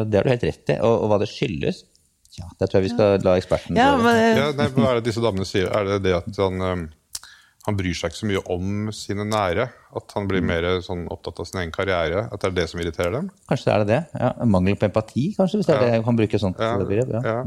det 0.09 0.19
har 0.21 0.25
du 0.25 0.31
helt 0.33 0.45
rett 0.49 0.73
i. 0.73 0.77
Og, 0.79 0.93
og 1.03 1.09
hva 1.11 1.17
det 1.21 1.29
skyldes 1.31 1.83
ja, 2.39 2.45
Det 2.55 2.69
tror 2.69 2.79
jeg 2.79 2.85
vi 2.87 2.91
skal 2.93 3.25
la 3.25 3.33
eksperten 3.39 3.75
Ja, 3.77 3.89
men, 3.99 4.15
Ja, 4.37 4.45
nei, 4.55 4.67
hva 4.75 4.93
er 4.93 4.99
det 5.01 5.09
disse 5.09 5.21
damene 5.23 5.45
sier? 5.49 5.67
Er 5.75 5.87
det 5.89 5.97
det 6.05 6.13
at 6.21 6.29
han, 6.39 6.61
han 7.67 7.75
bryr 7.77 7.93
seg 7.97 8.09
ikke 8.09 8.19
så 8.21 8.27
mye 8.29 8.41
om 8.53 8.89
sine 8.95 9.25
nære? 9.27 9.65
At 9.99 10.13
han 10.15 10.27
blir 10.29 10.41
mer 10.45 10.65
sånn 10.85 11.03
opptatt 11.11 11.41
av 11.41 11.47
sin 11.49 11.59
egen 11.59 11.73
karriere? 11.75 12.23
At 12.31 12.41
det 12.41 12.47
er 12.49 12.55
det 12.55 12.65
som 12.71 12.79
irriterer 12.81 13.11
dem? 13.17 13.27
Kanskje 13.49 13.67
det 13.67 13.73
er 13.73 13.83
det 13.83 13.89
det. 13.91 14.21
Ja, 14.21 14.29
mangel 14.47 14.77
på 14.79 14.87
empati, 14.87 15.25
kanskje, 15.37 15.59
hvis 15.59 15.67
det 15.69 15.75
er 15.75 15.83
det 15.85 16.05
han 16.07 16.19
bruker 16.19 16.41
sånt 16.41 16.59
Ja, 16.61 16.71
ja. 17.25 17.37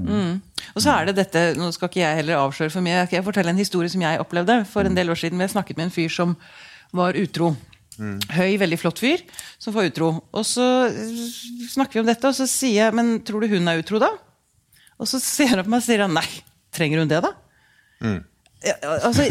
Og 0.74 0.84
så 0.84 0.94
er 0.94 1.08
det 1.08 1.16
dette, 1.16 1.44
nå 1.58 1.70
skal 1.74 1.88
ikke 1.88 2.02
jeg 2.02 2.20
heller 2.20 2.42
avsløre 2.42 2.74
for 2.74 2.84
mye, 2.84 2.98
jeg 3.00 3.10
skal 3.10 3.26
fortelle 3.26 3.54
en 3.54 3.62
historie 3.62 3.92
som 3.92 4.04
jeg 4.04 4.20
opplevde 4.22 4.58
for 4.68 4.88
en 4.88 4.98
del 4.98 5.10
år 5.14 5.20
siden. 5.22 5.40
Jeg 5.40 5.54
snakket 5.54 5.80
med 5.80 5.88
en 5.88 5.94
fyr 5.94 6.12
som 6.12 6.36
var 6.92 7.16
utro. 7.18 7.54
Høy, 8.32 8.56
veldig 8.60 8.78
flott 8.80 9.00
fyr 9.02 9.20
som 9.60 9.74
var 9.76 9.88
utro. 9.88 10.12
Og 10.32 10.44
så 10.48 10.66
snakker 11.72 11.98
vi 11.98 12.04
om 12.04 12.08
dette, 12.08 12.28
og 12.28 12.36
så 12.36 12.46
sier 12.50 12.86
jeg 12.86 12.96
men 12.96 13.18
tror 13.26 13.44
du 13.44 13.52
hun 13.52 13.68
er 13.68 13.80
utro, 13.82 14.00
da? 14.02 14.10
Og 15.00 15.08
så 15.08 15.20
ser 15.22 15.56
han 15.56 15.64
på 15.64 15.72
meg 15.72 15.82
og 15.82 15.86
sier 15.88 16.04
han, 16.04 16.14
nei, 16.16 16.26
trenger 16.74 17.02
hun 17.02 17.10
det, 17.10 17.22
da? 17.24 17.32
Ja, 18.62 18.74
altså, 19.08 19.24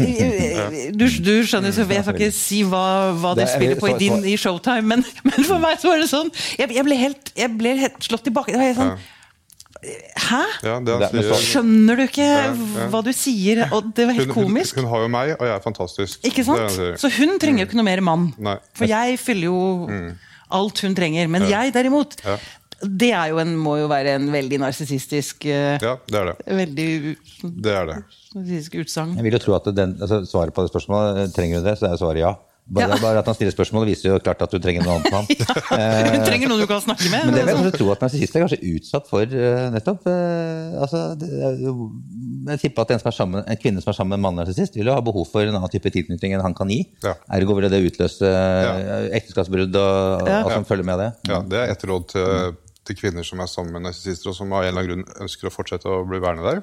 du, 0.92 1.04
du 1.24 1.32
skjønner, 1.48 1.72
så 1.72 1.86
jeg 1.88 2.02
skal 2.04 2.18
ikke 2.18 2.32
si 2.36 2.58
hva, 2.68 2.82
hva 3.16 3.30
det 3.36 3.46
Det 3.46 3.48
er- 3.48 3.56
spiller 3.56 3.78
på 3.80 3.88
i, 3.88 3.96
din, 4.02 4.18
i 4.28 4.36
Showtime, 4.36 4.82
men, 4.84 5.04
men 5.28 5.44
for 5.48 5.58
meg 5.62 5.78
så 5.80 5.88
var 5.92 6.02
det 6.02 6.08
sånn 6.10 6.28
Jeg, 6.58 6.68
jeg, 6.76 6.84
ble, 6.84 6.98
helt, 7.00 7.32
jeg 7.38 7.50
ble 7.56 7.72
helt 7.80 7.98
slått 8.04 8.24
tilbake. 8.28 8.52
Det 8.52 8.60
var 8.60 8.68
helt 8.70 8.80
sånn, 8.82 8.98
Hæ? 9.82 10.42
Ja, 10.62 10.74
det 10.84 10.98
Det- 11.00 11.08
men 11.16 11.32
Skjønner 11.42 11.96
du 11.98 12.02
ikke 12.04 12.26
ja. 12.28 12.50
hva 12.92 13.00
du 13.02 13.10
sier? 13.16 13.64
Og 13.74 13.88
det 13.96 14.04
var 14.06 14.14
helt 14.14 14.28
hun, 14.28 14.34
hun, 14.36 14.44
komisk. 14.52 14.76
hun 14.78 14.86
har 14.92 15.00
jo 15.02 15.08
meg, 15.10 15.32
og 15.40 15.46
jeg 15.48 15.54
er 15.56 15.64
fantastisk. 15.64 16.20
Ikke 16.28 16.44
sant? 16.46 16.76
Så 17.02 17.10
hun 17.16 17.32
trenger 17.42 17.64
jo 17.64 17.70
ikke 17.70 17.80
noe 17.80 17.88
mer 17.88 18.00
mann. 18.04 18.28
Nei. 18.38 18.58
For 18.78 18.86
jeg 18.86 19.18
fyller 19.18 19.48
jo 19.48 19.56
alt 20.52 20.82
hun 20.84 20.94
trenger. 20.94 21.26
Men 21.32 21.48
jeg 21.50 21.72
derimot, 21.74 22.14
Ja. 22.22 22.36
Det 22.82 23.12
er 23.14 23.28
jo 23.30 23.38
en, 23.42 23.52
må 23.56 23.76
jo 23.78 23.88
være 23.90 24.16
en 24.18 24.28
veldig 24.32 24.58
narsissistisk 24.64 25.46
eh, 25.46 25.78
Ja, 25.82 25.96
det 26.10 26.18
er 26.20 26.30
det. 26.32 26.36
Veldig 26.62 27.16
Det 27.62 27.74
er 27.78 27.86
det. 27.92 27.98
narsissistisk 28.34 28.80
utsagn. 28.82 29.14
Jeg 29.18 29.24
vil 29.28 29.32
jo 29.38 29.42
tro 29.44 29.54
at 29.58 29.68
den, 29.76 29.96
altså, 30.00 30.22
Svaret 30.26 30.54
på 30.56 30.64
det 30.66 30.72
spørsmålet, 30.74 31.22
eh, 31.26 31.34
trenger 31.36 31.60
du 31.62 31.70
det, 31.70 31.78
så 31.78 31.90
er 31.92 32.00
svaret 32.00 32.24
ja. 32.24 32.34
Bare, 32.72 32.94
Ja. 32.94 32.96
bare 33.02 33.18
at 33.18 33.26
han 33.26 33.34
stiller 33.34 33.50
spørsmålet, 33.52 33.88
viser 33.90 34.12
jo 34.12 34.18
klart 34.22 34.40
at 34.40 34.52
du 34.54 34.58
trenger 34.62 34.84
noe 34.86 34.94
annet 34.94 35.08
enn 35.10 35.16
han. 35.18 35.26
Hun 36.14 36.22
trenger 36.24 36.48
noen 36.48 36.60
du 36.62 36.66
kan 36.70 36.78
snakke 36.80 37.08
med. 37.10 37.24
Men 37.26 37.34
det 37.34 37.40
vil 37.42 37.50
jeg 37.50 37.56
altså. 37.56 37.64
kanskje 37.66 37.78
tro 37.80 37.88
at 37.92 38.04
narsissister 38.04 38.38
er 38.38 38.44
kanskje 38.46 38.70
utsatt 38.76 39.08
for 39.10 39.22
eh, 39.26 39.64
nettopp 39.74 40.06
altså, 40.78 41.00
det 41.18 41.28
Jeg 41.34 42.60
tipper 42.62 42.86
at 42.86 42.94
en, 42.94 43.02
som 43.02 43.10
er 43.10 43.16
sammen, 43.18 43.42
en 43.50 43.58
kvinne 43.60 43.82
som 43.82 43.90
er 43.90 43.98
sammen 43.98 44.14
med 44.14 44.20
en 44.22 44.26
mann 44.28 44.38
narsissist, 44.40 44.78
vil 44.78 44.86
jo 44.88 44.94
ha 44.94 45.02
behov 45.04 45.26
for 45.34 45.42
en 45.42 45.58
annen 45.58 45.74
type 45.74 45.90
tilknytning 45.94 46.36
enn 46.38 46.42
han 46.46 46.54
kan 46.54 46.70
gi. 46.70 46.80
Ja. 47.02 47.16
Ergo 47.34 47.58
vil 47.58 47.66
det 47.70 47.82
utløse 47.90 48.30
ekteskapsbrudd 49.18 49.76
og 49.82 50.28
Ja. 50.30 50.42
alt 50.44 50.54
som 50.54 50.64
følger 50.64 50.84
med 50.86 50.98
det. 51.02 51.10
Ja, 51.28 51.42
det 51.42 51.58
er 51.66 51.72
et 51.74 51.84
råd 51.90 52.08
til, 52.14 52.54
til 52.88 52.98
kvinner 52.98 53.24
som 53.26 53.40
er 53.44 53.50
sammen 53.50 53.76
med 53.76 53.86
narsissister, 53.86 54.32
og 54.32 54.36
som 54.36 54.52
av 54.52 54.64
en 54.64 54.72
eller 54.72 54.82
annen 54.82 55.04
grunn 55.06 55.24
ønsker 55.26 55.48
å 55.48 55.54
fortsette 55.54 55.88
å 55.90 56.02
bli 56.08 56.18
værende 56.22 56.48
der. 56.48 56.62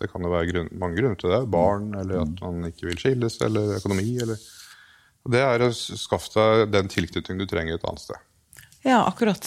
Det 0.00 0.08
kan 0.10 0.24
jo 0.26 0.32
være 0.32 0.48
grunn, 0.50 0.68
mange 0.80 0.98
grunner 0.98 1.18
til 1.20 1.30
det. 1.30 1.42
Barn, 1.52 1.90
eller 2.00 2.24
at 2.24 2.40
man 2.42 2.64
ikke 2.70 2.88
vil 2.88 2.98
skilles, 2.98 3.36
eller 3.46 3.76
økonomi. 3.76 4.16
Eller. 4.24 4.40
Det 5.34 5.40
er 5.44 5.64
å 5.66 5.70
skaffe 5.74 6.34
deg 6.34 6.72
den 6.74 6.90
tilknytningen 6.92 7.44
du 7.44 7.46
trenger 7.50 7.78
et 7.78 7.86
annet 7.88 8.02
sted. 8.02 8.18
Ja, 8.84 9.04
akkurat. 9.08 9.44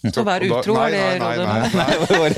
Så 0.00 0.22
vær 0.24 0.40
utro, 0.40 0.76
er 0.80 0.94
det 0.94 1.00
rådet? 1.20 1.46
nei, 1.76 1.86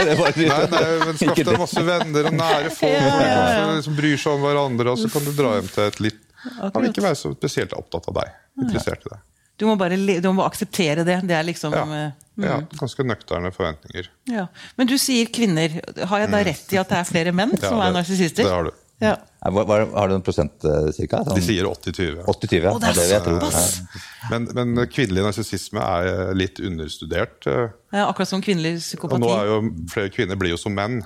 Nei, 0.02 0.62
nei, 0.72 0.86
men 1.06 1.18
Skaff 1.20 1.42
deg 1.46 1.58
masse 1.60 1.82
venner 1.86 2.26
og 2.26 2.34
nære 2.34 2.72
folk 2.74 2.90
Ja, 2.90 3.02
ja, 3.06 3.26
ja. 3.28 3.52
som 3.54 3.76
liksom 3.76 3.98
bryr 4.00 4.16
seg 4.18 4.32
om 4.34 4.42
hverandre, 4.42 4.94
og 4.94 4.98
så 4.98 5.10
kan 5.12 5.22
du 5.22 5.30
dra 5.36 5.52
hjem 5.60 5.68
til 5.70 5.84
et 5.84 6.00
litt 6.02 6.24
Han 6.58 6.72
vil 6.80 6.88
ikke 6.90 7.04
være 7.04 7.18
så 7.20 7.30
spesielt 7.36 7.76
opptatt 7.78 8.08
av 8.10 8.16
deg. 8.18 8.32
Interessert 8.64 9.06
i 9.06 9.12
deg. 9.12 9.20
Du 9.58 9.66
må 9.68 9.76
bare 9.78 9.96
du 9.96 10.28
må 10.32 10.44
akseptere 10.46 11.04
det. 11.04 11.20
Det 11.28 11.36
er 11.36 11.44
liksom 11.44 11.72
Ja. 11.72 11.84
eh, 11.84 12.12
ja, 12.42 12.60
ganske 12.80 13.04
nøkterne 13.04 13.52
forventninger. 13.52 14.08
ja. 14.26 14.46
Men 14.78 14.86
du 14.86 14.96
sier 14.98 15.26
kvinner. 15.26 15.68
Har 16.08 16.18
jeg 16.24 16.30
da 16.30 16.38
rett 16.42 16.72
i 16.72 16.78
at 16.78 16.88
det 16.88 16.98
er 16.98 17.04
flere 17.04 17.32
menn 17.32 17.52
Ja, 17.62 17.68
som 17.68 17.80
er 17.80 17.92
narsissister? 17.92 18.42
Det 18.44 18.50
har 18.50 18.64
du. 18.64 18.70
Ja. 19.02 19.16
Hva- 19.44 19.64
hva- 19.66 19.92
Har 19.98 20.08
du 20.08 20.14
en 20.14 20.22
prosent 20.22 20.64
eh, 20.64 20.90
cirka? 20.94 21.24
Sånn 21.26 21.34
De 21.34 21.42
sier 21.42 21.64
80-20. 21.66 22.24
80-20, 22.24 22.62
ja. 22.62 22.72
Det 22.78 22.88
er 22.88 23.24
det 23.24 23.52
jeg. 23.52 23.86
Men, 24.30 24.44
men 24.54 24.86
kvinnelig 24.86 25.24
narsissisme 25.26 25.80
er 25.82 26.34
litt 26.34 26.60
understudert. 26.62 27.46
eh, 27.50 27.68
Ja, 27.92 28.06
akkurat 28.08 28.28
som 28.28 28.40
kvinnelig 28.40 28.76
Og 28.76 28.80
psykopati. 28.86 29.20
nå 29.20 29.32
er 29.40 29.46
jo 29.50 29.58
flere 29.90 30.08
kvinner 30.14 30.36
blir 30.38 30.50
jo 30.54 30.56
som 30.56 30.72
menn 30.74 31.02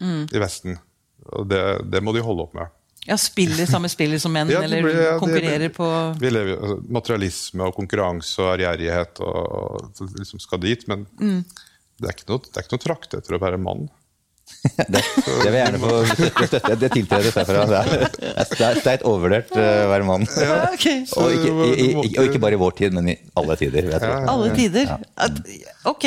i 0.00 0.38
Vesten. 0.38 0.78
Og 1.32 1.48
det, 1.48 1.90
det 1.90 2.02
må 2.04 2.12
de 2.14 2.20
holde 2.22 2.42
opp 2.46 2.54
med. 2.54 2.68
Ja, 3.04 3.16
Spiller 3.20 3.66
samme 3.68 3.88
spiller 3.92 4.18
som 4.22 4.32
menn, 4.32 4.48
Ja, 4.52 4.62
eller 4.64 4.80
ja, 4.88 4.94
det- 5.12 5.18
konkurrerer 5.20 5.68
på 5.74 5.88
Vi 6.20 6.30
lever 6.32 6.54
jo 6.54 6.60
altså, 6.60 6.78
Materialisme 7.00 7.66
og 7.68 7.74
konkurranse 7.76 8.40
og 8.42 8.54
ærgjerrighet 8.54 9.20
og, 9.20 9.42
og 9.58 10.14
liksom 10.18 10.40
skal 10.40 10.62
dit, 10.64 10.86
men 10.88 11.04
det, 11.18 12.08
er 12.08 12.14
ikke 12.16 12.30
noe, 12.32 12.40
det 12.48 12.56
er 12.56 12.64
ikke 12.64 12.78
noe 12.78 12.84
trakt 12.86 13.14
etter 13.20 13.36
å 13.36 13.42
være 13.44 13.60
mann. 13.60 13.86
Det, 14.64 15.00
det 15.00 15.48
vil 15.48 15.54
jeg 15.56 15.62
gjerne 15.64 15.78
få 15.80 15.90
støtte. 16.48 16.74
Det 16.80 16.88
tiltredes 16.92 17.32
derfra. 17.36 17.62
Det 17.68 17.78
er- 17.80 18.16
det 18.20 18.64
er 18.68 18.78
sterkt 18.80 19.04
overvurdert 19.08 19.52
eh, 19.56 19.84
å 19.86 19.88
være 19.92 20.04
mann. 20.08 20.26
Ja. 20.36 20.58
Og 21.20 21.32
ikke, 21.32 21.52
i, 21.64 21.86
i, 21.86 22.10
og 22.18 22.28
ikke 22.28 22.40
bare 22.42 22.56
i 22.56 22.60
vår 22.60 22.74
tid, 22.76 22.92
men 22.96 23.08
i 23.08 23.16
alle 23.40 23.56
tider. 23.60 23.88
Vet 23.88 24.04
du. 24.04 24.10
Alle 24.34 24.50
tider. 24.56 24.92
At, 25.16 25.40
ok, 25.88 26.04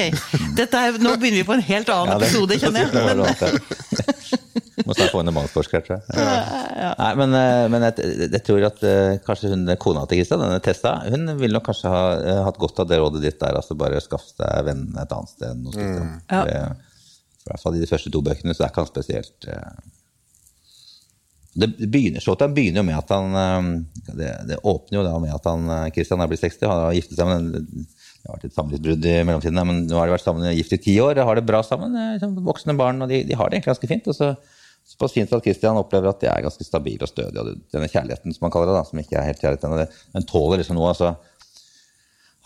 Dette 0.58 0.84
er, 0.90 0.98
Nå 1.02 1.16
begynner 1.18 1.42
vi 1.42 1.48
på 1.50 1.58
en 1.58 1.66
helt 1.70 1.90
annen 1.94 2.14
Ja, 2.14 2.20
det- 2.22 2.30
episode, 2.30 2.60
kjenner 2.62 2.86
jeg. 2.86 2.94
Men. 3.10 4.44
Må 4.86 4.94
snart 4.94 5.10
få 5.10 5.24
inn 5.24 5.32
en 5.32 5.34
mannsforsker, 5.34 5.82
tror 5.86 5.96
jeg. 5.98 6.26
Nei, 7.00 7.10
men, 7.18 7.34
eh, 7.34 7.64
men 7.74 7.86
jeg, 7.88 8.28
jeg 8.28 8.42
tror 8.46 8.66
at 8.68 8.84
eh, 8.86 9.16
kanskje 9.26 9.50
hun, 9.54 9.66
kona 9.82 10.04
til 10.06 10.22
Kristian, 10.22 10.44
denne 10.44 10.62
Tessa, 10.64 10.94
hun 11.10 11.32
ville 11.40 11.58
nok 11.58 11.66
kanskje 11.72 11.90
ha 11.94 12.02
eh, 12.20 12.42
hatt 12.46 12.60
godt 12.62 12.84
av 12.84 12.92
det 12.92 13.00
rådet 13.02 13.24
ditt 13.24 13.40
der. 13.42 13.58
altså 13.58 13.78
Bare 13.80 14.02
skaff 14.04 14.30
deg 14.38 14.68
venn 14.68 14.86
et 14.94 15.16
annet 15.18 15.34
sted 15.34 15.50
enn 15.50 15.66
hos 15.66 15.78
Kristian. 15.80 16.12
Ja. 16.30 16.44
I 17.42 17.50
hvert 17.50 17.64
fall 17.64 17.78
i 17.80 17.82
de 17.82 17.90
første 17.90 18.14
to 18.14 18.22
bøkene 18.22 18.54
så 18.54 18.66
er 18.66 18.74
ikke 18.74 18.84
han 18.84 18.92
spesielt 18.92 19.52
det 21.58 21.72
begynner, 21.90 22.22
Showtime 22.22 22.54
begynner 22.54 22.84
jo 22.84 22.86
med 22.86 23.00
at 23.00 23.10
han 23.10 23.80
Det, 24.12 24.28
det 24.46 24.60
åpner 24.62 25.00
jo 25.00 25.06
da 25.08 25.14
med 25.24 25.32
at 25.34 25.48
han 25.50 25.72
Christian 25.96 26.22
er 26.22 26.30
blitt 26.30 26.44
60, 26.44 26.68
og 26.68 26.74
har 26.84 26.98
giftet 27.00 27.18
seg 27.18 27.32
med 27.32 27.40
en 27.40 27.88
det 28.28 28.34
har 28.34 28.42
vært 28.42 28.50
et 28.50 28.58
samlivsbrudd 28.58 29.06
i 29.08 29.12
mellomtiden, 29.24 29.60
men 29.70 29.78
nå 29.88 29.96
har 29.96 30.10
de 30.10 30.14
vært 30.18 30.26
sammen 30.26 30.52
gift 30.52 30.74
i 30.76 30.80
ti 30.84 30.94
år. 31.00 31.22
Har 31.24 31.40
det 31.40 31.46
bra 31.48 31.62
sammen. 31.64 31.94
liksom 32.12 32.34
Voksne 32.44 32.76
barn, 32.76 33.00
og 33.06 33.08
de, 33.08 33.22
de 33.24 33.38
har 33.40 33.48
det 33.48 33.56
egentlig 33.56 33.72
ganske 33.72 33.88
fint. 33.88 34.10
Og 34.12 34.18
så 34.18 34.34
såpass 34.88 35.16
fint 35.16 35.34
at 35.36 35.44
Christian 35.44 35.80
opplever 35.80 36.12
at 36.12 36.22
de 36.24 36.30
er 36.32 36.46
ganske 36.46 36.66
stabile 36.66 37.04
og 37.06 37.12
stødige. 37.12 37.44
Og 37.44 37.74
denne 37.74 37.90
kjærligheten, 37.92 38.36
som 38.36 38.48
man 38.48 38.54
kaller 38.54 38.72
det, 38.72 38.78
da, 38.80 38.86
som 38.88 39.02
ikke 39.02 39.18
er 39.20 39.28
helt 39.30 39.42
kjærlighet 39.44 39.68
ennå, 39.68 39.88
den 40.16 40.30
tåler 40.30 40.64
liksom 40.64 40.80
noe. 40.80 40.94
altså 40.94 41.16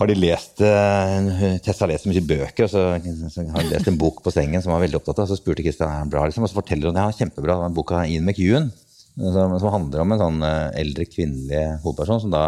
har 0.02 0.10
de 0.10 0.18
lest 0.18 0.58
Tess 0.58 1.62
Tessa 1.66 1.86
har 1.86 1.92
lest 1.92 2.08
så 2.08 2.10
mye 2.10 2.24
bøker, 2.26 2.66
og 2.66 2.72
så, 2.72 2.86
har 2.96 3.62
de 3.62 3.70
lest 3.70 3.90
en 3.92 4.00
bok 4.02 4.24
på 4.26 4.34
sengen 4.34 4.64
som 4.64 4.72
han 4.72 4.80
var 4.80 4.88
veldig 4.88 4.98
opptatt 4.98 5.22
av. 5.22 5.30
Så 5.30 5.38
spurte 5.38 5.66
Kristian 5.66 5.92
er 5.92 6.02
den 6.02 6.14
bra, 6.14 6.26
liksom, 6.26 6.48
og 6.48 6.52
så 6.52 6.58
forteller 6.58 6.90
hun 6.90 6.98
ja, 6.98 7.06
kjempebra. 7.14 7.60
Den 7.62 7.78
boka 7.78 8.02
Ian 8.10 8.26
McEwan, 8.26 8.72
som, 9.20 9.56
som 9.62 9.74
handler 9.76 10.04
om 10.04 10.16
en 10.16 10.24
sånn 10.24 10.44
eh, 10.48 10.82
eldre 10.82 11.06
kvinnelig 11.06 11.64
hovedperson 11.84 12.24
som 12.26 12.34
da 12.34 12.46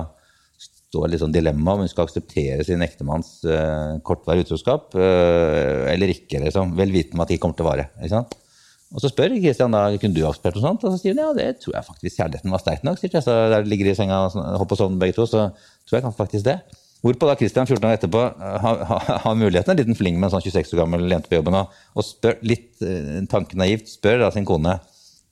står 0.94 1.08
i 1.08 1.14
litt 1.14 1.24
sånn 1.24 1.34
dilemma 1.34 1.74
om 1.76 1.84
hun 1.84 1.90
skal 1.90 2.06
akseptere 2.06 2.66
sin 2.66 2.84
ektemanns 2.86 3.40
uh, 3.50 3.98
kortvarig 4.06 4.44
utroskap 4.46 4.94
uh, 4.94 5.90
eller 5.90 6.14
ikke. 6.14 6.38
liksom, 6.44 6.76
Vel 6.78 6.94
vitende 6.94 7.18
om 7.18 7.24
at 7.26 7.34
de 7.34 7.40
kommer 7.42 7.58
til 7.58 7.66
å 7.66 7.70
vare. 7.72 7.88
ikke 7.98 8.14
sant? 8.14 8.36
Og 8.94 9.02
så 9.02 9.10
spør 9.10 9.34
Kristian 9.42 9.74
da, 9.74 9.88
kunne 9.98 10.14
du 10.14 10.22
akseptert 10.28 10.60
noe 10.60 10.68
sånt, 10.68 10.84
og 10.86 10.94
så 10.94 11.02
sier 11.02 11.16
hun 11.16 11.24
ja, 11.24 11.32
det 11.34 11.48
tror 11.64 11.80
jeg 11.80 11.88
faktisk 11.88 12.20
kjærligheten 12.20 12.54
var 12.54 12.62
sterk 12.62 12.86
nok. 12.86 13.00
sier 13.02 13.12
Tessa, 13.14 13.36
der 13.50 13.66
ligger 13.66 13.90
de 13.90 13.96
i 13.96 13.98
senga 13.98 14.20
og 14.28 14.38
hopper 14.62 14.78
sånn 14.80 15.00
begge 15.02 15.18
to, 15.18 15.26
så 15.30 15.48
tror 15.90 15.98
jeg 15.98 16.14
faktisk 16.20 16.46
det. 16.46 16.60
Hvorpå 17.04 17.28
da 17.28 17.36
Kristian 17.36 17.68
14 17.68 17.88
år 17.90 17.98
etterpå 17.98 18.22
eh, 18.22 18.58
har, 18.64 18.84
har, 18.92 19.10
har 19.26 19.40
muligheten, 19.40 19.74
en 19.74 19.82
liten 19.82 19.98
fling 19.98 20.20
med 20.20 20.30
en 20.30 20.36
sånn 20.36 20.46
26 20.46 20.76
år 20.78 20.84
gammel 20.84 21.10
jente 21.10 21.32
på 21.32 21.40
jobben, 21.40 21.58
og, 21.60 21.80
og 21.98 22.06
spør 22.08 22.38
litt 22.46 22.86
eh, 22.86 23.18
tanken 23.32 23.60
naivt, 23.64 23.90
spør 23.92 24.22
da 24.24 24.30
sin 24.36 24.48
kone 24.48 24.78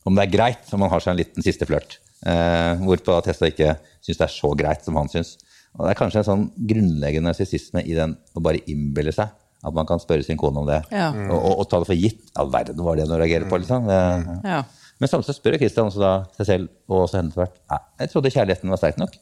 om 0.09 0.17
det 0.17 0.25
er 0.25 0.33
greit 0.33 0.73
om 0.73 0.81
han 0.81 0.91
har 0.95 1.03
seg 1.03 1.13
en 1.13 1.21
liten 1.21 1.45
siste 1.45 1.67
flørt. 1.69 1.99
Eh, 2.25 2.81
hvorpå 2.81 3.13
da 3.13 3.21
Tessa 3.29 3.49
ikke 3.51 3.75
syns 4.01 4.17
det 4.17 4.25
er 4.25 4.33
så 4.33 4.51
greit 4.57 4.83
som 4.87 4.97
han 4.97 5.11
syns. 5.13 5.35
Og 5.77 5.85
Det 5.85 5.93
er 5.93 6.01
kanskje 6.01 6.23
en 6.23 6.27
sånn 6.27 6.47
grunnleggende 6.67 7.29
narsissisme 7.29 7.85
i 7.85 7.93
den 7.95 8.17
å 8.35 8.43
bare 8.43 8.65
innbille 8.67 9.13
seg 9.15 9.29
at 9.63 9.73
man 9.77 9.85
kan 9.89 9.99
spørre 10.01 10.23
sin 10.25 10.37
kone 10.41 10.57
om 10.63 10.67
det, 10.69 10.79
Ja. 10.91 11.09
og, 11.13 11.37
og, 11.37 11.59
og 11.61 11.67
ta 11.69 11.79
det 11.83 11.89
for 11.91 11.99
gitt. 11.99 12.21
All 12.41 12.49
verden 12.53 12.79
var 12.85 12.95
det 12.97 13.07
hun 13.07 13.17
reagerer 13.21 13.47
på, 13.49 13.59
liksom. 13.61 13.85
Det, 13.89 13.99
Ja. 14.47 14.61
Men 15.01 15.09
samtidig 15.09 15.33
spør 15.39 15.55
Kristian 15.57 15.87
også 15.89 16.01
da 16.01 16.11
seg 16.37 16.45
selv, 16.45 16.67
og 16.89 17.07
også 17.07 17.17
henne 17.17 17.33
hvert, 17.33 17.55
«Nei, 17.71 17.79
jeg 18.03 18.09
trodde 18.11 18.31
kjærligheten 18.35 18.69
var 18.69 18.77
sterk 18.77 18.99
nok. 19.01 19.15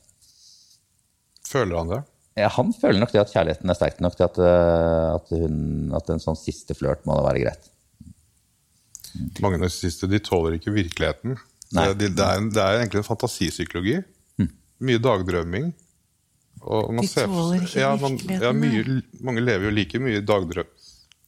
Føler 1.48 1.78
han 1.80 1.92
det? 1.94 2.00
Ja, 2.40 2.50
han 2.56 2.74
føler 2.76 3.00
nok 3.00 3.12
det 3.16 3.22
at 3.22 3.32
kjærligheten 3.32 3.72
er 3.72 3.78
sterk 3.80 4.02
nok 4.04 4.16
til 4.20 4.26
at, 4.28 4.38
eh, 4.44 5.16
at, 5.16 5.32
hun, 5.40 5.94
at 5.96 6.12
en 6.14 6.20
sånn 6.24 6.38
siste 6.40 6.76
flørt 6.76 7.06
må 7.08 7.16
da 7.16 7.24
være 7.26 7.46
greit. 7.46 7.70
Mange 9.42 9.58
narsissister 9.62 10.12
de 10.12 10.20
tåler 10.24 10.58
ikke 10.60 10.72
virkeligheten. 10.76 11.38
Det, 11.72 11.86
det, 12.00 12.12
er, 12.20 12.44
det 12.52 12.62
er 12.64 12.80
egentlig 12.82 13.02
en 13.04 13.08
fantasipsykologi. 13.10 13.98
Mye 14.80 15.02
dagdrømming. 15.04 15.72
Og 16.62 16.94
man 16.94 17.06
De 17.06 17.10
tåler 17.14 17.64
ikke 17.64 17.82
ja, 17.82 17.90
man, 18.00 18.18
ja, 18.28 18.52
mye, 18.56 19.00
Mange 19.24 19.44
lever 19.44 19.70
jo 19.70 19.74
like 19.76 20.02
mye 20.04 20.22
dagdrøm. 20.26 20.70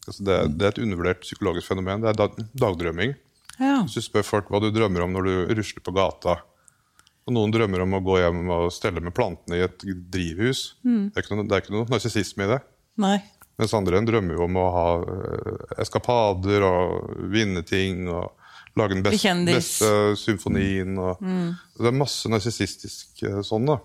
Altså 0.07 0.25
det, 0.27 0.37
det 0.57 0.65
er 0.65 0.73
et 0.73 0.81
undervurdert 0.83 1.25
psykologisk 1.25 1.71
fenomen. 1.71 2.03
Det 2.03 2.11
er 2.11 2.19
dag, 2.19 2.39
dagdrømming. 2.57 3.13
Ja. 3.61 3.81
Hvis 3.85 3.99
du 3.99 4.05
spør 4.05 4.25
folk 4.25 4.49
hva 4.51 4.61
du 4.63 4.71
drømmer 4.73 5.05
om 5.05 5.13
når 5.13 5.27
du 5.27 5.53
rusler 5.59 5.85
på 5.85 5.93
gata 5.95 6.39
og 7.21 7.35
Noen 7.35 7.51
drømmer 7.53 7.83
om 7.83 7.93
å 7.93 8.01
gå 8.01 8.17
hjem 8.17 8.49
og 8.49 8.71
stelle 8.73 9.01
med 9.03 9.13
plantene 9.13 9.59
i 9.59 9.65
et 9.67 9.83
drivhus. 9.85 10.63
Det 10.81 11.21
er 11.21 11.35
noe, 11.37 11.45
det 11.45 11.53
er 11.53 11.63
ikke 11.63 11.75
noe 11.75 11.89
narsissisme 11.91 12.47
i 12.47 12.49
det. 12.55 12.57
Nei. 13.01 13.17
Mens 13.61 13.75
andre 13.77 14.01
drømmer 14.07 14.39
jo 14.39 14.47
om 14.47 14.57
å 14.57 14.67
ha 14.73 14.85
øh, 14.99 15.59
eskapader 15.83 16.65
og 16.65 17.11
vinne 17.29 17.61
ting 17.67 18.07
og 18.09 18.31
lage 18.79 18.95
den 18.95 19.03
beste, 19.03 19.33
beste 19.47 19.91
symfonien. 20.19 20.97
Og, 21.01 21.19
Det 21.77 21.89
er 21.89 21.95
masse 21.97 22.29
narsissistisk 22.29 23.23
øh, 23.27 23.41
sånn. 23.43 23.65
da. 23.67 23.77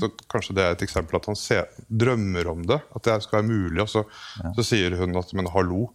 Så 0.00 0.10
kanskje 0.30 0.56
det 0.58 0.64
er 0.64 0.76
et 0.76 0.82
eksempel 0.86 1.16
at 1.20 1.28
han 1.30 1.38
ser, 1.38 1.68
drømmer 1.88 2.50
om 2.50 2.64
det, 2.66 2.80
at 2.94 3.04
det 3.06 3.22
skal 3.24 3.40
være 3.40 3.50
mulig. 3.50 3.80
Og 3.84 3.88
så, 3.88 4.04
så 4.56 4.66
sier 4.66 4.96
hun 5.00 5.16
at 5.16 5.32
'men 5.34 5.48
hallo'. 5.54 5.88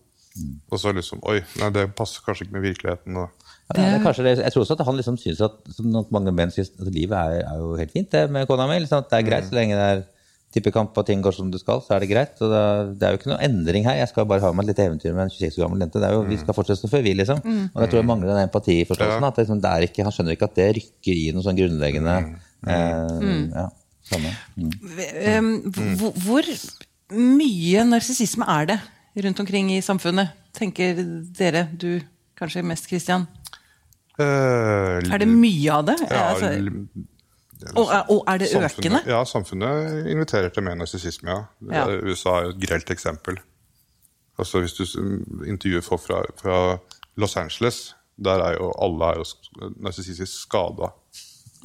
Og 0.72 0.80
så 0.80 0.94
liksom 0.94 1.20
Oi, 1.28 1.42
nei, 1.60 1.70
det 1.74 1.90
passer 1.98 2.22
kanskje 2.24 2.46
ikke 2.46 2.58
med 2.60 2.68
virkeligheten. 2.70 3.18
Og, 3.18 3.30
Ja, 3.70 3.76
det 3.78 4.02
er 4.02 4.24
det. 4.24 4.38
Jeg 4.42 4.52
tror 4.52 4.64
også 4.64 4.76
at 4.80 4.86
han 4.86 4.96
liksom 4.98 5.18
synes 5.18 5.42
at, 5.46 5.52
som 5.76 6.06
mange 6.10 6.32
menn 6.34 6.50
synes, 6.50 6.72
at 6.82 6.88
livet 6.90 7.14
er, 7.14 7.44
er 7.46 7.58
jo 7.62 7.76
helt 7.78 7.92
fint 7.94 8.12
det 8.12 8.24
med 8.32 8.48
kona 8.50 8.66
mi. 8.66 8.80
Liksom, 8.82 9.04
at 9.04 9.12
det 9.12 9.20
er 9.20 9.28
greit 9.28 9.46
så 9.46 9.54
lenge 9.54 9.76
det 9.78 9.84
er 9.86 10.02
tippekamp 10.54 10.96
og 10.98 11.06
ting 11.06 11.22
går 11.22 11.36
som 11.38 11.52
det 11.54 11.60
skal, 11.62 11.82
så 11.86 11.94
er 11.94 12.00
det 12.04 12.10
greit. 12.10 12.32
Så 12.40 12.48
det, 12.50 12.58
er- 12.60 12.88
det 12.98 13.06
er 13.06 13.12
jo 13.14 13.20
ikke 13.20 13.30
noe 13.32 13.42
endring 13.46 13.84
her. 13.86 14.00
Jeg 14.00 14.10
skal 14.10 14.26
bare 14.26 14.42
ha 14.42 14.52
med 14.52 14.66
et 14.66 14.72
lite 14.74 14.86
eventyr 14.90 15.14
med 15.14 15.28
en 15.28 15.34
26 15.34 15.60
år 15.60 15.68
gammel 15.68 15.84
jente. 15.86 16.00
Det 16.02 16.08
er 16.10 16.16
jo, 16.18 16.24
Vi 16.26 16.38
skal 16.42 16.58
fortsette 16.58 16.82
som 16.82 16.90
før, 16.90 17.04
vi, 17.06 17.14
liksom. 17.14 17.42
Og 17.76 17.82
jeg 17.84 17.92
tror 17.92 18.00
jeg 18.02 18.08
mangler 18.10 18.32
den 18.34 18.48
empatiforståelsen. 18.50 19.22
Ja. 19.22 19.30
At 19.30 19.38
liksom, 19.44 19.62
ikke, 19.90 20.04
han 20.08 20.16
skjønner 20.16 20.34
ikke 20.38 20.50
at 20.50 20.56
det 20.58 20.70
rykker 20.80 21.14
i 21.22 21.28
noe 21.36 21.46
sånn 21.46 21.60
grunnleggende 21.60 22.16
eh, 22.66 23.26
ja, 23.54 23.68
samme. 24.10 24.32
Mm. 24.58 24.72
Um, 25.38 25.52
hvor, 26.02 26.14
hvor 26.26 26.54
mye 27.14 27.86
narsissisme 27.90 28.46
er 28.50 28.66
det 28.74 28.80
rundt 29.26 29.40
omkring 29.46 29.70
i 29.76 29.82
samfunnet, 29.86 30.34
tenker 30.58 30.98
dere? 31.38 31.68
Du 31.78 32.00
kanskje 32.40 32.64
mest, 32.66 32.88
Christian? 32.90 33.28
Uh, 34.20 35.00
Er 35.14 35.22
det 35.22 35.30
mye 35.32 35.72
av 35.78 35.86
det? 35.88 35.96
ja, 36.10 36.24
altså, 36.34 36.50
og, 37.76 37.90
er- 37.92 38.06
og 38.10 38.24
er 38.28 38.38
det 38.38 38.50
økende? 38.56 39.02
Ja, 39.08 39.24
samfunnet 39.28 40.08
inviterer 40.08 40.50
til 40.50 40.64
mer 40.64 40.76
narsissisme. 40.80 41.30
Ja. 41.72 41.88
Ja. 41.90 41.98
USA 42.08 42.30
er 42.30 42.42
jo 42.44 42.50
et 42.56 42.62
grelt 42.70 42.90
eksempel. 42.90 43.40
Altså 44.40 44.60
Hvis 44.64 44.74
du 44.74 44.84
intervjuer 45.46 45.82
folk 45.84 46.02
fra, 46.02 46.22
fra 46.42 46.78
Los 47.20 47.36
Angeles, 47.38 47.96
der 48.24 48.40
er 48.44 48.54
jo 48.54 48.72
alle 48.82 49.06
er 49.06 49.16
jo 49.20 49.26
narsissistisk 49.84 50.42
skada. 50.42 50.92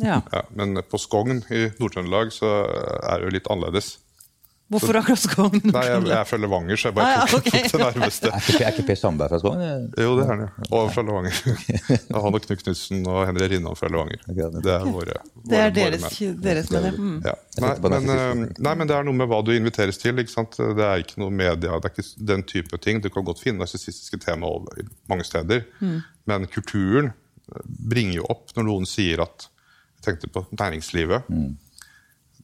Ja. 0.02 0.20
Ja, 0.33 0.40
men 0.50 0.83
på 0.90 0.98
Skogn 0.98 1.44
i 1.50 1.68
Nord-Trøndelag 1.78 2.33
så 2.35 2.50
er 3.02 3.19
det 3.19 3.25
jo 3.29 3.31
litt 3.37 3.46
annerledes. 3.50 3.98
Hvorfor 4.73 4.96
akkurat 4.96 5.21
Skogn? 5.21 5.60
Nei, 5.69 5.83
jeg, 5.85 5.98
jeg 6.08 6.17
er 6.17 6.25
fra 6.27 6.38
Levanger, 6.40 6.79
så 6.81 6.88
jeg 6.88 6.94
bare 6.96 7.04
Ah, 7.04 7.19
ja, 7.21 7.25
tok, 7.29 7.44
tok 7.44 7.73
det 7.75 7.81
nærmeste. 7.83 8.31
Er 8.33 8.46
ikke, 8.48 8.62
er 8.65 8.73
ikke 8.73 8.85
Per 8.88 8.96
Sandberg 8.96 9.35
fra 9.35 9.40
Skogn? 9.42 9.65
Jo, 10.00 10.15
det 10.17 10.23
er 10.25 10.31
han, 10.31 10.44
ja. 10.46 10.69
Og 10.79 10.88
fra 10.94 11.04
Levanger. 11.04 11.40
Han 12.25 12.38
og 12.38 12.46
Knut 12.46 12.62
Knutsen 12.62 13.02
og 13.12 13.19
Henri 13.29 13.48
Rinnan 13.52 13.77
fra 13.77 13.90
Levanger. 13.92 14.23
Det 14.65 14.73
er 14.73 14.87
våre, 14.88 15.19
Det 15.52 15.60
er 15.60 15.75
deres, 15.77 16.06
menn. 16.06 16.38
deres 16.46 16.71
med. 16.73 16.88
Mm. 16.96 17.19
Ja. 17.29 17.35
Nei, 17.60 17.75
men, 17.85 18.08
eh, 18.17 18.44
nei, 18.65 18.75
men 18.81 18.90
det 18.90 18.96
er 18.96 19.04
noe 19.06 19.19
med 19.21 19.29
hva 19.31 19.42
du 19.46 19.52
inviteres 19.54 20.00
til. 20.00 20.17
ikke 20.25 20.33
sant? 20.33 20.56
Det 20.56 20.87
er 20.88 21.04
ikke 21.04 21.21
noe 21.23 21.31
media, 21.31 21.77
det 21.77 21.90
er 21.90 21.92
ikke 21.92 22.06
den 22.33 22.46
type 22.48 22.81
ting. 22.83 23.02
Du 23.04 23.10
kan 23.12 23.27
godt 23.29 23.44
finne 23.44 23.60
narsissistiske 23.62 24.19
tema 24.25 24.48
mange 25.12 25.29
steder. 25.29 25.67
Men 26.25 26.48
kulturen 26.48 27.12
eh, 27.12 27.60
bringer 27.69 28.23
jo 28.23 28.31
opp 28.33 28.56
når 28.56 28.71
noen 28.73 28.88
sier 28.88 29.21
at 29.29 29.50
Jeg 30.00 30.08
tenkte 30.19 30.33
på 30.35 30.42
næringslivet. 30.56 31.29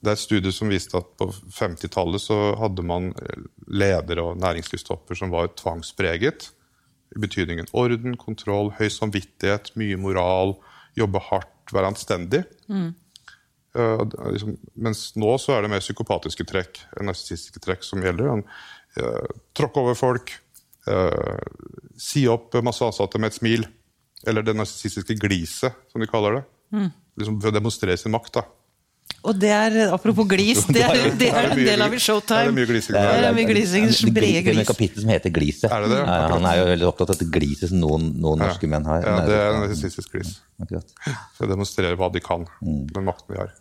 Det 0.01 0.09
er 0.09 0.17
et 0.17 0.23
studie 0.23 0.53
som 0.55 0.71
viste 0.73 0.97
at 0.97 1.09
på 1.21 1.27
50-tallet 1.53 2.23
så 2.23 2.39
hadde 2.57 2.85
man 2.89 3.11
ledere 3.69 4.25
og 4.31 4.41
næringslivstopper 4.41 5.19
som 5.19 5.33
var 5.35 5.53
tvangspreget. 5.61 6.49
I 7.17 7.21
betydningen 7.21 7.69
orden, 7.77 8.17
kontroll, 8.17 8.71
høy 8.79 8.89
samvittighet, 8.93 9.73
mye 9.81 9.99
moral, 10.01 10.55
jobbe 10.99 11.23
hardt, 11.29 11.73
være 11.75 11.93
anstendig. 11.93 12.45
Uh, 13.71 14.03
liksom, 14.33 14.57
mens 14.83 15.11
nå 15.21 15.35
så 15.39 15.55
er 15.55 15.65
det 15.65 15.71
mer 15.71 15.83
psykopatiske 15.83 16.47
trekk, 16.49 16.81
narsissistiske 17.07 17.63
trekk 17.63 17.85
som 17.87 18.03
gjelder. 18.03 18.43
Uh, 18.99 19.27
tråkke 19.59 19.85
over 19.85 19.99
folk, 19.99 20.33
uh, 20.91 21.37
si 21.99 22.25
opp 22.31 22.57
masse 22.67 22.87
ansatte 22.87 23.21
med 23.21 23.31
et 23.31 23.39
smil. 23.39 23.69
Eller 24.29 24.45
det 24.45 24.57
narsissistiske 24.59 25.17
gliset, 25.23 25.77
som 25.91 26.03
de 26.03 26.11
kaller 26.11 26.41
det. 26.41 26.47
Liksom 27.19 27.39
For 27.41 27.51
å 27.51 27.57
demonstrere 27.57 27.99
sin 27.99 28.13
makt. 28.15 28.35
da. 28.39 28.47
Og 29.21 29.37
det 29.37 29.51
er, 29.53 29.75
apropos 29.93 30.25
glis, 30.29 30.63
det 30.73 30.81
er, 30.81 31.01
det 31.21 31.29
er 31.29 31.51
en 31.51 31.59
del 31.59 31.83
av 31.85 31.91
er 31.91 31.99
det 31.99 32.05
Showtime. 32.05 32.55
mye 32.57 32.69
glising 32.71 32.97
Det 32.97 33.03
er 33.29 33.35
mye 33.37 33.49
glisings 33.51 34.03
Det 34.07 34.31
er 34.55 34.61
kapittel 34.69 35.05
som 35.05 35.13
heter 35.13 35.35
Gliset. 35.35 35.67
Er 35.69 35.85
det 35.85 35.91
det? 35.93 35.99
Ja, 36.07 36.21
han 36.33 36.47
er 36.49 36.61
jo 36.61 36.69
veldig 36.71 36.89
opptatt 36.89 37.13
av 37.13 37.19
dette 37.19 37.29
gliset 37.35 37.73
som 37.73 37.83
noen, 37.83 38.07
noen 38.23 38.41
norske 38.41 38.71
menn 38.71 38.87
har. 38.89 39.05
Ja, 39.05 39.17
det 39.29 39.37
er 39.37 39.51
en 39.53 39.65
narsissistisk 39.67 40.15
glis. 40.17 40.39
Akkurat. 40.63 40.95
For 41.37 41.51
demonstrerer 41.51 41.99
hva 42.01 42.09
de 42.15 42.23
kan. 42.25 42.47
Mm. 42.65 42.87
Den 42.95 43.09
makten 43.11 43.35
de 43.35 43.43
har. 43.43 43.53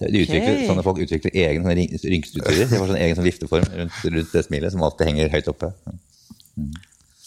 De 0.00 0.24
utvikler. 0.24 0.64
Sånne 0.66 0.82
folk 0.86 1.02
utvikler 1.04 1.34
egen 1.44 1.68
rynkstrukturer. 1.68 2.66
De 2.70 2.80
får 2.80 2.90
sånn 2.90 3.02
egen 3.04 3.18
sånn 3.20 3.28
vifteform 3.28 3.70
rundt, 3.82 4.02
rundt 4.16 4.34
det 4.34 4.44
smilet 4.48 4.74
som 4.74 4.82
alltid 4.86 5.12
henger 5.12 5.32
høyt 5.36 5.52
oppe. 5.52 5.70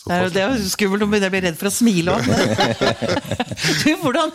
Det 0.07 0.15
er, 0.15 0.23
jo- 0.23 0.33
det 0.33 0.41
er 0.43 0.53
jo 0.55 0.69
skummelt 0.71 1.03
å 1.03 1.09
begynne 1.11 1.29
å 1.29 1.33
bli 1.35 1.41
redd 1.43 1.57
for 1.59 1.69
å 1.69 1.73
smile 1.73 2.15
òg. 2.15 2.27
Hvordan 4.03 4.31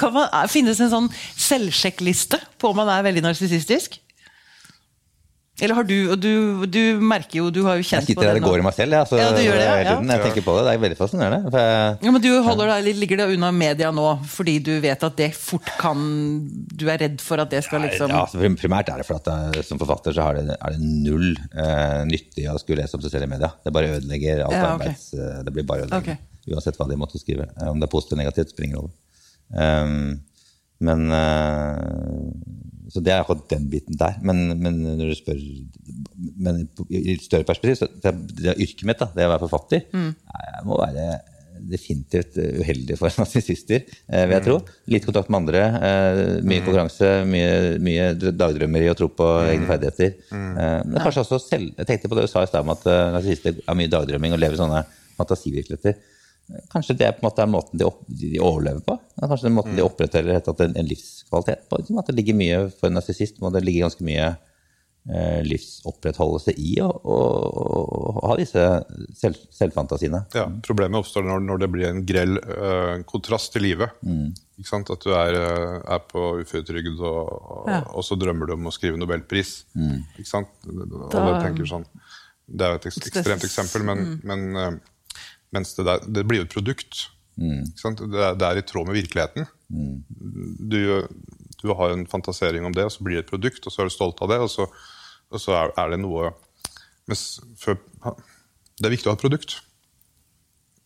kan 0.00 0.12
man, 0.14 0.28
finnes 0.52 0.80
en 0.84 0.92
sånn 0.92 1.10
selvsjekkliste 1.40 2.40
på 2.60 2.70
om 2.72 2.80
man 2.82 2.90
er 2.92 3.06
veldig 3.06 3.24
narsissistisk? 3.24 3.98
Eller 5.62 5.76
har 5.78 5.84
du 5.86 6.10
og 6.10 6.16
du, 6.18 6.64
du 6.66 6.78
merker 6.98 7.36
jo, 7.38 7.44
du 7.54 7.60
har 7.62 7.76
jo 7.78 7.84
kjent 7.86 8.02
på 8.02 8.10
sitter 8.10 8.24
det 8.26 8.30
her 8.32 8.38
og 8.40 8.42
nå. 8.42 8.48
går 8.50 8.58
i 8.58 8.64
meg 8.66 8.74
selv. 8.74 8.96
Ja, 8.96 9.02
så 9.06 9.18
Ja, 9.20 9.28
gjør 9.38 9.54
det, 9.60 9.66
ja. 9.68 9.92
tiden. 9.92 10.08
Jeg 10.10 10.22
tenker 10.24 10.42
på 10.48 10.54
det. 10.56 10.62
Det 10.66 10.72
er 10.72 10.80
veldig 10.82 10.98
fascinerende. 10.98 11.52
Jeg, 11.54 11.98
Ja, 12.08 12.10
men 12.16 12.24
du 12.24 12.28
holder 12.42 12.72
deg, 12.72 12.80
litt- 12.88 12.98
ligger 13.04 13.20
deg 13.22 13.34
unna 13.36 13.50
media 13.54 13.92
nå 13.94 14.06
fordi 14.26 14.56
du 14.66 14.72
vet 14.82 15.06
at 15.06 15.16
det 15.20 15.28
fort 15.38 15.70
kan 15.78 16.02
Du 16.74 16.88
er 16.90 16.98
redd 17.04 17.20
for 17.22 17.38
at 17.38 17.50
det 17.54 17.62
skal 17.68 17.86
liksom 17.86 18.10
ja, 18.10 18.24
så 18.26 18.42
primært 18.58 18.90
er 18.90 18.98
det 18.98 19.06
for 19.06 19.20
at 19.22 19.30
jeg, 19.54 19.62
som 19.70 19.78
forfatter 19.78 20.12
så 20.18 20.26
er 20.32 20.40
det, 20.42 20.56
er 20.58 20.74
det 20.74 20.80
null 21.06 21.30
eh, 21.54 22.02
nyttig 22.10 22.48
å 22.50 22.58
skulle 22.58 22.82
lese 22.82 22.98
om 22.98 23.02
seg 23.06 23.14
selv 23.14 23.28
i 23.28 23.32
media. 23.36 23.52
Det 23.62 23.72
bare 23.78 23.94
ødelegger 24.00 24.42
alt 24.48 24.58
Ja, 24.58 24.64
ok. 24.74 24.82
arbeids... 24.82 25.06
eh, 25.14 25.38
Det 25.46 25.54
blir 25.54 25.62
bare 25.70 25.86
ødeleggende. 25.86 26.18
Okay. 26.18 26.50
Uansett 26.52 26.76
hva 26.82 26.88
de 26.90 26.98
måtte 26.98 27.22
skrive. 27.22 27.46
Eh, 27.62 27.70
Om 27.70 27.78
det 27.78 27.86
er 27.86 27.94
positivt 27.94 28.18
eller 28.18 28.24
negativt, 28.26 28.50
springer 28.58 28.82
over. 28.82 28.90
Um, 29.54 30.18
men 30.82 31.06
eh, 31.14 32.18
Så 32.94 33.02
det 33.02 33.10
er 33.10 33.24
akkurat 33.24 33.48
den 33.50 33.64
biten 33.72 33.96
der. 33.98 34.16
Men, 34.22 34.44
men 34.62 34.76
når 34.86 35.08
du 35.10 35.14
spør 35.18 35.38
Men 36.46 36.60
i 36.88 37.16
et 37.16 37.24
større 37.26 37.46
perspektiv, 37.48 37.80
så 37.80 37.88
det, 37.90 38.12
det 38.38 38.52
er 38.52 38.60
yrket 38.62 38.84
mitt, 38.86 39.00
da, 39.02 39.08
det 39.16 39.26
å 39.26 39.32
være 39.34 39.42
forfatter, 39.48 39.82
Mm. 39.92 40.12
jeg 40.14 40.66
må 40.68 40.78
være 40.78 41.06
definitivt 41.64 42.36
uheldig 42.36 42.96
for 43.00 43.14
narsissister, 43.22 43.82
eh, 44.10 44.24
vil 44.28 44.34
jeg 44.36 44.44
tro. 44.46 44.56
Lite 44.90 45.08
kontakt 45.08 45.30
med 45.32 45.38
andre, 45.42 45.62
eh, 45.88 46.22
mye 46.44 46.62
konkurranse, 46.66 47.10
mye, 47.30 47.78
mye 47.82 48.08
dagdrømmeri 48.20 48.90
og 48.92 48.98
tro 49.00 49.08
på 49.08 49.28
egne 49.48 49.68
ferdigheter. 49.70 50.14
Eh, 50.34 50.80
men 50.84 50.98
kanskje 51.00 51.24
også 51.24 51.40
selv, 51.42 51.70
Jeg 51.78 51.88
tenkte 51.90 52.10
på 52.12 52.18
det 52.18 52.26
du 52.26 52.30
sa 52.32 52.42
i 52.44 52.50
stad 52.50 52.62
om 52.66 52.74
at 52.74 52.84
narsissister 53.16 53.58
har 53.66 53.78
mye 53.78 53.90
dagdrømming 53.90 54.36
og 54.36 54.42
lever 54.42 54.58
i 54.58 54.62
sånne 54.62 54.84
fantasivirkeligheter. 55.18 55.96
Kanskje 56.72 56.96
det 57.00 57.08
på 57.16 57.22
en 57.24 57.28
måte 57.30 57.42
er 57.42 57.48
måten 57.48 57.78
de, 57.80 57.86
opp, 57.88 58.02
de 58.08 58.34
overlever 58.40 58.82
på? 58.84 58.98
Kanskje 59.20 59.46
den 59.48 59.54
måten 59.56 59.76
de 59.78 59.82
opprettholder 59.86 60.66
en, 60.68 60.76
en 60.76 60.86
livskvalitet 60.90 61.68
på? 61.70 61.78
Liksom 61.80 61.98
At 62.02 62.10
det 62.10 62.16
ligger 62.18 62.36
mye 62.36 62.58
For 62.78 62.90
en 62.90 62.98
narsissist 62.98 63.40
må 63.40 63.50
det 63.54 63.62
ligge 63.64 63.80
ganske 63.86 64.04
mye 64.04 64.26
eh, 65.08 65.40
livsopprettholdelse 65.48 66.52
i 66.60 66.74
å, 66.84 66.90
å, 66.90 67.16
å 68.20 68.26
ha 68.28 68.36
disse 68.40 68.62
selv, 69.16 69.40
selvfantasiene. 69.56 70.22
Ja, 70.36 70.46
Problemet 70.64 71.00
oppstår 71.00 71.26
når, 71.28 71.42
når 71.48 71.62
det 71.64 71.70
blir 71.74 71.88
en 71.90 72.04
grell 72.08 72.36
eh, 72.40 72.94
kontrast 73.08 73.52
til 73.56 73.64
livet. 73.70 73.96
Mm. 74.04 74.32
Ikke 74.60 74.70
sant? 74.70 74.92
At 74.94 75.04
du 75.04 75.12
er, 75.16 75.36
eh, 75.40 75.76
er 75.96 76.04
på 76.12 76.26
uføretrygd, 76.44 77.00
og, 77.00 77.20
og, 77.34 77.68
Ja. 77.72 77.80
og 77.90 78.04
så 78.06 78.16
drømmer 78.20 78.48
du 78.52 78.56
om 78.58 78.68
å 78.70 78.74
skrive 78.74 79.00
nobelpris. 79.00 79.62
Mm. 79.76 80.02
Ikke 80.18 80.30
sant? 80.30 80.52
Alle 80.68 80.88
Da- 81.10 81.40
tenker 81.48 81.68
sånn. 81.68 81.88
Det 82.44 82.66
er 82.68 82.74
et 82.76 82.86
ekstremt 82.92 83.44
eksempel, 83.48 83.84
men, 83.88 83.98
Mm. 84.04 84.18
men 84.28 84.56
eh, 84.60 84.74
mens 85.54 85.74
det, 85.76 85.86
der, 85.88 86.04
det 86.18 86.24
blir 86.28 86.42
jo 86.42 86.48
et 86.48 86.54
produkt. 86.54 87.06
Mm. 87.40 87.64
Sant? 87.78 88.02
Det, 88.02 88.20
er, 88.20 88.38
det 88.38 88.48
er 88.48 88.60
i 88.60 88.66
tråd 88.66 88.90
med 88.90 88.98
virkeligheten. 88.98 89.48
Du, 90.70 90.80
du 91.62 91.68
har 91.74 91.94
en 91.94 92.06
fantasering 92.10 92.66
om 92.66 92.74
det, 92.74 92.86
og 92.86 92.94
så 92.94 93.06
blir 93.06 93.18
det 93.18 93.26
et 93.26 93.32
produkt, 93.32 93.64
og 93.64 93.74
så 93.74 93.82
er 93.82 93.90
du 93.90 93.94
stolt 93.94 94.22
av 94.24 94.32
det, 94.34 94.40
og 94.44 94.50
så, 94.52 94.68
og 95.30 95.42
så 95.42 95.56
er, 95.58 95.74
er 95.80 95.94
det 95.94 96.02
noe 96.02 96.32
mens 97.08 97.24
før, 97.60 97.76
Det 98.78 98.86
er 98.88 98.94
viktig 98.94 99.10
å 99.10 99.12
ha 99.12 99.18
et 99.18 99.24
produkt 99.24 99.58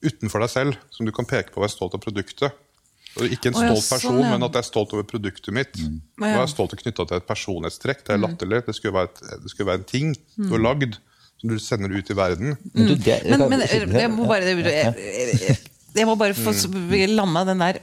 utenfor 0.05 0.43
deg 0.45 0.51
selv, 0.53 0.79
som 0.95 1.07
du 1.07 1.12
kan 1.14 1.27
peke 1.27 1.53
på 1.53 1.61
og 1.61 1.66
være 1.66 1.75
stolt 1.75 1.97
av 1.99 2.03
produktet. 2.03 2.64
Og 3.19 3.33
ikke 3.35 3.51
en 3.51 3.57
stolt 3.57 3.89
person, 3.89 4.19
sånn, 4.21 4.27
men 4.31 4.47
at 4.47 4.55
jeg 4.55 4.62
er 4.62 4.69
stolt 4.69 4.93
over 4.95 5.07
produktet 5.09 5.55
mitt. 5.55 5.79
Mm. 5.81 5.97
Og 6.21 6.27
jeg 6.29 6.43
er 6.43 6.51
stolt 6.53 6.75
og 6.75 6.83
knytta 6.83 7.07
til 7.09 7.19
et 7.19 7.27
personlighetstrekk. 7.27 8.05
Det 8.07 8.14
er 8.14 8.21
latterlig. 8.23 8.61
Det 8.66 8.75
skulle 8.77 8.95
være, 8.95 9.11
et, 9.11 9.41
det 9.43 9.51
skulle 9.51 9.71
være 9.73 9.81
en 9.81 9.89
ting 9.89 10.12
du 10.37 10.53
har 10.53 10.62
lagd, 10.62 10.99
som 11.39 11.53
du 11.53 11.59
sender 11.62 11.93
ut 11.95 12.11
i 12.11 12.16
verden. 12.18 12.57
Men, 12.74 12.86
du, 12.91 12.95
det, 12.99 13.18
Men, 13.30 13.45
men 13.53 13.62
jeg 13.66 14.11
må 14.11 14.26
bare 14.26 14.55
jeg, 15.99 16.07
må 16.07 16.14
bare 16.20 16.34
få 16.36 16.53
landa 17.11 17.45
den 17.49 17.62
der 17.62 17.78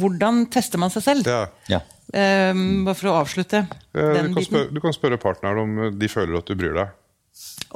Hvordan 0.00 0.44
tester 0.50 0.80
man 0.80 0.90
seg 0.94 1.04
selv? 1.04 1.26
Det 1.26 1.34
er, 1.34 1.50
ja. 1.70 1.80
Um, 2.10 2.80
bare 2.88 2.96
for 2.98 3.12
å 3.12 3.18
avslutte 3.20 3.60
Eh, 3.94 4.14
den 4.16 4.30
du, 4.30 4.34
kan 4.34 4.34
biten. 4.38 4.48
spørre, 4.48 4.70
du 4.74 4.80
kan 4.82 4.94
spørre 4.94 5.18
partneren 5.22 5.60
om 5.62 5.76
eh, 5.84 5.92
de 5.98 6.08
føler 6.10 6.38
at 6.38 6.46
du 6.50 6.56
bryr 6.58 6.74
deg. 6.78 6.96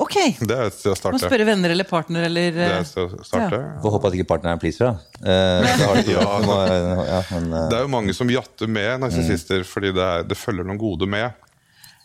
Ok! 0.02 0.14
Det 0.42 0.50
er 0.54 0.66
et 0.66 0.74
sted 0.74 0.90
å 0.90 1.12
Må 1.14 1.18
spørre 1.22 1.46
venner 1.46 1.70
eller 1.70 1.86
partner 1.86 2.26
eller 2.26 2.54
Det 2.54 2.64
er 2.64 2.72
eh, 2.74 2.82
et 2.82 2.88
sted 2.90 3.14
å 3.14 3.26
starte. 3.26 3.60
Får 3.82 3.94
håpe 3.94 4.10
at 4.10 4.16
ikke 4.18 4.26
partneren 4.32 4.58
er 4.58 4.62
pleaser, 4.62 4.90
da. 4.90 5.22
Eh, 5.22 5.68
Ja. 5.84 5.92
det. 6.00 6.16
Ja, 6.16 7.20
men, 7.30 7.48
Det 7.70 7.78
er 7.78 7.84
jo 7.86 7.90
mange 7.94 8.14
som 8.16 8.30
jatter 8.30 8.70
med 8.70 9.04
narsissister 9.04 9.62
fordi 9.66 9.92
det, 9.94 10.02
er, 10.02 10.26
det 10.26 10.38
følger 10.38 10.66
noen 10.66 10.80
gode 10.82 11.06
med. 11.10 11.34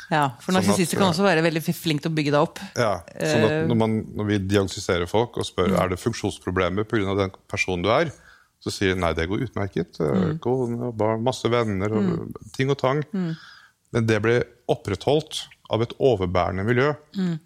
Ja, 0.10 0.24
for 0.42 0.54
Sånn 0.54 0.64
kan 0.98 1.12
også 1.12 1.22
være 1.26 1.44
veldig 1.46 1.62
flinke 1.76 2.02
til 2.02 2.12
å 2.12 2.16
bygge 2.18 2.32
deg 2.34 2.42
opp. 2.42 2.60
Ja, 2.76 2.96
sånn 3.14 3.44
Eh. 3.46 3.60
at 3.62 3.68
når, 3.70 3.78
man, 3.78 3.98
når 4.18 4.26
vi 4.26 4.38
diagnostiserer 4.40 5.08
folk 5.08 5.38
og 5.38 5.46
spør 5.46 5.70
Mm. 5.70 5.78
er 5.84 5.90
det 5.90 6.00
funksjonsproblemer 6.02 6.84
pga. 6.90 7.16
den 7.18 7.32
personen 7.48 7.84
du 7.84 7.90
er, 7.94 8.12
så 8.60 8.72
sier 8.74 8.96
de 8.96 9.00
nei, 9.00 9.14
det 9.14 9.28
går 9.30 9.46
utmerket. 9.48 10.00
Mm. 10.00 10.40
Kone 10.40 10.92
barn, 10.98 11.22
masse 11.24 11.46
venner 11.48 11.94
og 11.94 12.34
ting 12.54 12.70
og 12.70 12.78
tang. 12.78 13.04
Men 13.14 14.06
det 14.06 14.22
blir 14.22 14.44
opprettholdt 14.68 15.48
av 15.72 15.82
et 15.82 15.94
overbærende 16.00 16.66
miljø. 16.66 16.94
Mm. 17.16 17.40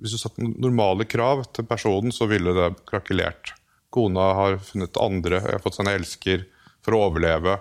Hvis 0.00 0.10
du 0.16 0.18
satte 0.18 0.42
normale 0.58 1.04
krav 1.06 1.44
til 1.52 1.64
personen, 1.64 2.10
så 2.10 2.26
ville 2.26 2.52
det 2.56 2.84
krakelert. 2.88 3.52
Kona 3.94 4.32
har 4.34 4.56
funnet 4.58 4.96
andre, 4.98 5.38
har 5.40 5.60
fått 5.62 5.76
seg 5.76 5.86
en 5.86 5.94
elsker 6.00 6.46
for 6.82 6.96
å 6.96 7.04
overleve. 7.10 7.60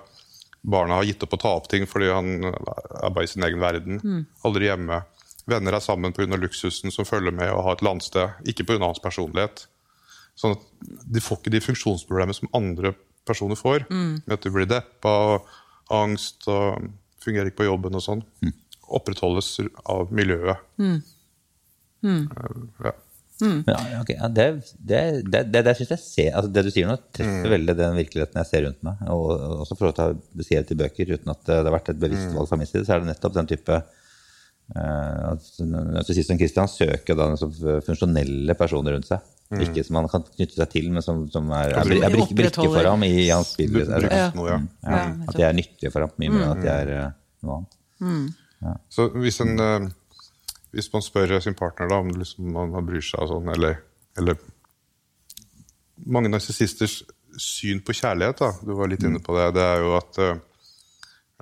Barna 0.63 0.95
har 0.99 1.03
gitt 1.03 1.23
opp 1.25 1.33
å 1.35 1.41
ta 1.41 1.49
opp 1.57 1.67
ting 1.71 1.83
fordi 1.89 2.07
han 2.13 2.45
er 2.47 3.09
bare 3.11 3.25
i 3.27 3.31
sin 3.31 3.43
egen 3.43 3.59
verden. 3.59 3.99
Mm. 3.99 4.21
Aldri 4.47 4.69
hjemme. 4.69 5.01
Venner 5.45 5.75
er 5.75 5.83
sammen 5.83 6.13
pga. 6.15 6.37
luksusen 6.39 6.91
som 6.91 7.05
følger 7.05 7.35
med 7.35 7.51
å 7.51 7.61
ha 7.65 7.73
et 7.75 7.81
landsted, 7.83 8.31
ikke 8.47 8.63
pga. 8.69 8.79
hans 8.85 9.01
personlighet. 9.03 9.65
Sånn 10.39 10.55
at 10.55 10.63
De 11.13 11.19
får 11.21 11.41
ikke 11.41 11.51
de 11.51 11.59
funksjonsproblemene 11.61 12.33
som 12.37 12.49
andre 12.53 12.93
personer 13.27 13.55
får. 13.59 13.85
Med 13.91 14.31
at 14.33 14.41
de 14.41 14.49
blir 14.51 14.65
deppa, 14.65 15.11
og 15.35 15.47
angst 15.91 16.47
og 16.47 16.87
fungerer 17.23 17.51
ikke 17.51 17.61
på 17.63 17.67
jobben 17.69 17.95
og 17.95 18.01
sånn. 18.03 18.23
Opprettholdes 18.87 19.59
av 19.85 20.11
miljøet. 20.11 20.57
Eh, 22.35 22.63
Ja. 22.83 22.91
Men, 23.43 23.97
okay, 24.01 24.15
ja, 24.19 24.29
det, 24.29 24.45
det, 24.77 25.01
det, 25.27 25.41
det, 25.53 25.63
det 25.67 25.73
synes 25.79 25.91
jeg 25.95 26.01
ser, 26.03 26.29
altså 26.37 26.51
det 26.55 26.63
du 26.65 26.69
sier 26.73 26.89
nå, 26.89 26.95
treffer 27.15 27.53
veldig 27.55 27.75
den 27.79 27.97
virkeligheten 27.99 28.39
jeg 28.41 28.49
ser 28.49 28.65
rundt 28.67 28.85
meg. 28.87 29.03
Og 29.13 29.25
og 29.33 29.65
også 29.65 29.77
for 29.79 29.89
å 29.89 29.97
ta 29.97 30.07
beskrevet 30.37 30.71
i 30.75 30.79
bøker, 30.79 31.13
uten 31.17 31.33
at 31.33 31.43
det 31.49 31.59
har 31.59 31.75
vært 31.75 31.91
et 31.93 32.01
bevisst 32.01 32.33
valg 32.35 32.49
fra 32.49 32.59
min 32.61 32.69
side, 32.69 32.85
så 32.87 32.95
er 32.95 33.03
det 33.03 33.11
nettopp 33.11 33.35
den 33.37 33.51
type 33.51 33.77
eh, 33.79 35.21
at 35.33 35.47
som 35.49 36.39
Christian 36.41 36.71
søker 36.71 37.19
da 37.19 37.29
sånn 37.39 37.55
funksjonelle 37.87 38.57
personer 38.59 38.97
rundt 38.97 39.09
seg. 39.11 39.29
Ikke 39.61 39.83
som 39.85 39.99
han 39.99 40.07
kan 40.09 40.23
knytte 40.25 40.57
seg 40.57 40.69
til, 40.71 40.87
men 40.93 41.03
som, 41.05 41.25
som 41.29 41.51
er, 41.53 41.75
er, 41.77 41.91
er 42.07 42.13
brikke, 42.15 42.37
brikke 42.37 42.69
for 42.73 42.87
ham 42.89 43.03
i, 43.05 43.11
hans 43.29 43.51
spill. 43.53 43.75
Ja. 43.83 43.99
ja. 44.33 44.59
Ja, 44.81 45.01
at 45.27 45.35
de 45.37 45.45
er 45.45 45.53
nyttige 45.57 45.91
for 45.93 46.05
ham, 46.05 46.13
mye 46.17 46.31
mer 46.33 46.45
enn 46.47 46.55
at 46.55 46.63
de 46.63 46.71
er 46.73 46.93
eh, 46.95 47.11
noe 47.45 47.59
annet. 47.59 47.75
Så 48.89 49.09
hvis, 49.19 49.37
en, 49.43 49.53
eh, 49.61 49.85
hvis 50.73 50.89
man 50.93 51.05
spør 51.05 51.37
sin 51.43 51.57
partner 51.57 51.91
da, 51.91 51.99
om 52.01 52.09
liksom 52.09 52.53
man 52.53 52.87
bryr 52.87 53.03
seg 53.05 53.29
sånn, 53.29 53.51
eller, 53.53 53.79
eller 54.19 54.41
Mange 56.09 56.27
narsissisters 56.27 57.03
syn 57.39 57.79
på 57.85 57.93
kjærlighet, 57.95 58.41
da, 58.41 58.49
du 58.65 58.73
var 58.75 58.89
litt 58.91 59.05
inne 59.05 59.21
på 59.23 59.35
det, 59.37 59.45
det 59.55 59.61
er 59.63 59.83
jo 59.85 59.91
at 59.95 60.17
eh, 60.19 60.39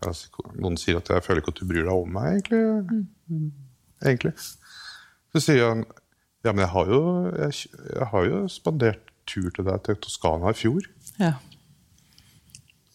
altså, 0.03 0.43
Noen 0.59 0.77
sier 0.77 0.99
at 0.99 1.09
'jeg 1.09 1.23
føler 1.25 1.41
ikke 1.41 1.53
at 1.55 1.61
du 1.61 1.69
bryr 1.69 1.88
deg 1.88 1.93
om 1.95 2.11
meg', 2.13 2.51
egentlig. 2.51 3.47
egentlig. 4.03 4.34
Så 5.32 5.43
sier 5.47 5.69
han 5.69 5.86
ja, 6.43 6.51
men 6.51 6.63
jeg 6.63 6.71
har 6.73 6.88
jo, 6.89 7.01
jeg, 7.38 7.57
jeg 7.95 8.07
har 8.11 8.27
jo 8.27 8.38
spandert 8.49 9.11
tur 9.29 9.49
til 9.53 9.67
deg 9.67 9.84
til 9.86 9.99
Toskana 10.01 10.51
i 10.51 10.57
fjor. 10.57 10.88
Ja. 11.21 11.36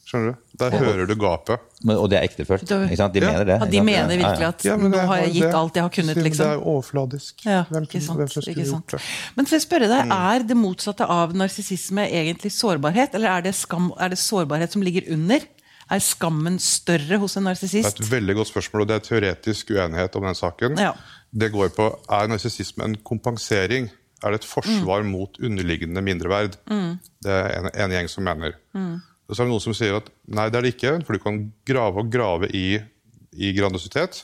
Skjønner 0.07 0.34
du? 0.34 0.45
Der 0.59 0.70
hører 0.70 1.07
du 1.07 1.14
gapet. 1.14 1.59
Men, 1.84 1.96
og 1.96 2.09
det 2.11 2.18
er 2.18 2.22
ektefølt. 2.28 2.62
Ikke 2.64 2.96
sant? 2.96 3.12
De 3.14 3.20
Ja. 3.20 3.30
mener 3.32 3.44
det. 3.44 3.59
Ja, 3.61 3.66
de 3.70 3.80
mener 3.82 4.09
virkelig 4.16 4.46
at 4.48 4.64
Ja, 4.64 4.76
nå 4.76 4.96
har 5.07 5.16
jeg 5.18 5.32
gitt 5.34 5.42
det- 5.42 5.54
alt 5.54 5.74
jeg 5.74 5.82
har 5.82 5.90
kunnet, 5.90 6.16
liksom. 6.16 6.46
Det 6.46 6.54
er 6.57 6.66
overfladisk. 6.66 7.44
Ja, 7.44 7.64
hvem, 7.70 7.82
ikke 7.82 8.00
sant. 8.02 8.18
hvem 8.18 8.28
skulle 8.28 8.54
ikke 8.57 8.64
gjort 8.70 8.86
det? 8.92 9.00
Men 9.36 9.46
for 9.46 9.54
jeg 9.57 9.62
spørre 9.62 9.88
deg, 9.88 10.07
Mm. 10.07 10.12
er 10.12 10.38
det 10.42 10.57
motsatte 10.57 11.04
av 11.09 11.32
narsissisme 11.34 12.09
egentlig 12.11 12.52
sårbarhet, 12.52 13.14
eller 13.14 13.28
er 13.28 13.40
det, 13.42 13.54
skam, 13.54 13.92
er 14.00 14.09
det 14.09 14.18
sårbarhet 14.18 14.72
som 14.72 14.82
ligger 14.82 15.12
under? 15.12 15.40
Er 15.88 15.98
skammen 16.00 16.59
større 16.59 17.16
hos 17.18 17.36
en 17.36 17.44
Det 17.44 17.74
er 17.74 17.86
et 17.86 18.11
veldig 18.11 18.34
godt 18.34 18.48
spørsmål, 18.48 18.80
og 18.82 18.88
det 18.88 18.96
er 18.96 19.07
teoretisk 19.20 19.70
uenighet 19.70 20.16
om 20.16 20.22
den 20.22 20.34
saken. 20.34 20.76
Ja. 20.78 20.92
Det 21.32 21.52
går 21.52 21.68
på 21.76 21.98
er 22.11 22.26
narsissisme 22.26 22.82
en 22.84 22.96
kompensering. 22.96 23.90
Er 24.24 24.30
det 24.32 24.40
et 24.40 24.44
forsvar 24.48 25.02
Mm. 25.02 25.11
mot 25.12 25.36
underliggende 25.40 26.02
mindreverd? 26.02 26.57
Det 26.66 27.30
er 27.30 27.59
en, 27.59 27.70
en 27.74 27.90
gjeng 27.90 28.09
som 28.09 28.24
mener. 28.24 28.52
Mm. 28.74 29.00
Og 29.27 29.35
så 29.35 29.43
er 29.43 29.49
det 29.49 29.53
noen 29.53 29.64
som 29.64 29.74
sier 29.74 29.99
at 29.99 30.09
nei, 30.31 30.47
det 30.53 30.59
er 30.59 30.66
det 30.66 30.74
ikke, 30.77 30.93
for 31.07 31.16
du 31.16 31.22
kan 31.22 31.41
grave 31.66 32.03
og 32.03 32.11
grave 32.12 32.51
i, 32.55 32.79
i 33.35 33.53
grandiositet, 33.57 34.22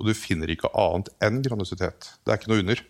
og 0.00 0.10
du 0.10 0.16
finner 0.16 0.50
ikke 0.52 0.70
annet 0.76 1.08
enn 1.24 1.40
grandiositet. 1.44 2.10
Det 2.20 2.34
er 2.34 2.40
ikke 2.40 2.52
noe 2.52 2.64
under. 2.64 2.82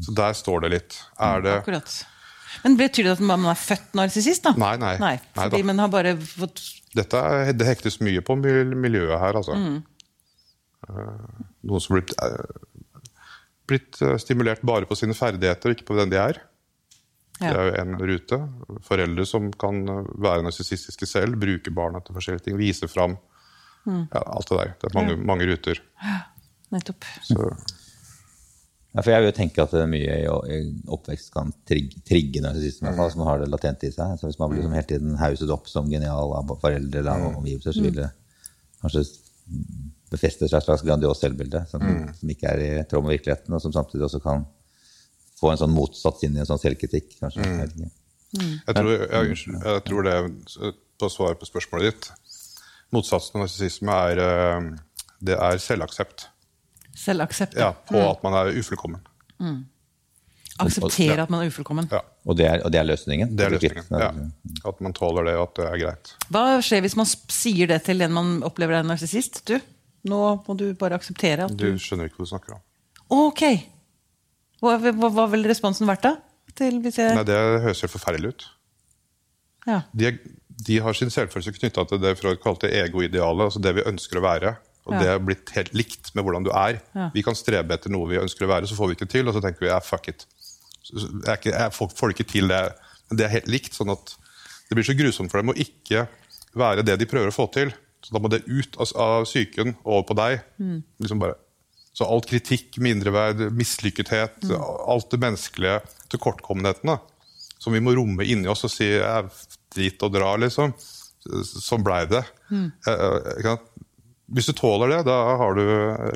Så 0.00 0.14
der 0.16 0.36
står 0.38 0.64
det 0.64 0.72
litt. 0.76 0.96
Er 1.20 1.44
det 1.44 1.58
Akkurat. 1.58 1.98
Men 2.64 2.76
Betyr 2.80 3.06
det 3.06 3.12
at 3.18 3.22
man 3.24 3.44
er 3.46 3.58
født 3.58 3.92
narsissist? 3.98 4.48
Nei, 4.58 4.74
nei. 4.80 4.94
Nei 5.02 5.14
fordi 5.36 5.62
man 5.66 5.82
har 5.82 5.90
bare 5.92 6.16
fått 6.18 6.62
Dette 6.96 7.20
er, 7.22 7.52
det 7.54 7.68
hektes 7.68 8.00
mye 8.02 8.22
på 8.26 8.34
miljøet 8.40 9.20
her, 9.22 9.36
altså. 9.38 9.54
Mm. 9.54 9.76
Eh, 10.88 11.42
Noen 11.70 11.84
som 11.84 11.94
har 11.94 12.08
eh, 12.26 12.88
blitt 13.70 14.00
eh, 14.02 14.16
stimulert 14.18 14.64
bare 14.66 14.88
på 14.90 14.98
sine 14.98 15.14
ferdigheter, 15.14 15.76
ikke 15.76 15.86
på 15.86 15.98
den 16.00 16.10
de 16.10 16.18
er. 16.18 16.40
Det 17.40 17.50
er 17.56 17.70
jo 17.70 17.74
en 17.80 17.96
rute. 18.10 18.38
Foreldre 18.84 19.24
som 19.28 19.48
kan 19.60 19.82
være 20.20 20.44
narsissistiske 20.44 21.08
selv, 21.08 21.40
bruke 21.40 21.72
barna 21.74 22.02
til 22.04 22.16
forskjellige 22.16 22.50
ting, 22.50 22.60
vise 22.60 22.88
fram 22.90 23.16
Mm. 23.86 24.06
ja, 24.12 24.20
alt 24.20 24.48
det 24.48 24.56
der. 24.58 24.72
Det 24.80 24.88
er 24.90 24.96
mange, 24.96 25.16
mange 25.16 25.46
ruter. 25.48 25.82
Nettopp. 26.70 27.06
Så, 27.24 27.52
Ja, 28.90 29.04
for 29.04 29.12
jeg 29.12 29.22
vil 29.22 29.28
jo 29.28 29.34
tenke 29.36 29.62
at 29.62 29.70
det 29.70 29.84
er 29.84 29.90
mye 29.90 30.14
i 30.18 30.56
oppvekst 30.90 31.28
kan 31.30 31.52
trigge, 31.68 32.00
trigge 32.08 32.40
narsissisme, 32.42 32.90
mm. 32.90 33.02
som 33.14 33.20
har 33.22 33.38
det 33.38 33.46
latent 33.46 33.84
i 33.86 33.90
seg. 33.94 34.16
Så 34.18 34.26
hvis 34.26 34.38
man 34.40 34.50
blir 34.50 34.64
liksom 34.64 34.74
hele 34.74 34.88
tiden 34.88 35.12
hauset 35.20 35.52
opp 35.54 35.70
som 35.70 35.86
genial 35.92 36.34
av 36.34 36.50
foreldre 36.58 36.98
eller 36.98 37.12
av 37.12 37.36
omgivelser, 37.38 37.76
så 37.76 37.84
vil 37.84 37.94
det 38.00 38.08
kanskje 38.82 39.04
befeste 40.10 40.48
seg 40.48 40.58
et 40.58 40.66
slags 40.66 40.82
grandios 40.82 41.22
selvbilde 41.22 41.62
som, 41.70 41.86
som 42.18 42.34
ikke 42.34 42.50
er 42.50 42.64
i 42.64 42.72
tråd 42.90 43.06
med 43.06 43.14
virkeligheten, 43.14 43.54
og 43.54 43.62
som 43.62 43.76
samtidig 43.76 44.08
også 44.08 44.18
kan 44.26 44.42
få 45.40 45.52
en 45.52 45.60
sånn 45.60 45.74
motsats 45.74 46.24
inn 46.26 46.36
i 46.36 46.42
en 46.42 46.48
sånn 46.48 46.60
selvkritikk. 46.62 47.16
kanskje. 47.20 47.42
Vet 47.42 47.76
jeg, 48.36 48.76
tror, 48.76 48.90
jeg, 48.94 49.38
jeg 49.64 49.82
tror 49.88 50.04
det 50.06 50.12
På 51.00 51.08
svar 51.10 51.34
på 51.34 51.48
spørsmålet 51.48 51.88
ditt 51.88 52.36
Motsatsen 52.94 53.40
av 53.40 53.42
narsissisme 53.46 53.96
er, 54.12 54.20
eh, 54.22 54.68
det 55.22 55.34
er 55.38 55.58
selvaksept. 55.62 56.28
Selvaksept. 56.98 57.54
Ja, 57.58 57.72
på 57.86 58.00
at 58.02 58.22
man 58.26 58.34
er 58.34 58.50
ufullkommen. 58.58 59.04
Akseptere 60.60 61.22
at 61.22 61.30
man 61.32 61.44
er 61.44 61.52
ufullkommen. 61.52 61.86
Ja. 61.92 62.00
Og, 62.26 62.36
det 62.36 62.48
er, 62.48 62.64
og 62.66 62.72
det 62.74 62.80
er 62.80 62.88
løsningen? 62.88 63.30
Det 63.38 63.46
er 63.46 63.54
løsningen. 63.54 63.86
Ja. 63.94 64.10
At 64.68 64.80
man 64.84 64.94
tåler 64.96 65.30
det, 65.30 65.36
og 65.38 65.48
at 65.48 65.60
det 65.60 65.68
er 65.68 65.82
greit. 65.84 66.10
Hva 66.34 66.44
skjer 66.64 66.82
hvis 66.84 66.98
man 66.98 67.08
sier 67.08 67.70
det 67.70 67.78
til 67.86 68.02
en 68.04 68.16
man 68.16 68.32
opplever 68.46 68.76
er 68.80 68.84
en 68.84 68.90
narsissist? 68.92 69.44
Du, 69.48 69.56
nå 70.10 70.20
må 70.46 70.56
du 70.58 70.66
bare 70.80 70.98
akseptere 71.00 71.46
at 71.46 71.54
Du 71.56 71.70
du 71.70 71.80
skjønner 71.80 72.10
ikke 72.10 72.20
hva 72.20 72.26
du 72.26 72.32
snakker 72.34 72.58
om. 72.58 72.64
Ok! 73.10 73.44
Hva, 74.60 74.76
hva, 74.78 75.08
hva 75.16 75.26
ville 75.32 75.48
responsen 75.48 75.88
vært, 75.88 76.04
da? 76.04 76.16
Til 76.58 76.80
jeg 76.82 77.14
Nei, 77.16 77.24
Det 77.24 77.36
høres 77.64 77.80
helt 77.84 77.92
forferdelig 77.94 78.32
ut. 78.34 78.48
ja. 79.66 79.82
De, 79.96 80.18
de 80.60 80.78
har 80.84 80.92
sin 80.92 81.08
selvfølelse 81.12 81.54
knytta 81.56 81.86
til 81.88 82.00
det 82.02 82.18
Freud 82.20 82.40
kalte 82.42 82.68
egoidealet, 82.68 83.46
altså 83.46 83.62
det 83.64 83.72
vi 83.78 83.86
ønsker 83.88 84.20
å 84.20 84.24
være. 84.26 84.56
Og 84.88 84.92
Ja. 84.94 84.98
det 85.00 85.08
er 85.08 85.18
blitt 85.24 85.50
helt 85.54 85.72
likt 85.76 86.10
med 86.14 86.24
hvordan 86.24 86.44
du 86.44 86.50
er. 86.50 86.80
Ja. 86.94 87.10
Vi 87.14 87.22
kan 87.22 87.34
strebe 87.38 87.72
etter 87.76 87.92
noe 87.92 88.08
vi 88.08 88.18
ønsker 88.20 88.44
å 88.44 88.50
være, 88.50 88.68
så 88.68 88.76
får 88.76 88.90
vi 88.90 88.96
ikke 88.98 89.08
til, 89.12 89.28
og 89.28 89.34
så 89.36 89.40
tenker 89.44 89.60
vi 89.64 89.70
yeah, 89.70 89.80
fuck 89.80 90.08
it. 90.08 90.26
Jeg, 90.90 91.36
ikke, 91.38 91.52
jeg 91.54 91.72
får, 91.76 91.92
får 91.96 92.14
ikke 92.14 92.28
til 92.28 92.48
det. 92.48 92.60
Men 93.08 93.20
det 93.20 93.24
er 93.26 93.34
helt 93.38 93.48
likt. 93.48 93.72
sånn 93.76 93.92
at 93.92 94.16
det 94.68 94.76
blir 94.76 94.84
så 94.84 94.96
grusomt 94.98 95.30
for 95.32 95.40
dem 95.40 95.52
å 95.52 95.56
ikke 95.56 96.06
være 96.58 96.82
det 96.84 96.98
de 96.98 97.06
prøver 97.08 97.30
å 97.32 97.36
få 97.36 97.46
til. 97.52 97.72
Så 98.04 98.12
da 98.16 98.20
må 98.22 98.28
det 98.32 98.42
ut 98.48 98.76
av, 98.80 98.90
av 98.96 99.24
psyken 99.28 99.76
og 99.84 99.92
over 99.92 100.06
på 100.10 100.16
deg. 100.18 100.40
Liksom 101.00 101.20
bare. 101.22 101.36
Så 101.96 102.06
alt 102.06 102.28
kritikk, 102.30 102.78
mindreverd, 102.82 103.48
mislykkethet, 103.56 104.46
alt 104.54 105.10
det 105.10 105.18
menneskelige, 105.20 105.80
tilkortkommenhetene, 106.12 106.96
som 107.60 107.74
vi 107.74 107.82
må 107.82 107.94
romme 107.96 108.24
inni 108.24 108.48
oss 108.48 108.64
og 108.68 108.72
si 108.72 108.88
er 108.94 109.26
drit 109.74 110.02
og 110.06 110.14
dra, 110.14 110.32
liksom. 110.40 110.72
Sånn 111.44 111.84
blei 111.84 112.04
det. 112.10 112.22
Eh, 112.54 112.94
eh, 112.94 113.42
sant? 113.44 113.66
Hvis 114.30 114.46
du 114.46 114.54
tåler 114.54 114.94
det, 114.94 115.00
da 115.08 115.18
har 115.40 115.58
du 115.58 115.64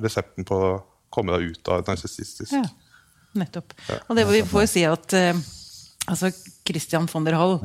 resepten 0.05 0.47
på 0.47 0.55
å 0.55 0.72
komme 1.14 1.35
deg 1.35 1.55
ut 1.55 1.70
av 1.70 1.83
et 1.83 1.91
narsissistisk 1.91 2.55
ja. 2.55 2.62
Nettopp. 3.35 3.75
Og 4.07 4.14
det 4.14 4.25
vi 4.29 4.45
får 4.47 4.62
jo 4.62 4.70
si 4.70 4.85
at 4.87 5.14
eh, 5.18 5.39
altså 6.07 6.31
Christian 6.66 7.09
von 7.11 7.27
der 7.27 7.35
Hall, 7.39 7.57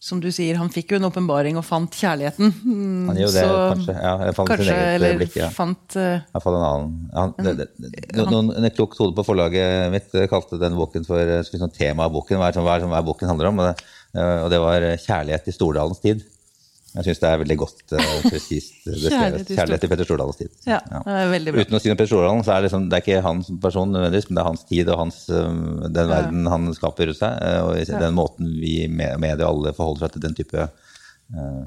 som 0.00 0.20
du 0.22 0.30
sier, 0.32 0.56
han 0.56 0.70
fikk 0.72 0.94
jo 0.94 0.96
en 0.96 1.04
åpenbaring 1.10 1.58
og 1.60 1.64
fant 1.66 1.92
kjærligheten. 1.92 2.54
Mm, 2.64 3.08
Han 3.10 3.18
gjør 3.20 3.34
det, 3.34 3.42
så- 3.44 3.58
kanskje. 3.74 3.96
Ja, 4.00 4.12
jeg 4.24 4.34
fant 4.38 4.48
kanskje, 4.48 4.64
sin 4.64 4.74
eget 4.78 4.94
eller 4.96 5.18
blikk, 5.20 5.36
ja. 5.36 5.48
fant 5.52 5.96
eh, 6.00 6.14
I 6.24 6.32
hvert 6.38 6.46
en 6.48 6.56
annen. 6.70 6.94
Han, 7.18 7.34
det, 7.36 7.52
det, 7.58 7.68
det, 8.08 8.24
noen, 8.30 8.48
en 8.56 8.70
klok 8.72 8.96
hode 8.96 9.12
på 9.18 9.26
forlaget 9.28 9.92
mitt 9.92 10.14
eh, 10.16 10.26
kalte 10.32 10.56
den 10.62 10.78
boken 10.78 11.04
for 11.04 11.20
eh, 11.20 11.44
liksom, 11.44 11.70
Temaet 11.76 12.08
av 12.08 12.14
boken. 12.16 12.40
Hva 12.40 12.48
er, 12.48 12.60
hva 12.64 12.78
er, 12.78 12.86
hva 12.88 12.96
er 13.02 13.08
boken 13.10 13.28
handler 13.28 13.50
om? 13.52 13.60
Og 13.60 13.68
det, 13.68 13.88
eh, 14.16 14.38
og 14.46 14.50
det 14.50 14.60
var 14.64 14.88
eh, 14.88 14.96
'Kjærlighet 14.96 15.52
i 15.52 15.56
Stordalens 15.58 16.00
tid'. 16.00 16.24
Jeg 16.90 17.06
syns 17.06 17.20
det 17.22 17.28
er 17.28 17.38
veldig 17.38 17.56
godt 17.60 17.92
uh, 17.94 18.00
presist 18.24 18.88
eh, 18.88 18.96
beskrevet. 18.96 19.44
Kjærlighet 19.46 19.82
til 19.84 19.90
Petter 19.92 20.08
Stordalens 20.08 20.40
tid. 20.40 20.50
Ja, 20.66 20.80
det 20.82 21.14
er 21.14 21.30
veldig 21.30 21.54
bra. 21.54 21.62
Uten 21.62 21.78
å 21.78 21.80
si 21.82 21.86
noe 21.86 21.94
om 21.94 22.00
Petter 22.00 22.10
Stordalen, 22.10 22.42
så 22.46 22.50
er 22.54 22.58
det, 22.58 22.66
liksom, 22.66 22.88
det 22.90 22.98
er 22.98 23.04
ikke 23.04 23.22
han 23.26 23.44
som 23.46 23.60
person 23.62 23.94
nødvendigvis, 23.94 24.26
men 24.26 24.34
det 24.38 24.42
er 24.42 24.48
hans 24.48 24.66
tid 24.66 24.90
og 24.90 24.98
hans, 25.04 25.20
eh, 25.30 25.48
den 25.86 26.10
verden 26.10 26.50
han 26.50 26.66
skaper 26.74 27.10
rundt 27.12 27.20
seg, 27.20 27.32
og 27.62 27.72
i 27.78 27.86
den 27.86 28.18
måten 28.18 28.50
vi 28.58 28.74
med, 28.90 29.22
medier 29.22 29.46
alle 29.46 29.74
forholder 29.76 30.08
seg 30.08 30.16
til 30.16 30.24
den 30.26 30.38
type 30.40 30.66
uh, 30.66 31.64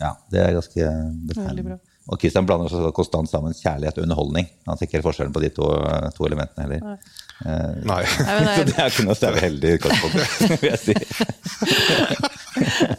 Ja, 0.00 0.14
det 0.32 0.40
er 0.40 0.56
ganske 0.56 0.92
betegnende. 1.28 1.76
Og 2.10 2.18
Christian 2.18 2.46
blander 2.48 2.66
også 2.66 2.90
konstant 2.96 3.30
sammen 3.30 3.52
kjærlighet 3.54 4.00
og 4.00 4.08
underholdning. 4.08 4.48
Han 4.66 4.78
ser 4.78 4.88
ikke 4.88 4.96
helt 4.98 5.06
forskjellen 5.06 5.34
på 5.36 5.42
de 5.44 5.52
to, 5.54 5.68
to 6.16 6.26
elementene 6.26 6.64
heller. 6.64 6.80
Nei. 6.82 6.96
Nei. 7.44 7.84
Nei, 7.86 8.02
så 8.56 8.64
det 8.64 8.72
det 8.72 8.80
er 8.80 8.90
ikke 8.90 9.06
noe 9.06 9.18
særlig 9.18 9.44
heldig 9.44 9.70
utgangspunkt, 9.76 10.18
vil 10.64 10.70
jeg 10.72 10.80
si. 10.82 10.94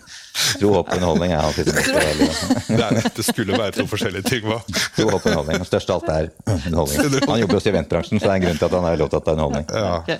Tro, 0.59 0.71
håp 0.75 0.89
og 0.89 0.95
underholdning 0.97 1.33
er 1.35 1.41
alltid 1.43 1.69
det 1.69 1.75
beste. 1.77 2.01
Det, 2.71 2.79
er, 2.79 3.07
det 3.15 3.23
skulle 3.25 3.57
være 3.57 3.73
to 3.75 3.85
forskjellige 3.89 4.25
ting. 4.27 4.45
Hva? 4.47 4.59
Tro, 4.95 5.07
håp 5.09 5.19
og 5.19 5.25
underholdning. 5.29 5.61
Det 5.63 5.69
største 5.69 5.95
av 5.95 6.01
alt 6.01 6.11
er 6.13 6.29
underholdning. 6.67 7.27
Han 7.31 7.41
jobber 7.43 7.59
også 7.59 7.69
i 7.69 7.73
eventbransjen, 7.73 8.21
så 8.21 8.27
det 8.27 8.33
er 8.33 8.39
en 8.39 8.45
grunn 8.45 8.59
til 8.61 8.67
at 8.67 8.75
han 8.77 8.87
er 8.89 9.03
opptatt 9.05 9.27
av 9.27 9.33
underholdning. 9.35 9.65
Ja. 9.71 10.01
Okay. 10.01 10.17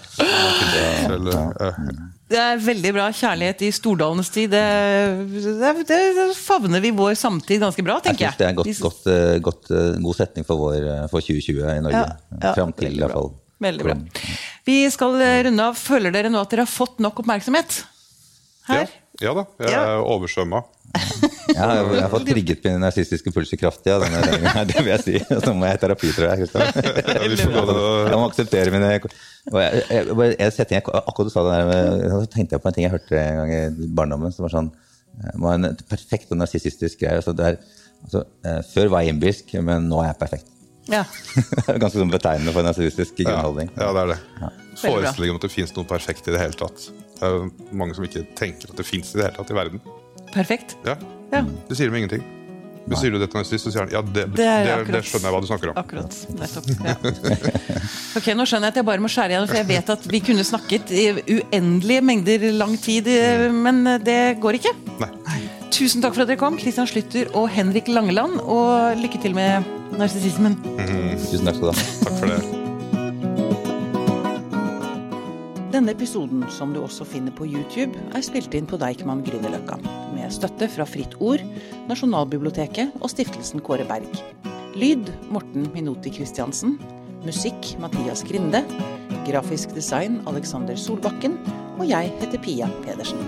Det 2.32 2.40
er 2.40 2.62
veldig 2.64 2.94
bra. 2.96 3.10
Kjærlighet 3.16 3.66
i 3.68 3.72
stordalenes 3.76 4.32
tid. 4.34 4.54
Det, 4.54 4.64
det, 5.60 6.00
det 6.18 6.28
favner 6.38 6.84
vi 6.84 6.94
vår 6.96 7.16
samtid 7.20 7.64
ganske 7.64 7.86
bra, 7.86 8.00
tenker 8.04 8.28
Jeg 8.30 8.36
synes 8.36 8.42
det 8.42 8.48
er 8.48 8.54
en 8.54 8.62
godt, 8.62 8.72
godt, 8.86 9.12
eh, 9.12 9.36
godt, 9.44 9.72
eh, 9.76 9.92
god 10.06 10.20
setning 10.22 10.48
for, 10.48 10.62
vår, 10.62 10.80
eh, 10.80 11.04
for 11.12 11.24
2020 11.24 11.62
i 11.76 11.84
Norge. 11.88 12.06
Ja, 12.08 12.38
ja, 12.38 12.56
Fram 12.56 12.74
til 12.78 12.96
i 12.96 13.04
hvert 13.04 13.18
fall. 13.18 13.32
Veldig 13.62 13.86
bra. 13.86 14.00
Vi 14.66 14.80
skal 14.94 15.22
runde 15.48 15.70
av. 15.70 15.78
Føler 15.78 16.14
dere 16.16 16.32
nå 16.34 16.42
at 16.42 16.54
dere 16.54 16.66
har 16.66 16.72
fått 16.72 17.02
nok 17.04 17.22
oppmerksomhet? 17.24 17.84
Her? 18.70 18.86
ja 18.88 19.01
da, 19.22 19.44
jeg 19.62 19.72
Ja. 19.72 19.82
er 19.98 20.06
oversvømma. 20.06 20.64
Ja, 21.52 21.66
jeg, 21.76 22.02
har 22.04 22.10
fått 22.12 22.28
trigget 22.30 22.64
min 22.64 22.80
narsistiske 22.80 23.32
puls 23.34 23.50
kraftig. 23.60 23.92
Ja, 23.92 23.98
denne 24.00 24.22
her, 24.54 24.66
det 24.70 24.78
vil 24.80 24.92
jeg 24.94 25.04
si. 25.04 25.16
Så 25.44 25.52
må 25.58 25.66
jeg 25.68 25.78
i 25.78 25.82
terapi, 25.82 26.12
tror 26.16 26.30
jeg. 26.32 26.48
Ja, 26.56 27.28
vi 27.28 27.38
får 27.42 27.68
gå 27.68 27.76
Jeg 28.08 28.20
må 28.22 28.28
akseptere 28.30 28.72
mine 28.74 28.92
og 29.52 29.58
jeg, 29.60 29.82
jeg, 29.90 30.06
jeg, 30.38 30.54
jeg, 30.70 30.84
Akkurat 30.86 31.28
du 31.28 31.34
sa 31.34 31.44
det 31.48 31.58
der, 31.58 32.06
så 32.14 32.22
tenkte 32.32 32.56
jeg 32.56 32.64
på 32.64 32.70
en 32.72 32.76
ting 32.78 32.86
jeg 32.86 32.94
hørte 32.94 33.20
en 33.20 33.40
gang 33.42 33.52
i 33.58 33.90
barndommen. 34.00 34.32
som 34.32 34.46
var 34.46 34.54
sånn, 34.54 34.72
eh, 35.18 35.36
var 35.44 35.58
en 35.58 35.70
perfekt 35.90 36.32
og 36.32 36.40
narsissistisk 36.40 37.02
greie. 37.04 37.20
Altså, 37.20 37.34
altså, 38.06 38.24
eh, 38.46 38.62
før 38.72 38.94
var 38.94 39.04
jeg 39.04 39.16
innbilsk, 39.16 39.56
men 39.66 39.90
nå 39.92 40.00
er 40.06 40.12
jeg 40.14 40.20
perfekt. 40.22 40.52
Ja. 40.92 41.04
Ganske 41.68 41.98
sånn 42.00 42.14
betegnende 42.14 42.54
for 42.54 42.64
en 42.64 42.70
narsissistisk 42.72 43.20
Ja, 43.22 43.32
grunnholdning. 43.34 43.74
ja, 43.76 43.92
det 43.98 44.06
er 44.06 44.14
det. 44.14 44.20
Ja. 44.42 44.52
Forestillingen 44.82 45.36
om 45.36 45.42
at 45.42 45.50
det 45.50 45.54
fins 45.54 45.76
noe 45.76 45.90
perfekt 45.90 46.30
i 46.30 46.34
det 46.38 46.42
hele 46.42 46.58
tatt. 46.58 46.88
Det 47.22 47.30
er 47.30 47.76
mange 47.78 47.94
som 47.98 48.06
ikke 48.08 48.26
tenker 48.38 48.72
at 48.74 48.78
det 48.80 48.86
fins 48.88 49.14
i 49.14 49.20
det 49.20 49.28
hele 49.30 49.38
tatt 49.38 49.54
i 49.54 49.58
verden. 49.58 49.82
Perfekt. 50.34 50.78
Ja, 50.88 50.98
Ja. 51.32 51.46
Det 51.70 51.78
sier 51.78 51.88
dem 51.88 51.96
ingenting. 52.02 52.24
Men 52.90 52.98
sier 52.98 53.14
du 53.14 53.20
det 53.22 53.28
til 53.30 53.38
en 53.38 53.44
narsissist, 53.44 53.68
så 53.68 53.72
sier 53.72 53.86
han 53.86 53.92
ja, 53.94 54.02
det, 54.02 54.26
Det 54.34 54.48
det, 54.66 54.78
det, 54.90 55.02
skjønner 55.06 55.30
jeg 55.30 55.36
hva 55.36 55.42
du 55.44 55.48
snakker 55.48 55.72
om. 55.72 55.78
Akkurat. 55.80 56.18
Nettopp. 56.40 56.70
Ja. 56.82 56.96
Ok, 58.20 58.28
Nå 58.36 58.46
skjønner 58.50 58.68
jeg 58.68 58.74
at 58.74 58.80
jeg 58.82 58.88
bare 58.90 59.04
må 59.04 59.10
skjære 59.12 59.36
igjen, 59.36 59.48
for 59.48 59.60
jeg 59.62 59.68
vet 59.70 59.92
at 59.94 60.08
vi 60.12 60.20
kunne 60.26 60.44
snakket 60.46 60.92
i 60.92 61.06
uendelige 61.38 62.04
mengder 62.04 62.48
lang 62.58 62.74
tid, 62.82 63.08
eh, 63.08 63.46
men 63.54 63.86
det 64.04 64.20
går 64.44 64.60
ikke. 64.60 64.74
Nei. 65.00 65.12
Tusen 65.72 66.04
takk 66.04 66.18
for 66.18 66.26
at 66.26 66.34
dere 66.34 66.42
kom, 66.42 66.60
Christian 66.60 66.90
Slytter 66.90 67.32
og 67.38 67.48
Henrik 67.54 67.88
Langeland, 67.88 68.42
og 68.44 69.00
lykke 69.00 69.22
til 69.24 69.38
med 69.38 69.70
narsissismen. 69.96 70.60
Tusen 71.30 71.48
takk 71.48 71.62
skal 71.62 71.70
du 71.70 71.72
ha. 71.72 71.94
Takk 72.02 72.18
for 72.18 72.34
det. 72.34 72.61
Denne 75.72 75.94
episoden, 75.96 76.44
som 76.52 76.74
du 76.76 76.82
også 76.84 77.06
finner 77.08 77.32
på 77.32 77.46
YouTube, 77.48 77.96
er 78.12 78.24
spilt 78.26 78.52
inn 78.58 78.66
på 78.68 78.76
Deichman 78.82 79.22
Grünerløkka, 79.24 79.78
med 80.12 80.34
støtte 80.36 80.68
fra 80.68 80.84
Fritt 80.84 81.16
Ord, 81.24 81.40
Nasjonalbiblioteket 81.88 82.98
og 83.00 83.12
stiftelsen 83.14 83.64
Kåre 83.64 83.86
Berg. 83.88 84.20
Lyd 84.76 85.08
Morten 85.32 85.70
Minoti 85.72 86.12
Christiansen. 86.12 86.76
Musikk 87.24 87.72
Mathias 87.80 88.26
Grinde. 88.28 88.66
Grafisk 89.24 89.72
design 89.72 90.20
Alexander 90.28 90.76
Solbakken. 90.76 91.40
Og 91.80 91.88
jeg 91.88 92.12
heter 92.20 92.44
Pia 92.44 92.68
Pedersen. 92.84 93.24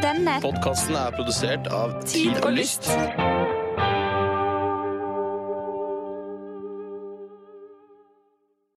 Denne 0.00 0.40
Podkasten 0.40 0.96
er 0.96 1.16
produsert 1.20 1.68
av 1.68 1.98
Tid 2.08 2.40
og 2.40 2.54
Lyst. 2.56 2.88